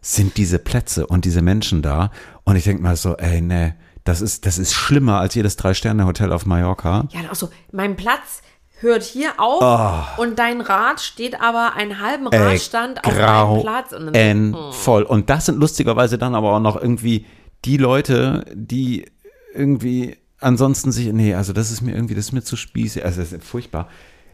sind 0.00 0.36
diese 0.36 0.58
Plätze 0.58 1.06
und 1.06 1.24
diese 1.24 1.42
Menschen 1.42 1.82
da. 1.82 2.10
Und 2.44 2.56
ich 2.56 2.64
denke 2.64 2.82
mal 2.82 2.96
so, 2.96 3.16
ey, 3.16 3.40
ne, 3.40 3.74
das 4.06 4.20
ist, 4.20 4.46
das 4.46 4.56
ist 4.58 4.72
schlimmer 4.72 5.20
als 5.20 5.34
jedes 5.34 5.56
Drei-Sterne-Hotel 5.56 6.32
auf 6.32 6.46
Mallorca. 6.46 7.08
Ja, 7.10 7.20
auch 7.30 7.34
so, 7.34 7.50
mein 7.72 7.96
Platz 7.96 8.42
hört 8.80 9.02
hier 9.02 9.38
auf 9.38 10.18
und 10.18 10.38
dein 10.38 10.60
Rad 10.60 11.00
steht 11.00 11.40
aber 11.40 11.74
einen 11.74 12.00
halben 12.00 12.28
Radstand 12.28 13.04
auf 13.04 13.16
einem 13.16 13.62
Platz. 13.62 13.92
Und 13.92 14.06
dann, 14.06 14.14
N 14.14 14.56
voll. 14.72 15.02
Und 15.02 15.28
das 15.28 15.46
sind 15.46 15.58
lustigerweise 15.58 16.18
dann 16.18 16.34
aber 16.34 16.52
auch 16.52 16.60
noch 16.60 16.80
irgendwie 16.80 17.26
die 17.64 17.78
Leute, 17.78 18.44
die 18.54 19.06
irgendwie 19.54 20.16
ansonsten 20.40 20.92
sich, 20.92 21.12
nee, 21.12 21.34
also 21.34 21.52
das 21.52 21.70
ist 21.70 21.80
mir 21.80 21.94
irgendwie, 21.94 22.14
das 22.14 22.26
ist 22.26 22.32
mir 22.32 22.42
zu 22.42 22.56
spießig, 22.56 23.04
also 23.04 23.20
das 23.20 23.32
ist 23.32 23.44
furchtbar. 23.44 23.88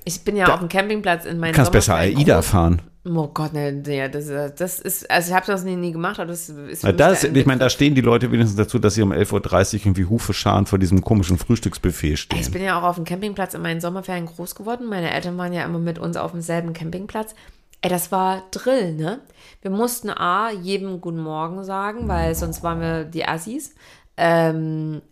Ich 0.05 0.23
bin 0.25 0.37
ja 0.37 0.53
auf 0.53 0.61
dem 0.61 0.69
Campingplatz 0.69 1.25
in 1.25 1.39
meinem 1.39 1.53
Du 1.53 1.57
kannst 1.57 1.73
besser 1.73 1.95
AIDA 1.97 2.43
fahren. 2.43 2.83
Oh 3.05 3.27
Gott, 3.27 3.53
ne, 3.53 3.73
nee, 3.73 4.09
das, 4.09 4.27
ist- 4.29 4.61
das 4.61 4.79
ist, 4.79 5.11
also 5.11 5.31
ich 5.31 5.35
habe 5.35 5.45
das 5.47 5.65
nie, 5.65 5.75
nie 5.75 5.91
gemacht, 5.91 6.21
aber 6.21 6.29
das 6.29 6.49
ist 6.49 6.85
Na, 6.85 6.93
das, 6.93 7.25
ich 7.25 7.47
meine, 7.47 7.59
da 7.59 7.69
stehen 7.69 7.97
die 7.97 8.01
Leute 8.01 8.31
wenigstens 8.31 8.57
dazu, 8.57 8.79
dass 8.79 8.95
sie 8.95 9.03
um 9.03 9.13
11.30 9.13 9.33
Uhr 9.33 9.81
irgendwie 9.87 10.05
Hufe 10.05 10.33
scharen 10.33 10.67
vor 10.67 10.79
diesem 10.79 11.01
komischen 11.03 11.37
Frühstücksbuffet 11.37 12.13
Ich 12.13 12.21
stehen. 12.21 12.51
bin 12.53 12.63
ja 12.63 12.79
auch 12.79 12.85
auf 12.85 12.95
dem 12.95 13.05
Campingplatz 13.05 13.55
in 13.55 13.63
meinen 13.63 13.81
Sommerferien 13.81 14.27
groß 14.27 14.55
geworden. 14.55 14.87
Meine 14.89 15.11
Eltern 15.13 15.37
waren 15.37 15.53
ja 15.53 15.65
immer 15.65 15.81
mit 15.81 15.99
uns 15.99 16.17
auf 16.17 16.31
demselben 16.31 16.75
Campingplatz. 16.75 17.35
Ey, 17.81 17.91
das 17.91 18.13
war 18.13 18.45
Drill, 18.53 18.95
ne? 18.95 19.19
Wir 19.63 19.73
mussten 19.73 20.09
A, 20.09 20.51
jedem 20.53 21.01
Guten 21.01 21.19
Morgen 21.21 21.65
sagen, 21.65 22.07
weil 22.07 22.37
sonst 22.37 22.63
waren 22.63 22.81
wir 22.81 23.03
die 23.05 23.27
Assis. 23.27 23.75
Ähm, 24.17 25.03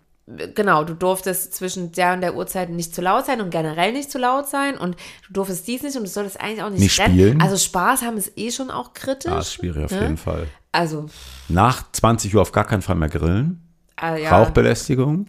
genau, 0.55 0.85
du 0.85 0.95
durftest 0.95 1.55
zwischen 1.55 1.93
der 1.93 2.13
und 2.15 2.21
der 2.21 2.35
Uhrzeit 2.37 2.71
nicht 2.71 2.95
zu 2.95 3.01
laut 3.03 3.27
sein 3.27 3.41
und 3.41 3.51
generell 3.51 3.93
nicht 3.93 4.11
zu 4.11 4.19
laut 4.19 4.49
sein 4.49 4.77
und 4.79 4.97
du 5.29 5.33
durftest 5.35 5.67
dies 5.69 5.83
nicht 5.83 5.97
und 5.97 6.05
du 6.05 6.09
solltest 6.11 6.41
eigentlich 6.41 6.63
auch 6.63 6.71
nicht, 6.71 6.81
Nicht 6.81 6.99
rennen. 7.01 7.15
spielen? 7.15 7.43
Also 7.43 7.57
Spaß 7.57 8.03
haben 8.03 8.17
ist 8.17 8.33
eh 8.37 8.51
schon 8.51 8.71
auch 8.71 8.93
kritisch. 8.95 9.31
Ja, 9.31 9.39
ist 9.41 9.53
schwierig 9.55 9.85
auf 9.85 9.91
ne? 9.91 10.01
jeden 10.03 10.17
Fall. 10.17 10.47
Also, 10.73 11.07
Nach 11.49 11.91
20 11.93 12.35
Uhr 12.35 12.43
auf 12.43 12.53
gar 12.53 12.65
keinen 12.65 12.83
Fall 12.83 12.95
mehr 12.97 13.09
grillen. 13.09 13.61
äh, 14.01 14.23
ja. 14.23 14.31
Rauchbelästigung. 14.39 15.27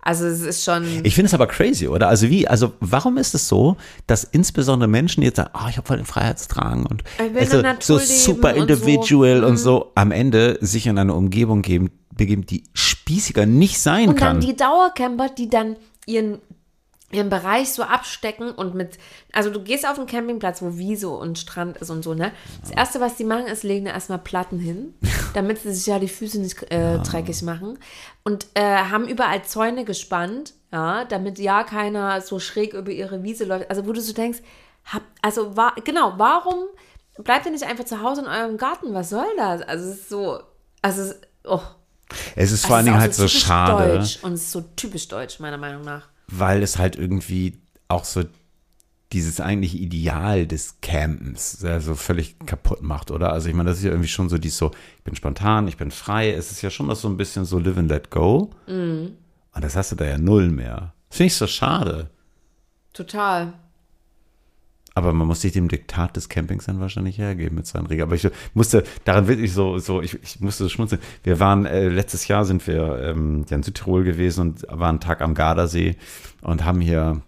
Also 0.00 0.26
es 0.26 0.40
ist 0.40 0.64
schon. 0.64 0.84
Ich 1.02 1.14
finde 1.16 1.26
es 1.26 1.34
aber 1.34 1.48
crazy, 1.48 1.88
oder? 1.88 2.08
Also 2.08 2.30
wie, 2.30 2.46
also 2.46 2.72
warum 2.80 3.18
ist 3.18 3.34
es 3.34 3.48
so, 3.48 3.76
dass 4.06 4.22
insbesondere 4.24 4.88
Menschen 4.88 5.22
jetzt 5.24 5.36
sagen, 5.36 5.50
oh, 5.54 5.66
ich 5.68 5.76
habe 5.76 5.86
voll 5.86 5.96
den 5.96 6.06
Freiheitsdrang 6.06 6.86
und 6.86 7.02
also, 7.36 7.62
so 7.80 7.98
super 7.98 8.52
leben 8.52 8.62
und 8.62 8.68
so. 8.68 8.74
individual 8.74 9.44
und 9.44 9.52
Mhm. 9.54 9.56
so, 9.56 9.92
am 9.96 10.12
Ende 10.12 10.56
sich 10.60 10.86
in 10.86 10.96
eine 10.98 11.12
Umgebung 11.14 11.62
geben, 11.62 11.90
begeben, 12.14 12.46
die 12.46 12.62
spießiger 13.08 13.46
nicht 13.46 13.80
sein 13.80 14.10
Und 14.10 14.16
kann. 14.16 14.38
dann 14.38 14.46
die 14.46 14.54
Dauercamper, 14.54 15.30
die 15.30 15.48
dann 15.48 15.76
ihren, 16.04 16.40
ihren 17.10 17.30
Bereich 17.30 17.72
so 17.72 17.82
abstecken 17.82 18.50
und 18.50 18.74
mit, 18.74 18.98
also 19.32 19.48
du 19.48 19.62
gehst 19.62 19.88
auf 19.88 19.96
einen 19.96 20.06
Campingplatz, 20.06 20.60
wo 20.60 20.76
Wiese 20.76 21.08
und 21.08 21.38
Strand 21.38 21.78
ist 21.78 21.88
und 21.88 22.02
so, 22.02 22.12
ne? 22.12 22.32
Das 22.60 22.70
erste, 22.70 23.00
was 23.00 23.16
die 23.16 23.24
machen, 23.24 23.46
ist, 23.46 23.62
legen 23.62 23.86
da 23.86 23.92
erstmal 23.92 24.18
Platten 24.18 24.58
hin, 24.58 24.92
damit 25.34 25.58
sie 25.58 25.72
sich 25.72 25.86
ja 25.86 25.98
die 25.98 26.08
Füße 26.08 26.38
nicht 26.38 26.70
äh, 26.70 26.98
dreckig 26.98 27.40
machen. 27.40 27.78
Und 28.24 28.46
äh, 28.52 28.60
haben 28.62 29.08
überall 29.08 29.42
Zäune 29.42 29.86
gespannt, 29.86 30.52
ja, 30.70 31.06
damit 31.06 31.38
ja 31.38 31.64
keiner 31.64 32.20
so 32.20 32.38
schräg 32.38 32.74
über 32.74 32.90
ihre 32.90 33.22
Wiese 33.22 33.46
läuft. 33.46 33.70
Also 33.70 33.86
wo 33.86 33.92
du 33.92 34.02
so 34.02 34.12
denkst, 34.12 34.40
hab, 34.84 35.02
also 35.22 35.56
wa 35.56 35.72
genau, 35.82 36.12
warum 36.18 36.58
bleibt 37.16 37.46
ihr 37.46 37.52
nicht 37.52 37.64
einfach 37.64 37.84
zu 37.84 38.02
Hause 38.02 38.20
in 38.20 38.26
eurem 38.26 38.58
Garten? 38.58 38.92
Was 38.92 39.08
soll 39.08 39.28
das? 39.38 39.62
Also 39.62 39.88
es 39.88 39.96
ist 39.96 40.08
so, 40.10 40.40
also 40.82 41.00
es 41.00 41.10
ist, 41.12 41.28
oh. 41.44 41.62
Es 42.36 42.52
ist 42.52 42.66
vor 42.66 42.76
allen 42.76 42.86
Also 42.88 42.92
Dingen 42.92 43.00
halt 43.00 43.14
so 43.14 43.28
schade, 43.28 43.98
Deutsch 43.98 44.18
und 44.22 44.32
es 44.34 44.42
ist 44.44 44.52
so 44.52 44.62
typisch 44.76 45.08
deutsch, 45.08 45.40
meiner 45.40 45.58
Meinung 45.58 45.82
nach. 45.84 46.08
weil 46.28 46.62
es 46.62 46.78
halt 46.78 46.96
irgendwie 46.96 47.58
auch 47.88 48.04
so 48.04 48.24
dieses 49.12 49.40
eigentliche 49.40 49.78
Ideal 49.78 50.46
des 50.46 50.82
Campens 50.82 51.64
also 51.64 51.94
völlig 51.94 52.38
kaputt 52.40 52.82
macht, 52.82 53.10
oder? 53.10 53.32
Also 53.32 53.48
ich 53.48 53.54
meine, 53.54 53.70
das 53.70 53.78
ist 53.78 53.84
ja 53.84 53.90
irgendwie 53.90 54.08
schon 54.08 54.28
so 54.28 54.36
die 54.36 54.50
so, 54.50 54.70
ich 54.98 55.04
bin 55.04 55.16
spontan, 55.16 55.66
ich 55.66 55.78
bin 55.78 55.90
frei. 55.90 56.30
Es 56.32 56.50
ist 56.50 56.60
ja 56.60 56.68
schon 56.68 56.88
das 56.88 57.00
so 57.00 57.08
ein 57.08 57.16
bisschen 57.16 57.46
so 57.46 57.58
live 57.58 57.78
and 57.78 57.88
let 57.88 58.10
go. 58.10 58.50
Mhm. 58.66 59.12
Und 59.54 59.64
das 59.64 59.76
hast 59.76 59.92
du 59.92 59.96
da 59.96 60.04
ja 60.04 60.18
null 60.18 60.50
mehr. 60.50 60.92
Finde 61.08 61.28
ich 61.28 61.36
so 61.36 61.46
schade. 61.46 62.10
Total. 62.92 63.54
Aber 64.98 65.12
man 65.12 65.26
muss 65.26 65.40
sich 65.40 65.52
dem 65.52 65.68
Diktat 65.68 66.16
des 66.16 66.28
Campings 66.28 66.66
dann 66.66 66.80
wahrscheinlich 66.80 67.18
hergeben 67.18 67.56
mit 67.56 67.66
seinen 67.66 67.86
Regeln. 67.86 68.08
Aber 68.08 68.16
ich 68.16 68.28
musste 68.54 68.84
daran 69.04 69.28
wirklich 69.28 69.52
so, 69.52 69.78
so 69.78 70.02
ich, 70.02 70.18
ich 70.22 70.40
musste 70.40 70.64
so 70.64 70.68
schmunzeln. 70.68 71.00
Wir 71.22 71.40
waren, 71.40 71.66
äh, 71.66 71.88
letztes 71.88 72.28
Jahr 72.28 72.44
sind 72.44 72.66
wir 72.66 72.98
ähm, 73.02 73.44
ja 73.48 73.56
in 73.56 73.62
Südtirol 73.62 74.04
gewesen 74.04 74.40
und 74.40 74.62
waren 74.68 74.90
einen 74.90 75.00
Tag 75.00 75.20
am 75.20 75.34
Gardasee 75.34 75.96
und 76.42 76.64
haben 76.64 76.80
hier 76.80 77.22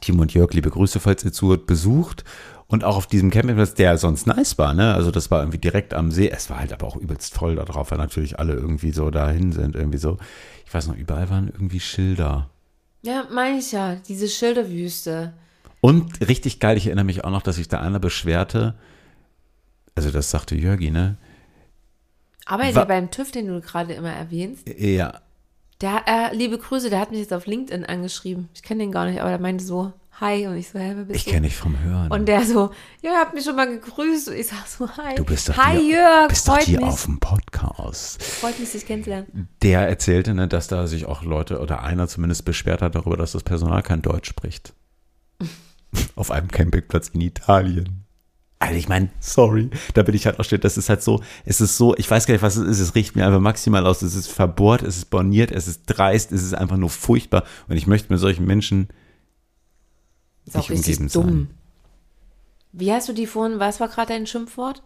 Timo 0.00 0.22
und 0.22 0.34
Jörg, 0.34 0.52
liebe 0.52 0.70
Grüße, 0.70 1.00
falls 1.00 1.24
ihr 1.24 1.32
zuhört, 1.32 1.66
besucht. 1.66 2.24
Und 2.66 2.84
auch 2.84 2.96
auf 2.96 3.06
diesem 3.06 3.30
Campingplatz, 3.30 3.72
der 3.72 3.96
sonst 3.96 4.26
nice 4.26 4.58
war, 4.58 4.74
ne? 4.74 4.92
Also 4.92 5.10
das 5.10 5.30
war 5.30 5.40
irgendwie 5.40 5.58
direkt 5.58 5.94
am 5.94 6.10
See. 6.10 6.28
Es 6.28 6.50
war 6.50 6.58
halt 6.58 6.72
aber 6.74 6.86
auch 6.86 6.96
übelst 6.96 7.32
voll 7.32 7.56
da 7.56 7.64
drauf, 7.64 7.90
weil 7.90 7.98
natürlich 7.98 8.38
alle 8.38 8.52
irgendwie 8.52 8.90
so 8.90 9.10
dahin 9.10 9.52
sind, 9.52 9.74
irgendwie 9.74 9.96
so. 9.96 10.18
Ich 10.66 10.74
weiß 10.74 10.86
noch, 10.88 10.96
überall 10.96 11.30
waren 11.30 11.48
irgendwie 11.48 11.80
Schilder. 11.80 12.50
Ja, 13.00 13.24
meine 13.32 13.58
ich 13.58 13.72
ja, 13.72 13.94
diese 13.94 14.28
Schilderwüste. 14.28 15.32
Und 15.80 16.20
richtig 16.26 16.60
geil, 16.60 16.76
ich 16.76 16.86
erinnere 16.86 17.04
mich 17.04 17.24
auch 17.24 17.30
noch, 17.30 17.42
dass 17.42 17.56
sich 17.56 17.68
da 17.68 17.80
einer 17.80 17.98
beschwerte, 18.00 18.74
also 19.94 20.10
das 20.10 20.30
sagte 20.30 20.54
Jörgi, 20.56 20.90
ne? 20.90 21.16
Arbeitet 22.46 22.76
Wa- 22.76 22.84
beim 22.84 23.10
TÜV, 23.10 23.30
den 23.30 23.46
du 23.46 23.60
gerade 23.60 23.92
immer 23.94 24.12
erwähnst? 24.12 24.66
Ja, 24.78 25.20
Der, 25.80 26.02
äh, 26.06 26.34
liebe 26.34 26.58
Grüße, 26.58 26.90
der 26.90 26.98
hat 27.00 27.10
mich 27.10 27.20
jetzt 27.20 27.32
auf 27.32 27.46
LinkedIn 27.46 27.84
angeschrieben. 27.84 28.48
Ich 28.54 28.62
kenne 28.62 28.82
den 28.82 28.90
gar 28.92 29.06
nicht, 29.06 29.20
aber 29.20 29.30
der 29.30 29.38
meinte 29.38 29.62
so, 29.64 29.92
hi. 30.20 30.46
Und 30.48 30.56
ich 30.56 30.70
so, 30.70 30.78
hä, 30.80 30.92
wer 30.96 31.04
bist 31.04 31.16
ich 31.18 31.24
du? 31.26 31.30
kenne 31.30 31.46
dich 31.46 31.54
vom 31.56 31.78
Hören. 31.78 32.10
Und 32.10 32.26
der 32.26 32.44
so, 32.44 32.70
ja, 33.02 33.12
ihr 33.12 33.18
habt 33.20 33.34
mich 33.34 33.44
schon 33.44 33.54
mal 33.54 33.68
gegrüßt. 33.68 34.28
Und 34.30 34.34
ich 34.34 34.48
sag 34.48 34.66
so, 34.66 34.88
hi. 34.96 35.14
du 35.14 35.24
bist 35.24 35.48
doch 35.50 35.56
hi, 35.56 35.78
die, 35.78 35.90
Jörg, 35.92 36.28
bist 36.28 36.48
doch 36.48 36.56
mich. 36.66 36.82
auf 36.82 37.04
dem 37.04 37.20
Podcast. 37.20 38.20
Freut 38.22 38.58
mich, 38.58 38.72
dich 38.72 38.84
kennenzulernen. 38.86 39.48
Der 39.62 39.86
erzählte, 39.88 40.34
ne, 40.34 40.48
dass 40.48 40.66
da 40.66 40.88
sich 40.88 41.06
auch 41.06 41.22
Leute 41.22 41.60
oder 41.60 41.82
einer 41.84 42.08
zumindest 42.08 42.44
beschwert 42.44 42.82
hat 42.82 42.96
darüber, 42.96 43.16
dass 43.16 43.30
das 43.32 43.44
Personal 43.44 43.82
kein 43.84 44.02
Deutsch 44.02 44.28
spricht. 44.28 44.72
auf 46.16 46.30
einem 46.30 46.48
Campingplatz 46.48 47.08
in 47.08 47.20
Italien. 47.20 48.04
Also 48.60 48.74
ich 48.74 48.88
meine, 48.88 49.08
sorry, 49.20 49.70
da 49.94 50.02
bin 50.02 50.16
ich 50.16 50.26
halt 50.26 50.40
auch 50.40 50.44
still. 50.44 50.58
Das 50.58 50.76
ist 50.76 50.88
halt 50.88 51.00
so, 51.02 51.22
es 51.44 51.60
ist 51.60 51.76
so, 51.76 51.94
ich 51.96 52.10
weiß 52.10 52.26
gar 52.26 52.34
nicht, 52.34 52.42
was 52.42 52.56
es 52.56 52.66
ist. 52.66 52.80
Es 52.80 52.94
riecht 52.96 53.14
mir 53.14 53.24
einfach 53.24 53.38
maximal 53.40 53.86
aus. 53.86 54.02
Es 54.02 54.16
ist 54.16 54.26
verbohrt, 54.26 54.82
es 54.82 54.96
ist 54.96 55.10
borniert, 55.10 55.52
es 55.52 55.68
ist 55.68 55.82
dreist, 55.86 56.32
es 56.32 56.42
ist 56.42 56.54
einfach 56.54 56.76
nur 56.76 56.90
furchtbar. 56.90 57.44
Und 57.68 57.76
ich 57.76 57.86
möchte 57.86 58.12
mit 58.12 58.18
solchen 58.20 58.46
Menschen 58.46 58.88
Ist 60.44 60.56
auch 60.56 60.60
nicht 60.68 60.70
richtig 60.70 60.98
umgeben 60.98 61.12
dumm. 61.12 61.28
sein. 61.48 61.50
Wie 62.72 62.92
hast 62.92 63.08
du 63.08 63.12
die 63.12 63.26
vorhin, 63.26 63.60
was 63.60 63.78
war 63.78 63.88
gerade 63.88 64.12
dein 64.12 64.26
Schimpfwort? 64.26 64.82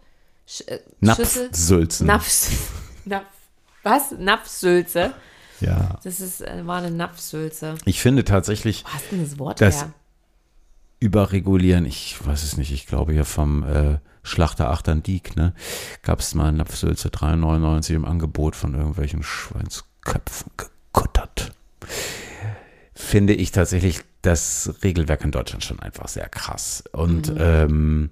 Sch 0.46 0.62
äh? 0.66 0.80
Napfsülzen. 1.00 2.06
Napf. 2.06 2.50
Napf. 3.06 3.26
Was? 3.82 4.10
Napfsülze? 4.18 5.14
Ja. 5.60 5.98
Das 6.04 6.20
ist, 6.20 6.42
äh, 6.42 6.66
war 6.66 6.78
eine 6.78 6.90
Napfsülze. 6.90 7.76
Ich 7.86 8.00
finde 8.02 8.24
tatsächlich, 8.24 8.84
Wo 8.84 8.88
hast 8.92 9.04
du 9.10 9.16
denn 9.16 9.24
das 9.24 9.38
Wort 9.38 9.60
Das- 9.62 9.80
her? 9.82 9.92
Überregulieren, 11.02 11.84
ich 11.84 12.16
weiß 12.24 12.44
es 12.44 12.56
nicht, 12.56 12.72
ich 12.72 12.86
glaube 12.86 13.12
hier 13.12 13.24
vom 13.24 13.64
äh, 13.64 13.98
Schlachter 14.22 14.70
Achtern 14.70 15.02
Diek, 15.02 15.36
ne, 15.36 15.52
gab 16.02 16.20
es 16.20 16.34
mal 16.34 16.52
Napfsülze 16.52 17.08
3,99 17.08 17.94
im 17.94 18.04
Angebot 18.04 18.54
von 18.54 18.74
irgendwelchen 18.74 19.24
Schweinsköpfen 19.24 20.52
gekuttert. 20.56 21.52
Finde 22.94 23.34
ich 23.34 23.50
tatsächlich 23.50 24.00
das 24.22 24.74
Regelwerk 24.84 25.24
in 25.24 25.32
Deutschland 25.32 25.64
schon 25.64 25.80
einfach 25.80 26.06
sehr 26.06 26.28
krass. 26.28 26.84
Und 26.92 27.32
ähm, 27.36 28.10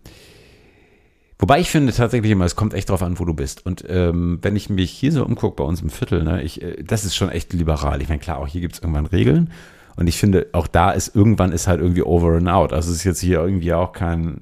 Wobei 1.39 1.59
ich 1.59 1.71
finde 1.71 1.95
tatsächlich 1.95 2.33
immer, 2.33 2.45
es 2.45 2.55
kommt 2.55 2.75
echt 2.75 2.91
drauf 2.91 3.03
an, 3.03 3.19
wo 3.19 3.25
du 3.25 3.33
bist. 3.33 3.65
Und 3.65 3.83
ähm, 3.89 4.41
wenn 4.43 4.57
ich 4.57 4.69
mich 4.69 4.91
hier 4.91 5.11
so 5.11 5.25
umgucke 5.25 5.57
bei 5.57 5.65
uns 5.65 5.81
im 5.81 5.89
Viertel, 5.89 6.23
ne, 6.23 6.43
ich, 6.43 6.61
äh, 6.61 6.83
das 6.83 7.07
ist 7.07 7.17
schon 7.17 7.31
echt 7.31 7.55
liberal. 7.55 8.03
Ich 8.03 8.11
meine, 8.11 8.21
klar, 8.21 8.39
auch 8.39 8.47
hier 8.47 8.61
gibt 8.61 8.75
es 8.75 8.81
irgendwann 8.81 9.07
Regeln. 9.07 9.51
Und 10.01 10.07
ich 10.07 10.17
finde, 10.17 10.47
auch 10.53 10.67
da 10.67 10.93
ist 10.93 11.15
irgendwann 11.15 11.53
ist 11.53 11.67
halt 11.67 11.83
irgendwie 11.83 12.03
over 12.03 12.33
and 12.39 12.49
out. 12.49 12.73
Also 12.73 12.91
es 12.91 12.97
ist 12.97 13.05
jetzt 13.05 13.21
hier 13.21 13.41
irgendwie 13.41 13.75
auch 13.75 13.93
kein, 13.93 14.41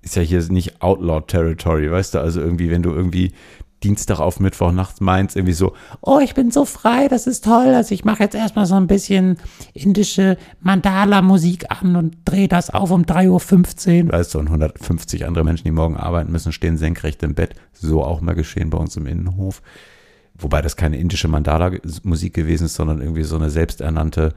ist 0.00 0.16
ja 0.16 0.22
hier 0.22 0.42
nicht 0.48 0.80
Outlaw 0.80 1.20
Territory, 1.20 1.90
weißt 1.90 2.14
du? 2.14 2.20
Also 2.20 2.40
irgendwie, 2.40 2.70
wenn 2.70 2.82
du 2.82 2.90
irgendwie 2.90 3.32
Dienstag 3.84 4.18
auf 4.18 4.40
Mittwoch 4.40 4.72
nachts 4.72 5.02
meinst, 5.02 5.36
irgendwie 5.36 5.52
so, 5.52 5.74
oh, 6.00 6.20
ich 6.20 6.32
bin 6.32 6.50
so 6.50 6.64
frei, 6.64 7.08
das 7.08 7.26
ist 7.26 7.44
toll. 7.44 7.74
Also 7.74 7.94
ich 7.94 8.06
mache 8.06 8.22
jetzt 8.22 8.34
erstmal 8.34 8.64
so 8.64 8.74
ein 8.74 8.86
bisschen 8.86 9.36
indische 9.74 10.38
Mandala-Musik 10.60 11.66
an 11.68 11.94
und 11.94 12.16
drehe 12.24 12.48
das 12.48 12.70
auf 12.70 12.90
um 12.92 13.02
3.15 13.02 14.04
Uhr. 14.06 14.12
Weißt 14.12 14.32
du, 14.32 14.38
und 14.38 14.46
150 14.46 15.26
andere 15.26 15.44
Menschen, 15.44 15.64
die 15.64 15.70
morgen 15.70 15.98
arbeiten 15.98 16.32
müssen, 16.32 16.50
stehen 16.50 16.78
senkrecht 16.78 17.22
im 17.22 17.34
Bett. 17.34 17.56
So 17.74 18.02
auch 18.02 18.22
mal 18.22 18.34
geschehen 18.34 18.70
bei 18.70 18.78
uns 18.78 18.96
im 18.96 19.06
Innenhof. 19.06 19.60
Wobei 20.38 20.62
das 20.62 20.76
keine 20.76 20.96
indische 20.98 21.28
Mandala-Musik 21.28 22.34
gewesen 22.34 22.64
ist, 22.64 22.74
sondern 22.74 23.00
irgendwie 23.00 23.22
so 23.22 23.36
eine 23.36 23.50
selbsternannte 23.50 24.34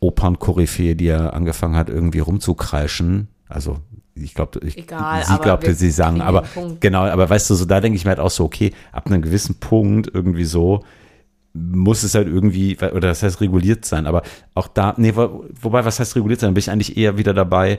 Opernkoryphäe, 0.00 0.94
die 0.96 1.06
ja 1.06 1.30
angefangen 1.30 1.76
hat, 1.76 1.88
irgendwie 1.88 2.18
rumzukreischen. 2.20 3.28
Also 3.48 3.78
ich 4.14 4.34
glaube, 4.34 4.60
sie 5.24 5.38
glaubte, 5.42 5.74
sie 5.74 5.90
sang, 5.90 6.20
aber 6.20 6.44
genau, 6.80 7.02
aber 7.04 7.28
weißt 7.28 7.50
du, 7.50 7.54
so 7.54 7.64
da 7.64 7.80
denke 7.80 7.96
ich 7.96 8.04
mir 8.04 8.10
halt 8.10 8.20
auch 8.20 8.30
so, 8.30 8.44
okay, 8.44 8.72
ab 8.92 9.06
einem 9.06 9.22
gewissen 9.22 9.56
Punkt 9.56 10.10
irgendwie 10.12 10.44
so 10.44 10.84
muss 11.56 12.02
es 12.02 12.14
halt 12.16 12.26
irgendwie, 12.26 12.76
oder 12.76 13.00
das 13.00 13.22
heißt 13.22 13.40
reguliert 13.40 13.84
sein, 13.84 14.06
aber 14.06 14.22
auch 14.54 14.66
da, 14.66 14.94
nee, 14.96 15.14
wo- 15.14 15.44
wobei, 15.60 15.84
was 15.84 16.00
heißt 16.00 16.16
reguliert 16.16 16.40
sein, 16.40 16.52
bin 16.52 16.58
ich 16.60 16.70
eigentlich 16.70 16.96
eher 16.96 17.16
wieder 17.16 17.32
dabei, 17.32 17.78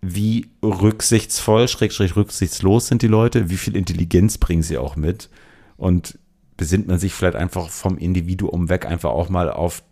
wie 0.00 0.46
rücksichtsvoll, 0.62 1.68
schrägstrich 1.68 2.16
rücksichtslos 2.16 2.86
sind 2.86 3.02
die 3.02 3.06
Leute, 3.08 3.50
wie 3.50 3.56
viel 3.56 3.76
Intelligenz 3.76 4.38
bringen 4.38 4.62
sie 4.62 4.78
auch 4.78 4.96
mit? 4.96 5.28
Und 5.76 6.18
besinnt 6.56 6.88
man 6.88 6.98
sich 6.98 7.12
vielleicht 7.12 7.36
einfach 7.36 7.68
vom 7.68 7.98
Individuum 7.98 8.68
weg 8.68 8.86
einfach 8.86 9.10
auch 9.10 9.28
mal 9.28 9.50
auf 9.50 9.82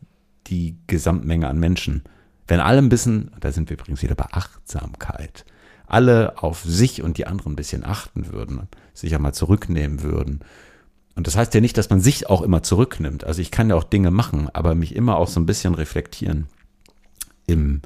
die 0.47 0.77
Gesamtmenge 0.87 1.49
an 1.49 1.59
Menschen. 1.59 2.03
Wenn 2.47 2.61
alle 2.61 2.79
ein 2.79 2.89
bisschen, 2.89 3.31
da 3.41 3.53
sind 3.53 3.71
wir 3.71 3.79
übrigens 3.79 4.03
wieder 4.03 4.15
bei 4.15 4.27
Achtsamkeit, 4.33 5.45
alle 5.87 6.43
auf 6.43 6.63
sich 6.63 7.03
und 7.03 7.19
die 7.19 7.27
anderen 7.27 7.53
ein 7.53 7.57
bisschen 7.57 7.85
achten 7.85 8.33
würden, 8.33 8.69
sich 8.93 9.15
einmal 9.15 9.35
zurücknehmen 9.35 10.03
würden. 10.03 10.41
Und 11.17 11.27
das 11.27 11.37
heißt 11.37 11.55
ja 11.55 11.61
nicht, 11.61 11.79
dass 11.79 11.91
man 11.91 12.01
sich 12.01 12.29
auch 12.29 12.43
immer 12.43 12.63
zurücknimmt. 12.63 13.25
Also 13.25 13.41
ich 13.41 13.51
kann 13.51 13.71
ja 13.71 13.77
auch 13.77 13.85
Dinge 13.85 14.11
machen, 14.11 14.49
aber 14.53 14.75
mich 14.75 14.97
immer 14.97 15.17
auch 15.17 15.29
so 15.29 15.41
ein 15.41 15.47
bisschen 15.47 15.75
reflektieren 15.75 16.49
im, 17.47 17.83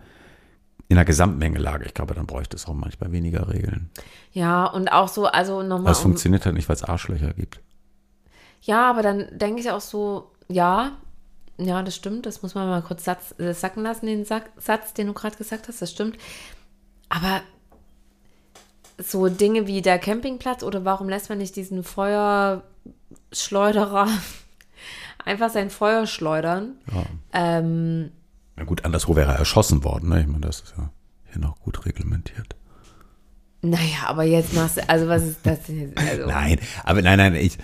in 0.88 0.96
der 0.96 1.04
Gesamtmengelage. 1.04 1.84
Ich 1.84 1.94
glaube, 1.94 2.14
dann 2.14 2.26
bräuchte 2.26 2.56
es 2.56 2.66
auch 2.66 2.74
manchmal 2.74 3.12
weniger 3.12 3.48
Regeln. 3.48 3.90
Ja, 4.32 4.66
und 4.66 4.90
auch 4.90 5.08
so, 5.08 5.26
also 5.26 5.62
nochmal. 5.62 5.90
Das 5.90 5.98
Um, 5.98 6.04
funktioniert 6.04 6.46
halt 6.46 6.54
nicht, 6.54 6.68
weil 6.68 6.76
es 6.76 6.84
Arschlöcher 6.84 7.34
gibt. 7.34 7.60
Ja, 8.62 8.88
aber 8.90 9.02
dann 9.02 9.26
denke 9.32 9.60
ich 9.60 9.70
auch 9.70 9.80
so, 9.80 10.30
ja, 10.48 10.92
ja, 11.58 11.82
das 11.82 11.96
stimmt, 11.96 12.26
das 12.26 12.42
muss 12.42 12.54
man 12.54 12.68
mal 12.68 12.82
kurz 12.82 13.04
Satz, 13.04 13.34
äh, 13.38 13.52
sacken 13.52 13.82
lassen, 13.82 14.06
den 14.06 14.24
Sack, 14.24 14.50
Satz, 14.58 14.94
den 14.94 15.08
du 15.08 15.12
gerade 15.12 15.36
gesagt 15.36 15.66
hast, 15.68 15.82
das 15.82 15.90
stimmt. 15.90 16.16
Aber 17.08 17.40
so 18.98 19.28
Dinge 19.28 19.66
wie 19.66 19.82
der 19.82 19.98
Campingplatz 19.98 20.62
oder 20.62 20.84
warum 20.84 21.08
lässt 21.08 21.28
man 21.30 21.38
nicht 21.38 21.56
diesen 21.56 21.82
Feuerschleuderer 21.84 24.08
einfach 25.24 25.50
sein 25.50 25.70
Feuer 25.70 26.06
schleudern? 26.06 26.74
Ja. 26.92 27.04
Ähm, 27.32 28.10
Na 28.56 28.64
gut, 28.64 28.84
anderswo 28.84 29.16
wäre 29.16 29.32
er 29.32 29.38
erschossen 29.38 29.82
worden. 29.84 30.08
Ne? 30.10 30.20
Ich 30.20 30.26
meine, 30.26 30.46
das 30.46 30.60
ist 30.60 30.74
ja 30.76 30.90
hier 31.30 31.40
noch 31.40 31.60
gut 31.60 31.84
reglementiert. 31.86 32.56
naja, 33.62 34.06
aber 34.06 34.24
jetzt 34.24 34.54
machst 34.54 34.76
du, 34.78 34.88
also 34.88 35.08
was 35.08 35.22
ist 35.24 35.40
das 35.44 35.62
denn 35.64 35.80
jetzt? 35.80 35.98
Also, 35.98 36.26
Nein, 36.28 36.60
aber 36.84 37.02
nein, 37.02 37.18
nein, 37.18 37.34
ich, 37.34 37.58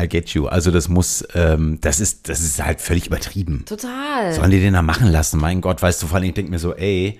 I 0.00 0.08
get 0.08 0.30
you. 0.30 0.46
Also 0.46 0.70
das 0.70 0.88
muss, 0.88 1.24
ähm, 1.34 1.78
das 1.80 2.00
ist, 2.00 2.28
das 2.28 2.40
ist 2.40 2.64
halt 2.64 2.80
völlig 2.80 3.06
übertrieben. 3.06 3.64
Total. 3.66 4.32
Sollen 4.32 4.50
die 4.50 4.60
den 4.60 4.72
da 4.72 4.82
machen 4.82 5.08
lassen? 5.10 5.38
Mein 5.38 5.60
Gott, 5.60 5.82
weißt 5.82 6.02
du, 6.02 6.06
vor 6.06 6.16
allem, 6.16 6.28
ich 6.28 6.34
denke 6.34 6.50
mir 6.50 6.58
so, 6.58 6.74
ey, 6.74 7.18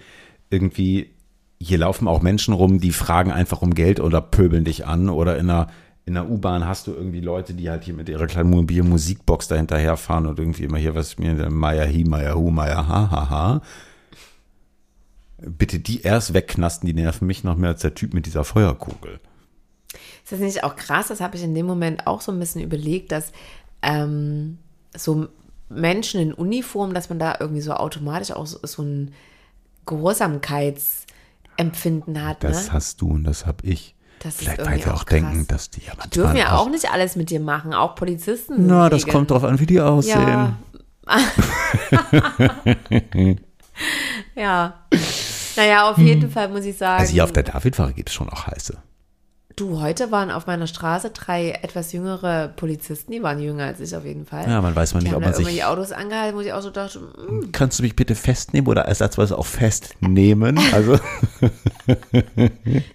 irgendwie, 0.50 1.10
hier 1.60 1.78
laufen 1.78 2.08
auch 2.08 2.22
Menschen 2.22 2.54
rum, 2.54 2.80
die 2.80 2.92
fragen 2.92 3.30
einfach 3.30 3.62
um 3.62 3.74
Geld 3.74 4.00
oder 4.00 4.20
pöbeln 4.20 4.64
dich 4.64 4.86
an 4.86 5.08
oder 5.08 5.38
in 5.38 5.50
einer, 5.50 5.68
in 6.04 6.16
einer 6.16 6.28
U-Bahn 6.28 6.66
hast 6.66 6.86
du 6.86 6.92
irgendwie 6.92 7.20
Leute, 7.20 7.54
die 7.54 7.70
halt 7.70 7.84
hier 7.84 7.94
mit 7.94 8.08
ihrer 8.08 8.26
kleinen 8.26 8.50
mobilen 8.50 8.88
Musikbox 8.88 9.48
dahinterher 9.48 9.96
fahren 9.96 10.26
und 10.26 10.38
irgendwie 10.38 10.64
immer 10.64 10.78
hier 10.78 10.94
was 10.94 11.18
mir, 11.18 11.50
Maya 11.50 11.84
hi, 11.84 12.04
Maya 12.04 12.34
hu, 12.34 12.50
Maya 12.50 12.88
ha, 12.88 13.10
ha, 13.10 13.30
ha. 13.30 13.62
Bitte 15.38 15.78
die 15.78 16.02
erst 16.02 16.34
wegknasten, 16.34 16.86
die 16.86 16.94
nerven 16.94 17.26
mich 17.26 17.44
noch 17.44 17.56
mehr 17.56 17.70
als 17.70 17.82
der 17.82 17.94
Typ 17.94 18.14
mit 18.14 18.26
dieser 18.26 18.44
Feuerkugel. 18.44 19.20
Ist 20.32 20.40
das 20.40 20.46
nicht 20.46 20.64
auch 20.64 20.76
krass? 20.76 21.08
Das 21.08 21.20
habe 21.20 21.36
ich 21.36 21.42
in 21.42 21.54
dem 21.54 21.66
Moment 21.66 22.06
auch 22.06 22.22
so 22.22 22.32
ein 22.32 22.38
bisschen 22.38 22.62
überlegt, 22.62 23.12
dass 23.12 23.32
ähm, 23.82 24.56
so 24.96 25.28
Menschen 25.68 26.22
in 26.22 26.32
Uniform, 26.32 26.94
dass 26.94 27.10
man 27.10 27.18
da 27.18 27.36
irgendwie 27.38 27.60
so 27.60 27.74
automatisch 27.74 28.30
auch 28.30 28.46
so, 28.46 28.58
so 28.62 28.82
ein 28.82 29.12
Gehorsamkeitsempfinden 29.84 32.24
hat. 32.24 32.42
Das 32.44 32.68
ne? 32.68 32.72
hast 32.72 33.02
du 33.02 33.10
und 33.10 33.24
das 33.24 33.44
hab 33.44 33.62
ich. 33.62 33.94
Das 34.20 34.36
Vielleicht, 34.36 34.64
weil 34.64 34.82
wir 34.82 34.94
auch 34.94 35.00
auch 35.00 35.04
denken, 35.04 35.46
dass 35.48 35.68
die 35.68 35.80
ja 35.80 35.92
manchmal 35.98 36.10
Dürfen 36.10 36.38
ja 36.38 36.56
auch 36.56 36.70
nicht 36.70 36.90
alles 36.90 37.14
mit 37.14 37.28
dir 37.28 37.40
machen, 37.40 37.74
auch 37.74 37.94
Polizisten. 37.94 38.66
Na, 38.66 38.88
das 38.88 39.02
Regeln. 39.02 39.12
kommt 39.12 39.32
drauf 39.32 39.44
an, 39.44 39.60
wie 39.60 39.66
die 39.66 39.82
aussehen. 39.82 40.26
Ja. 40.26 40.56
ja. 44.34 44.74
Naja, 45.56 45.90
auf 45.90 45.98
jeden 45.98 46.30
Fall 46.34 46.48
muss 46.48 46.64
ich 46.64 46.78
sagen. 46.78 47.00
Also 47.00 47.12
hier 47.12 47.24
auf 47.24 47.32
der 47.32 47.42
Davidwache 47.42 47.92
gibt 47.92 48.08
es 48.08 48.14
schon 48.14 48.30
auch 48.30 48.46
heiße. 48.46 48.78
Du, 49.56 49.80
heute 49.80 50.10
waren 50.10 50.30
auf 50.30 50.46
meiner 50.46 50.66
Straße 50.66 51.10
drei 51.10 51.50
etwas 51.62 51.92
jüngere 51.92 52.48
Polizisten, 52.48 53.12
die 53.12 53.22
waren 53.22 53.38
jünger 53.38 53.64
als 53.64 53.80
ich 53.80 53.94
auf 53.94 54.04
jeden 54.04 54.24
Fall. 54.24 54.48
Ja, 54.48 54.60
man 54.62 54.74
weiß 54.74 54.94
man 54.94 55.02
die 55.02 55.08
nicht, 55.08 55.16
ob 55.16 55.22
man 55.22 55.34
sich. 55.34 55.46
die 55.46 55.64
Autos 55.64 55.92
angehalten, 55.92 56.36
wo 56.36 56.40
ich 56.40 56.52
auch 56.52 56.62
so 56.62 56.70
dachte, 56.70 57.00
mm, 57.00 57.52
Kannst 57.52 57.78
du 57.78 57.82
mich 57.82 57.94
bitte 57.94 58.14
festnehmen 58.14 58.68
oder 58.68 58.82
ersatzweise 58.82 59.36
auch 59.36 59.46
festnehmen? 59.46 60.58
Also, 60.72 60.92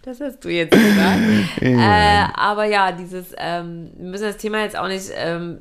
das 0.03 0.20
hast 0.20 0.43
du 0.43 0.49
jetzt 0.49 0.72
gesagt. 0.72 1.22
äh, 1.62 2.26
aber 2.34 2.66
ja, 2.66 2.91
dieses, 2.91 3.28
ähm, 3.38 3.91
wir 3.97 4.10
müssen 4.10 4.24
das 4.24 4.38
Thema 4.38 4.64
jetzt 4.64 4.78
auch 4.78 4.88
nicht 4.88 5.12
ähm, 5.16 5.60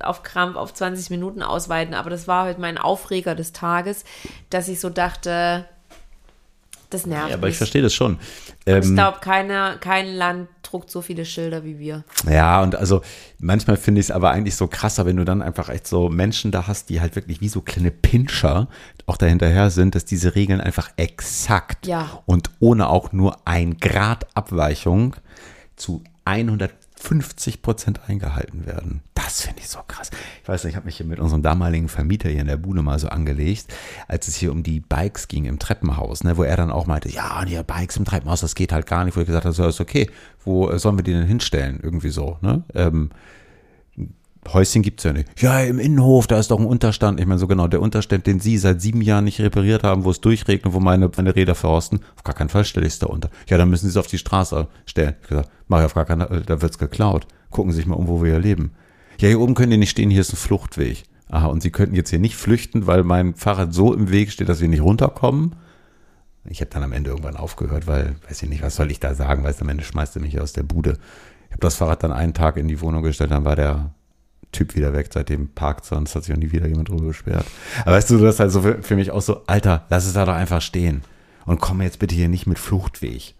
auf 0.00 0.22
Krampf 0.22 0.56
auf 0.56 0.74
20 0.74 1.10
Minuten 1.10 1.42
ausweiten, 1.42 1.94
aber 1.94 2.10
das 2.10 2.28
war 2.28 2.46
heute 2.46 2.60
mein 2.60 2.78
Aufreger 2.78 3.34
des 3.34 3.52
Tages, 3.52 4.04
dass 4.50 4.68
ich 4.68 4.80
so 4.80 4.90
dachte, 4.90 5.64
das 6.90 7.06
nervt 7.06 7.28
ja, 7.30 7.34
aber 7.36 7.48
ich 7.48 7.52
mich. 7.52 7.58
verstehe 7.58 7.82
das 7.82 7.92
schon. 7.94 8.14
Und 8.14 8.20
ich 8.66 8.74
Ähm, 8.86 8.94
glaube, 8.94 9.18
kein 9.20 10.14
Land 10.14 10.48
druckt 10.62 10.90
so 10.90 11.00
viele 11.02 11.24
Schilder 11.24 11.64
wie 11.64 11.78
wir. 11.78 12.04
Ja, 12.28 12.62
und 12.62 12.74
also 12.76 13.00
manchmal 13.38 13.76
finde 13.76 14.00
ich 14.00 14.06
es 14.06 14.10
aber 14.10 14.30
eigentlich 14.30 14.56
so 14.56 14.66
krasser, 14.66 15.06
wenn 15.06 15.16
du 15.16 15.24
dann 15.24 15.40
einfach 15.42 15.68
echt 15.70 15.86
so 15.86 16.08
Menschen 16.08 16.50
da 16.50 16.66
hast, 16.66 16.90
die 16.90 17.00
halt 17.00 17.16
wirklich 17.16 17.40
wie 17.40 17.48
so 17.48 17.60
kleine 17.62 17.90
Pinscher 17.90 18.68
auch 19.06 19.16
dahinterher 19.16 19.70
sind, 19.70 19.94
dass 19.94 20.04
diese 20.04 20.34
Regeln 20.34 20.60
einfach 20.60 20.90
exakt 20.96 21.86
Ja. 21.86 22.22
und 22.26 22.50
ohne 22.60 22.88
auch 22.90 23.12
nur 23.12 23.38
ein 23.46 23.78
Grad 23.78 24.26
Abweichung 24.34 25.16
zu 25.76 26.02
150 27.04 27.62
Prozent 27.62 28.00
eingehalten 28.08 28.66
werden. 28.66 29.02
Das 29.14 29.42
finde 29.42 29.60
ich 29.60 29.68
so 29.68 29.80
krass. 29.86 30.10
Ich 30.42 30.48
weiß 30.48 30.64
nicht, 30.64 30.72
ich 30.72 30.76
habe 30.76 30.86
mich 30.86 30.96
hier 30.96 31.06
mit 31.06 31.18
unserem 31.20 31.42
damaligen 31.42 31.88
Vermieter 31.88 32.28
hier 32.28 32.40
in 32.40 32.46
der 32.46 32.56
Bude 32.56 32.82
mal 32.82 32.98
so 32.98 33.08
angelegt, 33.08 33.66
als 34.06 34.28
es 34.28 34.36
hier 34.36 34.52
um 34.52 34.62
die 34.62 34.80
Bikes 34.80 35.28
ging 35.28 35.44
im 35.44 35.58
Treppenhaus, 35.58 36.24
ne, 36.24 36.36
wo 36.36 36.42
er 36.42 36.56
dann 36.56 36.70
auch 36.70 36.86
meinte, 36.86 37.08
ja, 37.10 37.44
die 37.44 37.60
Bikes 37.62 37.96
im 37.96 38.04
Treppenhaus, 38.04 38.40
das 38.40 38.54
geht 38.54 38.72
halt 38.72 38.86
gar 38.86 39.04
nicht, 39.04 39.16
wo 39.16 39.20
ich 39.20 39.26
gesagt 39.26 39.44
habe, 39.44 39.54
so 39.54 39.66
ist 39.66 39.80
okay, 39.80 40.10
wo 40.44 40.70
äh, 40.70 40.78
sollen 40.78 40.96
wir 40.96 41.04
die 41.04 41.12
denn 41.12 41.26
hinstellen? 41.26 41.80
Irgendwie 41.82 42.10
so, 42.10 42.38
ne? 42.40 42.62
Ähm, 42.74 43.10
Häuschen 44.52 44.82
gibt's 44.82 45.04
ja 45.04 45.12
nicht. 45.12 45.28
Ja, 45.40 45.60
im 45.60 45.78
Innenhof, 45.78 46.26
da 46.26 46.38
ist 46.38 46.50
doch 46.50 46.58
ein 46.58 46.66
Unterstand. 46.66 47.20
Ich 47.20 47.26
meine, 47.26 47.38
so 47.38 47.46
genau, 47.46 47.68
der 47.68 47.82
Unterstand, 47.82 48.26
den 48.26 48.40
Sie 48.40 48.56
seit 48.56 48.80
sieben 48.80 49.02
Jahren 49.02 49.24
nicht 49.24 49.40
repariert 49.40 49.82
haben, 49.82 50.04
wo 50.04 50.10
es 50.10 50.20
durchregnet, 50.20 50.72
wo 50.72 50.80
meine, 50.80 51.10
meine 51.16 51.36
Räder 51.36 51.54
verrosten, 51.54 52.00
auf 52.16 52.24
gar 52.24 52.34
keinen 52.34 52.48
Fall 52.48 52.64
stelle 52.64 52.86
ich 52.86 52.94
es 52.94 52.98
da 52.98 53.06
unter. 53.06 53.30
Ja, 53.48 53.58
dann 53.58 53.68
müssen 53.68 53.86
Sie 53.86 53.90
es 53.90 53.96
auf 53.96 54.06
die 54.06 54.18
Straße 54.18 54.68
stellen. 54.86 55.16
Ich 55.22 55.28
gesagt, 55.28 55.50
mach 55.66 55.80
ich 55.80 55.86
auf 55.86 55.94
gar 55.94 56.04
keinen 56.04 56.26
Fall, 56.26 56.42
da 56.42 56.62
wird's 56.62 56.78
geklaut. 56.78 57.26
Gucken 57.50 57.72
Sie 57.72 57.76
sich 57.76 57.86
mal 57.86 57.96
um, 57.96 58.08
wo 58.08 58.22
wir 58.22 58.32
hier 58.32 58.40
leben. 58.40 58.72
Ja, 59.20 59.28
hier 59.28 59.40
oben 59.40 59.54
können 59.54 59.70
die 59.70 59.76
nicht 59.76 59.90
stehen, 59.90 60.10
hier 60.10 60.20
ist 60.20 60.32
ein 60.32 60.36
Fluchtweg. 60.36 61.04
Aha, 61.28 61.46
und 61.48 61.62
Sie 61.62 61.70
könnten 61.70 61.94
jetzt 61.94 62.10
hier 62.10 62.18
nicht 62.18 62.36
flüchten, 62.36 62.86
weil 62.86 63.04
mein 63.04 63.34
Fahrrad 63.34 63.74
so 63.74 63.92
im 63.92 64.10
Weg 64.10 64.30
steht, 64.30 64.48
dass 64.48 64.60
wir 64.60 64.68
nicht 64.68 64.82
runterkommen. 64.82 65.56
Ich 66.44 66.60
habe 66.60 66.70
dann 66.70 66.82
am 66.82 66.92
Ende 66.92 67.10
irgendwann 67.10 67.36
aufgehört, 67.36 67.86
weil, 67.86 68.16
weiß 68.28 68.42
ich 68.42 68.48
nicht, 68.48 68.62
was 68.62 68.76
soll 68.76 68.90
ich 68.90 69.00
da 69.00 69.14
sagen, 69.14 69.44
weil 69.44 69.54
am 69.60 69.68
Ende 69.68 69.84
schmeißt 69.84 70.16
er 70.16 70.22
mich 70.22 70.40
aus 70.40 70.54
der 70.54 70.62
Bude. 70.62 70.96
Ich 71.46 71.52
habe 71.52 71.60
das 71.60 71.74
Fahrrad 71.74 72.02
dann 72.02 72.12
einen 72.12 72.32
Tag 72.32 72.56
in 72.56 72.68
die 72.68 72.80
Wohnung 72.80 73.02
gestellt, 73.02 73.30
dann 73.30 73.44
war 73.44 73.56
der 73.56 73.92
Typ 74.52 74.74
wieder 74.74 74.92
weg, 74.92 75.08
seitdem 75.12 75.48
parkt 75.48 75.84
sonst 75.84 76.14
hat 76.14 76.24
sich 76.24 76.34
auch 76.34 76.38
nie 76.38 76.52
wieder 76.52 76.66
jemand 76.66 76.88
drüber 76.88 77.06
beschwert. 77.06 77.44
Aber 77.82 77.96
weißt 77.96 78.10
du, 78.10 78.18
das 78.18 78.34
ist 78.34 78.40
halt 78.40 78.50
so 78.50 78.62
für, 78.62 78.82
für 78.82 78.96
mich 78.96 79.10
auch 79.10 79.20
so, 79.20 79.42
Alter, 79.46 79.84
lass 79.90 80.06
es 80.06 80.14
da 80.14 80.24
doch 80.24 80.34
einfach 80.34 80.62
stehen. 80.62 81.02
Und 81.44 81.60
komm 81.60 81.82
jetzt 81.82 81.98
bitte 81.98 82.14
hier 82.14 82.28
nicht 82.28 82.46
mit 82.46 82.58
Fluchtweg. 82.58 83.34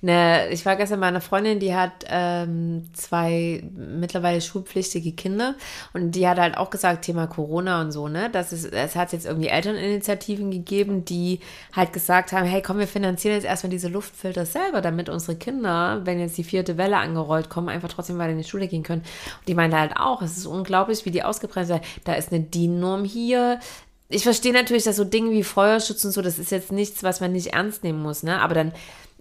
Ne, 0.00 0.48
ich 0.50 0.64
war 0.66 0.76
gestern 0.76 1.00
bei 1.00 1.06
einer 1.06 1.20
Freundin, 1.20 1.58
die 1.58 1.74
hat 1.74 2.04
ähm, 2.08 2.84
zwei 2.92 3.62
mittlerweile 3.74 4.40
schulpflichtige 4.40 5.12
Kinder 5.12 5.54
und 5.92 6.12
die 6.12 6.28
hat 6.28 6.38
halt 6.38 6.56
auch 6.56 6.70
gesagt, 6.70 7.04
Thema 7.04 7.26
Corona 7.26 7.80
und 7.80 7.92
so, 7.92 8.08
ne, 8.08 8.30
dass 8.30 8.52
es, 8.52 8.64
es 8.64 8.96
hat 8.96 9.12
jetzt 9.12 9.26
irgendwie 9.26 9.48
Elterninitiativen 9.48 10.50
gegeben, 10.50 11.04
die 11.04 11.40
halt 11.74 11.92
gesagt 11.92 12.32
haben, 12.32 12.46
hey 12.46 12.62
komm, 12.62 12.78
wir 12.78 12.88
finanzieren 12.88 13.34
jetzt 13.34 13.46
erstmal 13.46 13.70
diese 13.70 13.88
Luftfilter 13.88 14.46
selber, 14.46 14.80
damit 14.80 15.08
unsere 15.08 15.36
Kinder, 15.36 16.00
wenn 16.04 16.20
jetzt 16.20 16.36
die 16.36 16.44
vierte 16.44 16.76
Welle 16.76 16.98
angerollt 16.98 17.48
kommen, 17.48 17.68
einfach 17.68 17.88
trotzdem 17.88 18.18
weiter 18.18 18.32
in 18.32 18.38
die 18.38 18.44
Schule 18.44 18.68
gehen 18.68 18.82
können. 18.82 19.02
Und 19.02 19.48
die 19.48 19.54
meinte 19.54 19.78
halt 19.78 19.96
auch, 19.96 20.22
es 20.22 20.36
ist 20.36 20.46
unglaublich, 20.46 21.04
wie 21.04 21.10
die 21.10 21.22
ausgebremst 21.22 21.70
werden. 21.70 21.84
Da 22.04 22.14
ist 22.14 22.32
eine 22.32 22.42
DIN-Norm 22.42 23.04
hier, 23.04 23.60
ich 24.08 24.22
verstehe 24.22 24.52
natürlich, 24.52 24.84
dass 24.84 24.96
so 24.96 25.04
Dinge 25.04 25.30
wie 25.32 25.42
Feuerschutz 25.42 26.04
und 26.04 26.12
so, 26.12 26.22
das 26.22 26.38
ist 26.38 26.50
jetzt 26.50 26.70
nichts, 26.70 27.02
was 27.02 27.20
man 27.20 27.32
nicht 27.32 27.48
ernst 27.48 27.82
nehmen 27.82 28.02
muss, 28.02 28.22
ne? 28.22 28.40
Aber 28.40 28.54
dann 28.54 28.72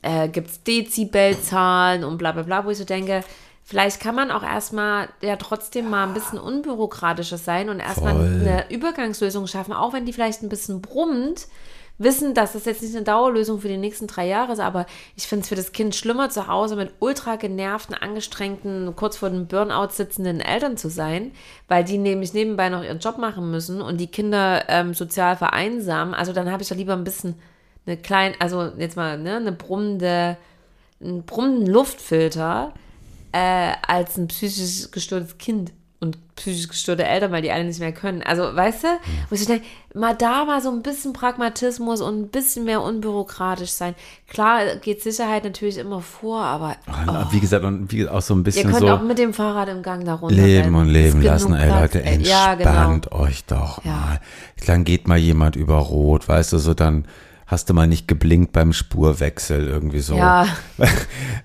äh, 0.06 0.30
gibt 0.30 0.50
es 0.50 0.64
Dezibelzahlen 0.64 2.04
und 2.04 2.18
bla 2.18 2.32
bla 2.32 2.44
bla, 2.44 2.66
wo 2.66 2.70
ich 2.70 2.78
so 2.78 2.86
denke, 2.86 3.24
vielleicht 3.64 4.00
kann 4.00 4.16
man 4.16 4.30
auch 4.30 4.44
erstmal 4.44 5.10
ja 5.22 5.36
trotzdem 5.36 5.90
mal 5.90 6.08
ein 6.08 6.14
bisschen 6.14 6.40
unbürokratischer 6.40 7.40
sein 7.40 7.70
und 7.70 7.80
erstmal 7.80 8.16
eine 8.16 8.66
Übergangslösung 8.70 9.48
schaffen, 9.48 9.74
auch 9.74 9.94
wenn 9.94 10.06
die 10.06 10.14
vielleicht 10.14 10.44
ein 10.44 10.50
bisschen 10.50 10.82
brummt. 10.82 11.48
Wissen, 11.98 12.34
dass 12.34 12.52
das 12.52 12.66
jetzt 12.66 12.82
nicht 12.82 12.94
eine 12.94 13.06
Dauerlösung 13.06 13.62
für 13.62 13.70
die 13.70 13.78
nächsten 13.78 14.06
drei 14.08 14.28
Jahre 14.28 14.52
ist, 14.52 14.60
aber 14.60 14.86
ich 15.16 15.28
finde 15.28 15.44
es 15.44 15.48
für 15.48 15.56
das 15.56 15.72
Kind 15.72 15.96
schlimmer, 15.96 16.30
zu 16.30 16.48
Hause 16.48 16.76
mit 16.76 16.92
ultra 17.00 17.38
genervten, 17.38 17.96
angestrengten, 17.96 18.94
kurz 18.98 19.16
vor 19.16 19.30
dem 19.30 19.48
Burnout 19.48 19.92
sitzenden 19.92 20.42
Eltern 20.42 20.76
zu 20.76 20.90
sein, 20.90 21.32
weil 21.70 21.86
die 21.86 21.98
nämlich 21.98 22.34
nebenbei 22.34 22.68
noch 22.68 22.84
ihren 22.84 23.00
Job 23.00 23.18
machen 23.18 23.50
müssen 23.50 23.82
und 23.82 23.98
die 23.98 24.08
Kinder 24.08 24.66
ähm, 24.68 24.94
sozial 24.94 25.38
vereinsamen. 25.38 26.14
Also 26.14 26.34
dann 26.34 26.52
habe 26.52 26.62
ich 26.64 26.68
doch 26.68 26.76
lieber 26.76 26.92
ein 26.92 27.06
bisschen 27.06 27.36
eine 27.86 27.98
kleine, 27.98 28.36
also 28.40 28.72
jetzt 28.78 28.96
mal, 28.98 29.18
ne, 29.18 29.36
eine 29.38 29.52
brummende, 29.52 30.38
einen 31.02 31.24
brummenden 31.24 31.68
Luftfilter 31.68 32.74
äh, 33.32 33.74
als 33.88 34.18
ein 34.18 34.28
psychisch 34.28 34.90
gestörtes 34.92 35.38
Kind 35.38 35.72
und 36.02 36.18
psychisch 36.36 36.68
gestörte 36.68 37.06
Eltern, 37.06 37.32
weil 37.32 37.42
die 37.42 37.52
alle 37.52 37.64
nicht 37.64 37.80
mehr 37.80 37.94
können. 37.94 38.22
Also, 38.22 38.44
weißt 38.56 38.84
du, 38.84 38.88
wo 39.30 39.36
ich 39.36 39.46
denke, 39.46 39.66
mal 39.94 40.14
da 40.16 40.44
mal 40.46 40.62
so 40.62 40.70
ein 40.70 40.82
bisschen 40.84 41.14
Pragmatismus 41.14 42.02
und 42.02 42.20
ein 42.22 42.28
bisschen 42.28 42.66
mehr 42.66 42.82
unbürokratisch 42.82 43.72
sein. 43.72 43.96
Klar 44.28 44.76
geht 44.82 45.02
Sicherheit 45.02 45.46
natürlich 45.46 45.78
immer 45.78 46.02
vor, 46.02 46.40
aber 46.42 46.76
Und 47.08 47.32
Wie 47.32 47.40
gesagt, 47.40 47.64
und 47.64 47.92
wie 47.92 48.08
auch 48.08 48.22
so 48.22 48.34
ein 48.36 48.40
ihr 48.40 48.44
bisschen 48.44 48.72
könnt 48.72 48.80
so 48.82 48.90
auch 48.90 49.02
mit 49.02 49.18
dem 49.18 49.34
Fahrrad 49.34 49.70
im 49.70 49.82
Gang 49.84 50.04
da 50.06 50.16
runter. 50.16 50.36
leben 50.36 50.76
und 50.76 50.90
leben 50.90 51.22
lassen, 51.22 51.54
ey 51.54 51.68
Platz, 51.68 51.82
Leute, 51.94 52.04
ey. 52.06 52.22
Ja, 52.24 52.54
entspannt 52.54 53.10
genau. 53.10 53.24
euch 53.24 53.46
doch 53.46 53.84
Ja. 53.86 53.92
mal. 53.92 54.22
Dann 54.68 54.84
geht 54.84 55.08
mal 55.08 55.18
jemand 55.18 55.56
über 55.56 55.78
Rot, 55.78 56.28
weißt 56.28 56.54
du, 56.54 56.58
so 56.58 56.74
dann 56.74 57.06
hast 57.48 57.70
du 57.70 57.74
mal 57.74 57.86
nicht 57.88 58.08
geblinkt 58.08 58.52
beim 58.54 58.74
Spurwechsel 58.74 59.68
irgendwie 59.68 60.00
so. 60.00 60.16
Ja. 60.16 60.48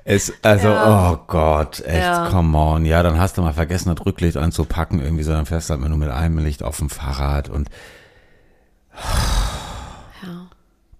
Es, 0.04 0.32
also, 0.42 0.68
Ja. 0.68 1.12
oh 1.12 1.18
Gott, 1.26 1.80
echt, 1.80 2.02
Ja. 2.02 2.28
come 2.30 2.56
on. 2.58 2.84
Ja, 2.86 3.02
dann 3.02 3.18
hast 3.20 3.36
du 3.38 3.42
mal 3.42 3.52
vergessen, 3.52 3.94
das 3.94 4.04
Rücklicht 4.06 4.36
anzupacken, 4.36 5.00
irgendwie 5.00 5.22
so, 5.22 5.32
dann 5.32 5.46
fährst 5.46 5.68
du 5.70 5.74
halt 5.74 5.86
nur 5.88 5.98
mit 5.98 6.08
einem 6.10 6.38
Licht 6.38 6.62
auf 6.62 6.78
dem 6.78 6.88
Fahrrad 6.90 7.48
und 7.48 7.68
Ja. 10.22 10.46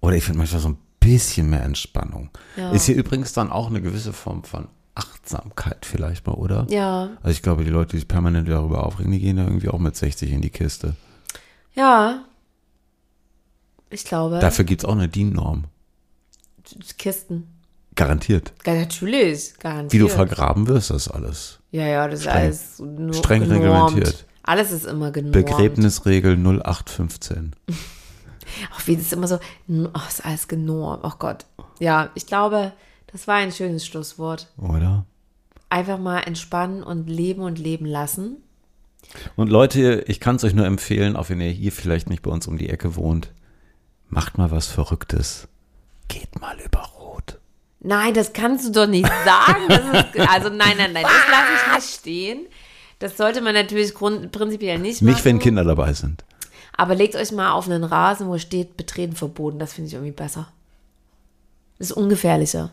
Oder 0.00 0.16
ich 0.16 0.24
finde 0.24 0.38
manchmal 0.38 0.60
so 0.60 0.68
ein 0.68 0.78
bisschen 1.00 1.50
mehr 1.50 1.62
Entspannung. 1.62 2.30
Ja. 2.56 2.70
Ist 2.72 2.84
hier 2.86 2.96
übrigens 2.96 3.32
dann 3.32 3.50
auch 3.50 3.68
eine 3.68 3.80
gewisse 3.82 4.12
Form 4.12 4.44
von 4.44 4.68
Achtsamkeit 4.94 5.86
vielleicht 5.86 6.26
mal, 6.26 6.34
oder? 6.34 6.66
Ja, 6.68 7.10
Also 7.22 7.30
ich 7.30 7.42
glaube, 7.42 7.64
die 7.64 7.70
Leute, 7.70 7.92
die 7.92 7.98
sich 7.98 8.08
permanent 8.08 8.48
darüber 8.48 8.84
aufregen, 8.84 9.12
die 9.12 9.20
gehen 9.20 9.36
da 9.36 9.44
irgendwie 9.44 9.68
auch 9.68 9.78
mit 9.78 9.96
60 9.96 10.30
in 10.32 10.40
die 10.42 10.50
Kiste. 10.50 10.94
ja. 11.74 12.20
Ich 13.90 14.04
glaube, 14.04 14.38
Dafür 14.38 14.64
gibt 14.64 14.82
es 14.82 14.88
auch 14.88 14.92
eine 14.92 15.08
DIN-Norm. 15.08 15.64
Kisten. 16.98 17.48
Garantiert. 17.96 18.52
Ja, 18.64 18.74
natürlich, 18.74 19.54
garantiert. 19.58 19.92
Wie 19.92 19.98
du 19.98 20.08
vergraben 20.08 20.68
wirst, 20.68 20.90
das 20.90 21.08
alles. 21.08 21.58
Ja, 21.72 21.86
ja, 21.86 22.08
das 22.08 22.22
Streng- 22.22 22.48
ist 22.50 22.80
alles 22.80 22.98
nur 22.98 23.14
streng 23.14 23.42
genormt. 23.42 23.64
reglementiert. 23.96 24.26
Alles 24.42 24.70
ist 24.72 24.86
immer 24.86 25.10
genormt. 25.10 25.32
Begräbnisregel 25.32 26.36
0815. 26.36 27.54
Ach, 28.72 28.86
wie 28.86 28.96
das 28.96 29.06
ist 29.06 29.12
immer 29.12 29.28
so, 29.28 29.38
ach, 29.92 30.08
ist 30.08 30.24
alles 30.24 30.48
genormt. 30.48 31.04
Oh 31.04 31.12
Gott. 31.18 31.46
Ja, 31.78 32.10
ich 32.14 32.26
glaube, 32.26 32.72
das 33.12 33.28
war 33.28 33.36
ein 33.36 33.52
schönes 33.52 33.86
Schlusswort. 33.86 34.48
Oder? 34.56 35.04
einfach 35.68 35.98
mal 35.98 36.18
entspannen 36.20 36.82
und 36.82 37.08
leben 37.08 37.42
und 37.42 37.58
leben 37.58 37.86
lassen. 37.86 38.38
Und 39.36 39.50
Leute, 39.50 40.04
ich 40.08 40.18
kann 40.20 40.36
es 40.36 40.44
euch 40.44 40.52
nur 40.52 40.66
empfehlen, 40.66 41.14
auch 41.16 41.30
wenn 41.30 41.40
ihr 41.40 41.50
hier 41.50 41.70
vielleicht 41.72 42.10
nicht 42.10 42.22
bei 42.22 42.30
uns 42.30 42.46
um 42.48 42.58
die 42.58 42.68
Ecke 42.68 42.96
wohnt, 42.96 43.30
macht 44.10 44.38
mal 44.38 44.50
was 44.50 44.66
Verrücktes. 44.66 45.48
Geht 46.08 46.40
mal 46.40 46.58
über 46.60 46.80
Rot. 46.80 47.38
Nein, 47.80 48.12
das 48.12 48.32
kannst 48.32 48.66
du 48.66 48.72
doch 48.72 48.86
nicht 48.86 49.10
sagen. 49.24 49.70
Ist, 49.70 50.28
also 50.28 50.48
nein, 50.50 50.76
nein, 50.76 50.92
nein, 50.92 51.04
das 51.04 51.30
lasse 51.30 51.52
ich 51.54 51.74
nicht 51.74 51.94
stehen. 51.94 52.46
Das 52.98 53.16
sollte 53.16 53.40
man 53.40 53.54
natürlich 53.54 53.94
grund, 53.94 54.30
prinzipiell 54.32 54.78
nicht 54.78 55.00
machen. 55.00 55.14
Nicht, 55.14 55.24
wenn 55.24 55.38
Kinder 55.38 55.64
dabei 55.64 55.94
sind. 55.94 56.24
Aber 56.76 56.94
legt 56.94 57.16
euch 57.16 57.32
mal 57.32 57.52
auf 57.52 57.66
einen 57.66 57.84
Rasen, 57.84 58.28
wo 58.28 58.38
steht 58.38 58.76
Betreten 58.76 59.16
verboten. 59.16 59.58
Das 59.58 59.72
finde 59.72 59.88
ich 59.88 59.94
irgendwie 59.94 60.12
besser. 60.12 60.52
Das 61.78 61.90
ist 61.90 61.96
ungefährlicher. 61.96 62.70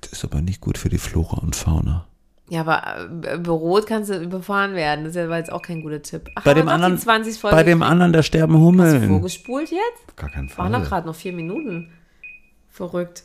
Das 0.00 0.12
ist 0.12 0.24
aber 0.24 0.40
nicht 0.40 0.60
gut 0.60 0.78
für 0.78 0.88
die 0.88 0.98
Flora 0.98 1.38
und 1.38 1.54
Fauna. 1.54 2.06
Ja, 2.48 2.60
aber 2.60 3.08
äh, 3.26 3.34
Rot 3.48 3.86
kannst 3.88 4.08
du 4.10 4.18
überfahren 4.22 4.74
werden. 4.74 5.04
Das 5.04 5.10
ist 5.10 5.16
ja- 5.16 5.28
war 5.28 5.38
jetzt 5.38 5.50
auch 5.52 5.62
kein 5.62 5.82
guter 5.82 6.00
Tipp. 6.02 6.30
Ach, 6.36 6.44
Bei 6.44 6.54
dem, 6.54 6.68
anderen, 6.68 6.94
die 6.94 7.02
20 7.02 7.40
Folgen 7.40 7.56
bei 7.56 7.62
dem 7.64 7.82
anderen, 7.82 8.12
da 8.12 8.22
sterben 8.22 8.56
Hummeln. 8.58 9.08
vorgespult 9.08 9.70
jetzt? 9.70 10.16
Gar 10.16 10.30
keinen 10.30 10.48
Waren 10.56 10.72
doch 10.72 10.80
Fall. 10.80 10.88
gerade 10.88 11.06
noch 11.08 11.16
vier 11.16 11.32
Minuten. 11.32 11.90
Verrückt. 12.70 13.24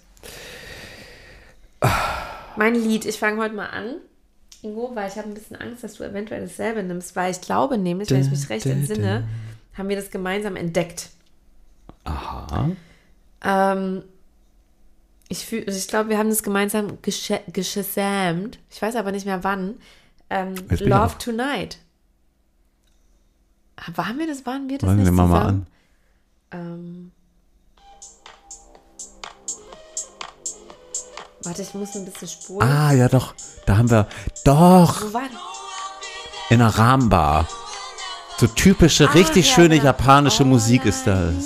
Mein 2.56 2.76
Lied, 2.76 3.06
ich 3.06 3.18
fange 3.20 3.42
heute 3.42 3.56
mal 3.56 3.68
an. 3.68 3.96
Ingo, 4.64 4.92
weil 4.94 5.08
ich 5.10 5.16
habe 5.18 5.28
ein 5.28 5.34
bisschen 5.34 5.56
Angst, 5.56 5.84
dass 5.84 5.96
du 5.96 6.04
eventuell 6.04 6.42
dasselbe 6.42 6.84
nimmst, 6.84 7.16
weil 7.16 7.32
ich 7.32 7.42
glaube 7.42 7.78
nämlich, 7.78 8.10
wenn 8.12 8.22
ich 8.22 8.30
mich 8.30 8.50
recht 8.50 8.66
entsinne, 8.68 9.28
haben 9.76 9.90
wir 9.90 9.96
das 9.96 10.12
gemeinsam 10.12 10.56
entdeckt. 10.56 11.10
Aha. 12.04 12.70
Ähm, 13.44 14.04
ich 15.32 15.46
fühl, 15.46 15.64
also 15.66 15.78
ich 15.80 15.88
glaube, 15.88 16.10
wir 16.10 16.18
haben 16.18 16.30
das 16.30 16.44
gemeinsam 16.44 16.98
gesche- 17.02 17.50
geschasamt. 17.52 18.60
Ich 18.70 18.82
weiß 18.82 18.96
aber 18.96 19.12
nicht 19.12 19.26
mehr 19.26 19.44
wann. 19.44 19.76
Ähm, 20.30 20.56
Love. 20.70 21.18
Tonight. 21.18 21.78
Ah, 23.78 23.92
Waren 23.96 24.20
wir 24.20 24.28
das? 24.28 24.46
Waren 24.46 24.70
wir 24.70 24.78
das 24.78 24.88
Wollen 24.88 24.98
nicht 24.98 25.06
wir 25.08 25.12
mal, 25.14 25.28
mal 25.28 25.40
zusammen? 25.42 25.68
an. 26.52 26.60
Ähm, 26.60 27.12
warte, 31.44 31.62
ich 31.62 31.74
muss 31.74 31.96
ein 31.96 32.06
bisschen 32.06 32.28
spulen. 32.28 32.68
Ah, 32.70 32.92
ja 32.94 33.08
doch. 33.10 33.34
Da 33.66 33.78
haben 33.78 33.90
wir, 33.90 34.08
doch, 34.44 35.02
Wo 35.02 35.14
war 35.14 35.24
in 36.50 36.62
einer 36.62 36.78
Rahmenbar. 36.78 37.48
So 38.38 38.48
typische, 38.48 39.14
richtig 39.14 39.48
ja, 39.50 39.56
schöne 39.56 39.76
ja. 39.78 39.84
japanische 39.86 40.44
Oh 40.44 40.48
Musik 40.48 40.86
ist 40.86 41.06
das. 41.08 41.46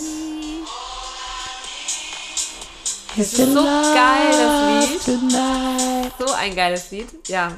Das 3.17 3.33
ist 3.33 3.37
so 3.37 3.63
geil, 3.63 4.31
das 4.31 5.07
Lied. 5.07 5.19
So 6.19 6.33
ein 6.33 6.55
geiles 6.55 6.91
Lied. 6.91 7.07
Ja. 7.27 7.51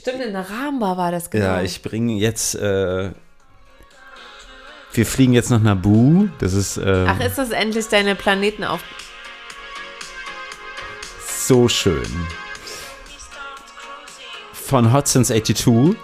Stimmt, 0.00 0.22
in 0.22 0.32
der 0.32 0.48
Rahmenbar 0.48 0.96
war 0.96 1.12
das 1.12 1.30
genau. 1.30 1.44
Ja, 1.44 1.62
ich 1.62 1.82
bringe 1.82 2.14
jetzt, 2.14 2.54
äh, 2.54 3.10
wir 4.92 5.06
fliegen 5.06 5.32
jetzt 5.32 5.50
nach 5.50 5.60
Naboo. 5.60 6.28
Das 6.38 6.54
ist 6.54 6.78
äh, 6.78 7.06
Ach, 7.06 7.20
ist 7.20 7.38
das 7.38 7.50
endlich 7.50 7.86
deine 7.88 8.14
Planeten 8.14 8.64
auf. 8.64 8.80
so 11.46 11.68
schön. 11.68 12.06
Von 14.52 14.90
Since 15.04 15.28
82. 15.28 15.96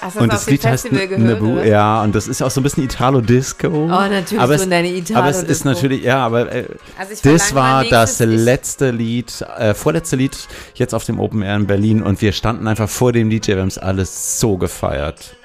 Du 0.00 0.18
Und 0.20 0.32
das 0.32 0.48
Lied 0.48 0.64
heißt 0.64 0.88
gehört? 0.88 1.18
Naboo. 1.18 1.52
oder? 1.54 1.66
Ja, 1.66 2.02
und 2.02 2.14
das 2.14 2.26
ist 2.28 2.42
auch 2.42 2.50
so 2.50 2.60
ein 2.60 2.62
bisschen 2.64 2.84
Italo-Disco. 2.84 3.68
Oh, 3.68 3.88
natürlich, 3.88 4.38
aber 4.40 4.48
so 4.48 4.54
es, 4.54 4.62
in 4.64 4.70
deine 4.70 4.88
Aber 4.88 5.28
es 5.28 5.42
ist 5.42 5.60
Italo-Disco. 5.60 5.68
natürlich, 5.68 6.02
ja, 6.04 6.24
aber 6.24 6.52
äh, 6.52 6.64
Also 6.98 7.30
das 7.30 7.54
war 7.54 7.84
das 7.84 8.18
letzte 8.20 8.90
Lied, 8.90 9.44
äh, 9.58 9.74
vorletzte 9.74 10.16
Lied 10.16 10.36
jetzt 10.74 10.94
auf 10.94 11.04
dem 11.04 11.20
Open 11.20 11.42
Air 11.42 11.56
in 11.56 11.66
Berlin 11.66 12.02
und 12.02 12.22
wir 12.22 12.32
standen 12.32 12.66
einfach 12.66 12.88
vor 12.88 13.12
dem 13.12 13.28
DJ, 13.30 13.48
wir 13.48 13.60
haben 13.60 13.68
es 13.68 13.78
alles 13.78 14.40
so 14.40 14.56
gefeiert. 14.56 15.36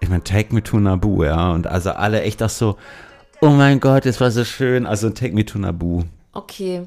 Ich 0.00 0.08
meine, 0.08 0.22
Take 0.22 0.54
Me 0.54 0.62
to 0.62 0.78
Naboo, 0.78 1.24
ja, 1.24 1.50
und 1.50 1.66
also 1.66 1.90
alle 1.90 2.22
echt 2.22 2.42
auch 2.42 2.50
so, 2.50 2.76
oh 3.40 3.48
mein 3.50 3.80
Gott, 3.80 4.06
das 4.06 4.20
war 4.20 4.30
so 4.30 4.44
schön, 4.44 4.86
also 4.86 5.10
Take 5.10 5.34
Me 5.34 5.44
to 5.44 5.58
Naboo. 5.58 6.04
Okay. 6.32 6.86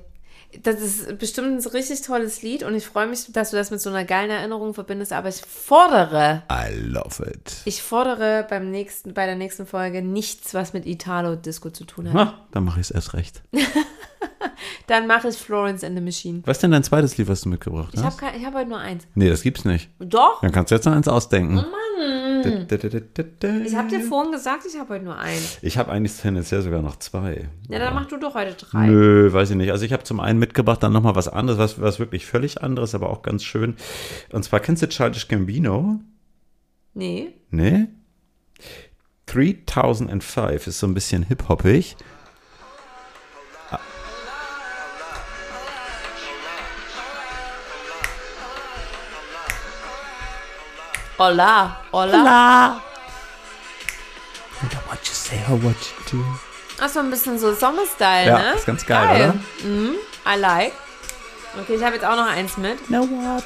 Das 0.64 0.82
ist 0.82 1.18
bestimmt 1.18 1.48
ein 1.66 1.72
richtig 1.72 2.02
tolles 2.02 2.42
Lied 2.42 2.64
und 2.64 2.76
ich 2.76 2.86
freue 2.86 3.08
mich, 3.08 3.32
dass 3.32 3.52
du 3.52 3.58
das 3.58 3.72
mit 3.72 3.80
so 3.80 3.90
einer 3.90 4.04
geilen 4.04 4.30
Erinnerung 4.30 4.74
verbindest, 4.74 5.14
aber 5.14 5.30
ich 5.30 5.38
fordere, 5.38 6.44
I 6.52 6.74
love 6.76 7.24
it. 7.26 7.58
ich 7.66 7.82
fordere 7.82 8.46
beim 8.50 8.70
nächsten, 8.70 9.14
bei 9.14 9.26
der 9.26 9.36
nächsten 9.36 9.66
Folge 9.66 10.02
nichts, 10.02 10.54
was 10.54 10.74
mit 10.74 10.86
Italo-Disco 10.86 11.70
zu 11.70 11.86
tun 11.86 12.12
hat. 12.12 12.28
Ah, 12.28 12.34
dann 12.52 12.66
mache 12.66 12.80
ich 12.82 12.88
es 12.88 12.92
erst 12.92 13.14
recht. 13.14 13.42
Dann 14.88 15.08
mache 15.08 15.30
ich 15.30 15.38
Florence 15.38 15.84
and 15.84 15.96
the 15.98 16.04
Machine. 16.04 16.42
Was 16.46 16.58
ist 16.58 16.64
denn 16.64 16.72
dein 16.72 16.84
zweites 16.84 17.18
Lied, 17.18 17.28
was 17.28 17.42
du 17.42 17.50
mitgebracht 17.50 17.92
Ich 17.94 18.04
hast? 18.04 18.22
habe 18.22 18.36
ich 18.38 18.46
hab 18.46 18.54
heute 18.54 18.70
nur 18.70 18.78
eins. 18.80 19.08
Nee, 19.16 19.30
das 19.30 19.42
gibt's 19.42 19.64
nicht. 19.66 19.90
Doch, 20.00 20.42
Dann 20.42 20.52
kannst 20.52 20.72
du 20.72 20.76
jetzt 20.76 20.86
noch 20.86 20.94
eins 20.94 21.08
ausdenken. 21.08 21.58
Oh 21.58 21.62
ich 22.42 23.76
habe 23.76 23.90
dir 23.90 24.02
vorhin 24.02 24.32
gesagt, 24.32 24.64
ich 24.68 24.80
habe 24.80 24.94
heute 24.94 25.06
nur 25.06 25.18
eins. 25.18 25.60
Ich 25.62 25.78
habe 25.78 25.92
eigentlich 25.92 26.16
tendenziell 26.18 26.62
sogar 26.62 26.82
noch 26.82 26.98
zwei. 26.98 27.50
Ja, 27.70 27.80
dann 27.80 27.94
mach 27.94 28.06
du 28.08 28.18
doch 28.18 28.36
heute 28.36 28.54
drei. 28.54 28.88
Nö, 28.88 29.32
weiß 29.32 29.52
ich 29.52 29.56
nicht. 29.56 29.72
Also 29.72 29.86
ich 29.86 29.94
habe 29.94 30.04
zum 30.04 30.20
einen 30.20 30.40
mitgebracht, 30.40 30.82
dann 30.84 30.94
nochmal 30.94 31.16
was 31.16 31.28
anderes, 31.28 31.58
was, 31.58 31.82
was 31.82 32.00
wirklich 32.00 32.26
völlig 32.26 32.62
anderes, 32.62 32.96
aber 32.96 33.10
auch 33.10 33.22
ganz 33.22 33.44
schön. 33.44 33.76
Und 34.32 34.44
zwar 34.44 34.60
kennst 34.60 34.82
du 34.82 34.90
Childish 34.90 35.28
Gambino? 35.28 36.00
Nee. 36.94 37.34
Nee? 37.50 37.88
3005 39.28 40.68
ist 40.68 40.80
so 40.80 40.88
ein 40.88 40.94
bisschen 40.94 41.24
hip-hoppig. 41.24 41.96
Hola, 51.22 51.78
hola. 51.92 52.82
What 54.88 55.06
you 55.06 55.14
say 55.14 55.38
or 55.48 55.56
what 55.62 55.76
you 55.86 56.18
do. 56.18 56.26
Ach 56.82 56.90
so, 56.90 57.00
ein 57.00 57.12
bisschen 57.12 57.38
so 57.38 57.54
Sommerstyle, 57.54 58.26
Ja, 58.26 58.38
ne? 58.40 58.54
ist 58.56 58.66
ganz 58.66 58.84
geil, 58.88 59.40
Mhm, 59.64 59.98
I 60.26 60.40
like. 60.40 60.74
Okay, 61.62 61.76
ich 61.76 61.84
habe 61.84 61.94
jetzt 61.98 62.06
auch 62.06 62.16
noch 62.16 62.26
eins 62.26 62.58
mit. 62.58 62.88
Know 62.88 63.04
what? 63.04 63.44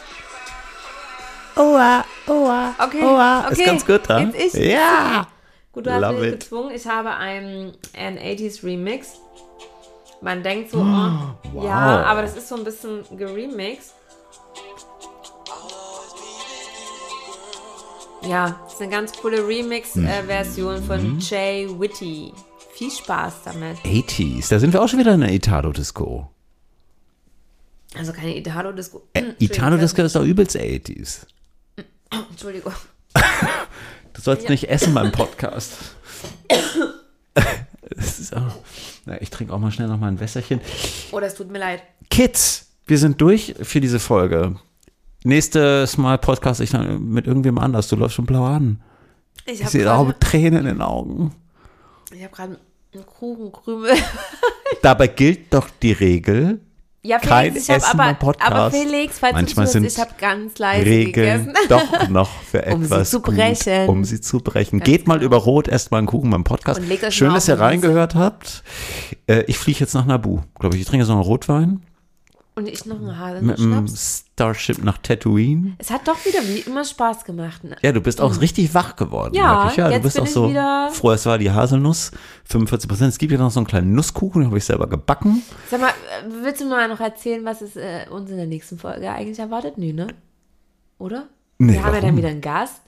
Oa, 1.57 2.05
oa, 2.27 2.75
Okay, 2.79 3.03
oa. 3.03 3.39
okay. 3.47 3.51
Ist 3.51 3.65
ganz 3.65 3.85
gut, 3.85 4.07
dran. 4.07 4.31
Jetzt 4.33 4.55
ich. 4.55 4.71
Ja. 4.71 5.27
Gut, 5.73 5.85
du 5.85 5.91
hast 5.93 5.99
Love 5.99 6.13
mich 6.21 6.31
it. 6.31 6.39
gezwungen. 6.39 6.71
Ich 6.73 6.87
habe 6.87 7.09
einen, 7.09 7.73
einen 7.93 8.17
80s 8.17 8.63
Remix. 8.63 9.15
Man 10.21 10.43
denkt 10.43 10.71
so, 10.71 10.77
oh, 10.79 11.35
wow. 11.51 11.65
ja, 11.65 12.03
aber 12.05 12.21
das 12.21 12.37
ist 12.37 12.47
so 12.47 12.55
ein 12.55 12.63
bisschen 12.63 13.03
geremixed. 13.17 13.94
Ja, 18.27 18.59
das 18.63 18.73
ist 18.73 18.81
eine 18.81 18.91
ganz 18.91 19.13
coole 19.13 19.47
Remix-Version 19.47 20.81
Mhm. 20.81 20.83
von 20.85 21.19
Jay 21.19 21.67
Whitty. 21.79 22.33
Viel 22.73 22.91
Spaß 22.91 23.43
damit. 23.45 23.77
80s, 23.83 24.49
da 24.49 24.59
sind 24.59 24.73
wir 24.73 24.81
auch 24.81 24.87
schon 24.89 24.99
wieder 24.99 25.13
in 25.13 25.21
der 25.21 25.31
Italo-Disco. 25.33 26.29
Also 27.97 28.11
keine 28.11 28.35
Italo-Disco. 28.35 29.03
Äh, 29.13 29.23
Italo-Disco 29.39 30.01
ist 30.01 30.15
doch 30.15 30.23
übelst 30.23 30.57
80s. 30.57 31.25
Entschuldigung. 32.31 32.73
Du 34.13 34.21
sollst 34.21 34.47
nicht 34.47 34.69
essen 34.69 34.93
beim 34.93 35.11
Podcast. 35.11 35.73
Auch, 38.33 38.55
na, 39.05 39.21
ich 39.21 39.29
trinke 39.29 39.53
auch 39.53 39.59
mal 39.59 39.71
schnell 39.71 39.87
noch 39.89 39.99
mal 39.99 40.07
ein 40.07 40.19
Wässerchen. 40.21 40.61
Oh, 41.11 41.19
das 41.19 41.35
tut 41.35 41.51
mir 41.51 41.59
leid. 41.59 41.83
Kids, 42.09 42.67
wir 42.87 42.97
sind 42.97 43.19
durch 43.21 43.55
für 43.61 43.81
diese 43.81 43.99
Folge. 43.99 44.55
Nächstes 45.25 45.97
Mal 45.97 46.19
podcast 46.19 46.61
ich 46.61 46.69
dann 46.69 47.09
mit 47.09 47.25
irgendwem 47.25 47.57
anders. 47.57 47.87
Du 47.87 47.95
läufst 47.95 48.15
schon 48.15 48.27
blau 48.27 48.45
an. 48.45 48.79
Ich 49.47 49.53
Ich 49.53 49.59
habe 49.61 49.71
sehe 49.71 49.91
auch 49.91 50.05
gerade 50.05 50.19
Tränen 50.19 50.59
in 50.59 50.65
den 50.65 50.81
Augen. 50.83 51.31
hab 52.23 52.31
grad 52.31 52.49
einen 52.93 53.05
Kuchenkrümel. 53.07 53.93
Dabei 54.83 55.07
gilt 55.07 55.51
doch 55.51 55.67
die 55.81 55.93
Regel, 55.93 56.61
Ja, 57.01 57.17
Kein 57.17 57.53
Felix, 57.53 57.63
ich 57.63 57.69
habe 57.71 57.77
Essen 57.79 57.99
aber, 57.99 58.03
beim 58.03 58.19
Podcast. 58.19 58.51
aber 58.51 58.69
Felix, 58.71 59.17
falls 59.17 59.33
Manchmal 59.33 59.65
du 59.65 59.71
sind 59.71 59.81
zuhörst, 59.91 59.97
ich 59.97 60.01
habe 60.03 60.13
ganz 60.19 60.59
leise 60.59 60.85
Regeln 60.85 61.45
gegessen. 61.45 61.53
doch 61.69 62.09
noch 62.09 62.29
für 62.43 62.61
Um 62.65 62.81
sie 62.83 62.93
etwas 62.93 63.09
zu 63.09 63.21
gut, 63.21 63.35
brechen. 63.35 63.89
um 63.89 64.05
sie 64.05 64.21
zu 64.21 64.39
brechen. 64.41 64.79
Geht 64.79 65.07
mal 65.07 65.23
über 65.23 65.37
Rot, 65.37 65.67
esst 65.67 65.89
mal 65.89 65.97
einen 65.97 66.07
Kuchen 66.07 66.29
beim 66.29 66.43
Podcast. 66.43 66.79
Schön, 67.09 67.33
dass 67.33 67.47
ihr 67.47 67.59
reingehört 67.59 68.13
habt. 68.13 68.63
Äh, 69.25 69.41
ich 69.47 69.57
fliege 69.57 69.79
jetzt 69.79 69.95
nach 69.95 70.05
Nabu, 70.05 70.41
glaube 70.59 70.75
ich. 70.75 70.81
Ich 70.83 70.87
trinke 70.87 71.01
jetzt 71.01 71.09
noch 71.09 71.15
einen 71.15 71.25
Rotwein 71.25 71.81
Und 72.57 72.69
ich 72.69 72.85
noch 72.85 73.01
einen 73.01 73.45
mit 73.45 73.59
einem. 73.59 73.85
Starship 73.87 74.83
nach 74.83 74.97
Tatooine. 74.97 75.75
Es 75.77 75.91
hat 75.91 76.07
doch 76.07 76.25
wieder 76.25 76.39
wie 76.47 76.59
immer 76.59 76.83
Spaß 76.83 77.25
gemacht. 77.25 77.63
Ne? 77.63 77.75
Ja, 77.81 77.91
du 77.91 78.01
bist 78.01 78.19
auch 78.21 78.39
richtig 78.41 78.73
wach 78.73 78.95
geworden. 78.95 79.33
Ja, 79.33 79.71
ja 79.75 79.87
du 79.87 79.93
jetzt 79.93 80.03
bist 80.03 80.15
bin 80.15 80.23
auch 80.23 80.27
so 80.27 80.49
wieder- 80.49 80.89
froh. 80.91 81.11
Es 81.11 81.25
war 81.25 81.37
die 81.37 81.51
Haselnuss, 81.51 82.11
45 82.45 82.89
Prozent. 82.89 83.09
Es 83.09 83.17
gibt 83.17 83.31
ja 83.33 83.37
noch 83.37 83.51
so 83.51 83.59
einen 83.59 83.67
kleinen 83.67 83.93
Nusskuchen, 83.93 84.41
den 84.41 84.47
habe 84.47 84.57
ich 84.57 84.65
selber 84.65 84.87
gebacken. 84.87 85.41
Sag 85.69 85.81
mal, 85.81 85.91
willst 86.43 86.61
du 86.61 86.65
mal 86.65 86.87
noch 86.87 86.99
erzählen, 86.99 87.43
was 87.45 87.61
es 87.61 87.75
äh, 87.75 88.07
uns 88.09 88.29
in 88.29 88.37
der 88.37 88.45
nächsten 88.47 88.77
Folge 88.77 89.09
eigentlich 89.09 89.39
erwartet? 89.39 89.77
Nö, 89.77 89.93
ne? 89.93 90.07
Oder? 90.97 91.27
Nee, 91.57 91.73
Wir 91.73 91.79
haben 91.83 91.87
ja 91.87 92.01
warum? 92.01 92.07
dann 92.09 92.17
wieder 92.17 92.29
einen 92.29 92.41
Gast. 92.41 92.81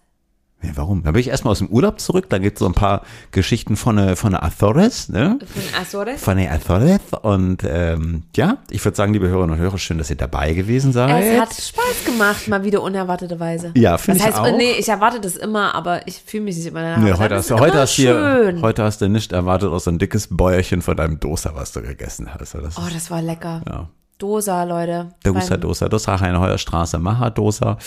Ja, 0.64 0.72
warum? 0.74 1.04
Da 1.04 1.12
bin 1.12 1.20
ich 1.20 1.28
erstmal 1.28 1.52
aus 1.52 1.60
dem 1.60 1.68
Urlaub 1.68 2.00
zurück. 2.00 2.26
Da 2.30 2.40
gibt 2.40 2.58
es 2.58 2.60
so 2.60 2.66
ein 2.66 2.74
paar 2.74 3.04
Geschichten 3.32 3.76
von 3.76 3.96
der, 3.96 4.16
von 4.16 4.32
der 4.32 4.44
Azores, 4.44 5.08
ne? 5.08 5.38
Von 5.46 5.80
Azores? 5.80 6.24
Von 6.24 6.38
der 6.38 6.52
Azores. 6.52 7.00
Und 7.22 7.64
ähm, 7.64 8.24
ja, 8.36 8.58
ich 8.72 8.84
würde 8.84 8.98
sagen, 8.98 9.14
liebe 9.14 9.28
Hörerinnen 9.28 9.56
und 9.56 9.62
Hörer, 9.62 9.78
schön, 9.78 10.00
dass 10.00 10.10
ihr 10.10 10.16
dabei 10.16 10.54
gewesen 10.54 10.94
seid. 10.94 11.24
Es 11.24 11.40
hat 11.40 11.54
Spaß 11.54 12.06
gemacht, 12.06 12.48
mal 12.48 12.64
wieder 12.64 12.82
unerwarteterweise. 12.82 13.72
Ja, 13.76 14.00
finde 14.00 14.20
ich 14.20 14.26
heißt, 14.26 14.40
auch. 14.40 14.52
nee, 14.58 14.72
ich 14.80 14.90
erwarte 14.90 15.22
das 15.22 15.36
immer, 15.36 15.76
aber 15.76 16.08
ich 16.08 16.22
fühle 16.26 16.46
mich 16.46 16.58
nicht 16.58 16.66
immer 16.68 16.82
danach. 16.82 17.04
Nee, 17.04 17.14
heute 17.14 17.36
hast, 17.36 17.52
heute, 17.52 17.78
hast 17.78 17.92
hier, 17.92 18.58
heute 18.62 18.84
hast 18.84 19.00
du 19.02 19.10
nicht 19.10 19.34
erwartet, 19.34 19.70
aus 19.70 19.84
so 19.84 19.92
ein 19.92 20.00
dickes 20.00 20.28
Bäuerchen 20.36 20.82
von 20.82 20.98
deinem 20.98 21.20
Dosa, 21.20 21.52
was 21.54 21.72
du 21.72 21.82
gegessen 21.84 22.34
hast. 22.34 22.56
Das 22.56 22.78
Oh, 22.78 22.88
das 22.92 23.12
war 23.12 23.22
lecker. 23.22 23.62
ja. 23.68 23.90
Dosa, 24.18 24.64
Leute. 24.64 25.10
Dosa, 25.24 25.58
Dosa, 25.58 25.90
Dosa, 25.90 26.20
Heinheuerstraße, 26.20 26.98
Maha 26.98 27.30
Dosa. 27.30 27.78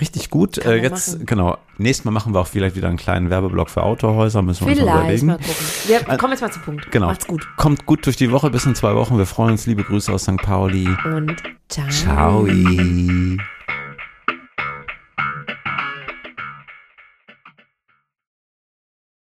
Richtig 0.00 0.30
gut. 0.30 0.56
Äh, 0.58 0.76
jetzt, 0.76 1.14
machen. 1.14 1.26
genau. 1.26 1.58
Nächstes 1.76 2.04
Mal 2.06 2.10
machen 2.12 2.32
wir 2.32 2.40
auch 2.40 2.46
vielleicht 2.46 2.74
wieder 2.74 2.88
einen 2.88 2.96
kleinen 2.96 3.28
Werbeblock 3.28 3.68
für 3.68 3.82
Autohäuser. 3.82 4.40
Müssen 4.40 4.66
wir 4.66 4.72
uns 4.72 4.80
mal 4.80 4.84
Vielleicht 4.84 5.22
überlegen. 5.22 5.26
mal 5.26 5.36
gucken. 5.38 5.66
Wir 5.86 6.16
kommen 6.16 6.32
jetzt 6.32 6.40
mal 6.40 6.52
zum 6.52 6.62
Punkt. 6.62 6.90
Genau. 6.90 7.06
Macht's 7.06 7.26
gut. 7.26 7.46
Kommt 7.56 7.84
gut 7.84 8.06
durch 8.06 8.16
die 8.16 8.30
Woche 8.32 8.50
bis 8.50 8.64
in 8.64 8.74
zwei 8.74 8.94
Wochen. 8.94 9.18
Wir 9.18 9.26
freuen 9.26 9.52
uns. 9.52 9.66
Liebe 9.66 9.84
Grüße 9.84 10.10
aus 10.12 10.22
St. 10.22 10.36
Pauli. 10.38 10.88
Und 11.04 11.36
ciao. 11.68 11.88
Ciao. 11.90 12.46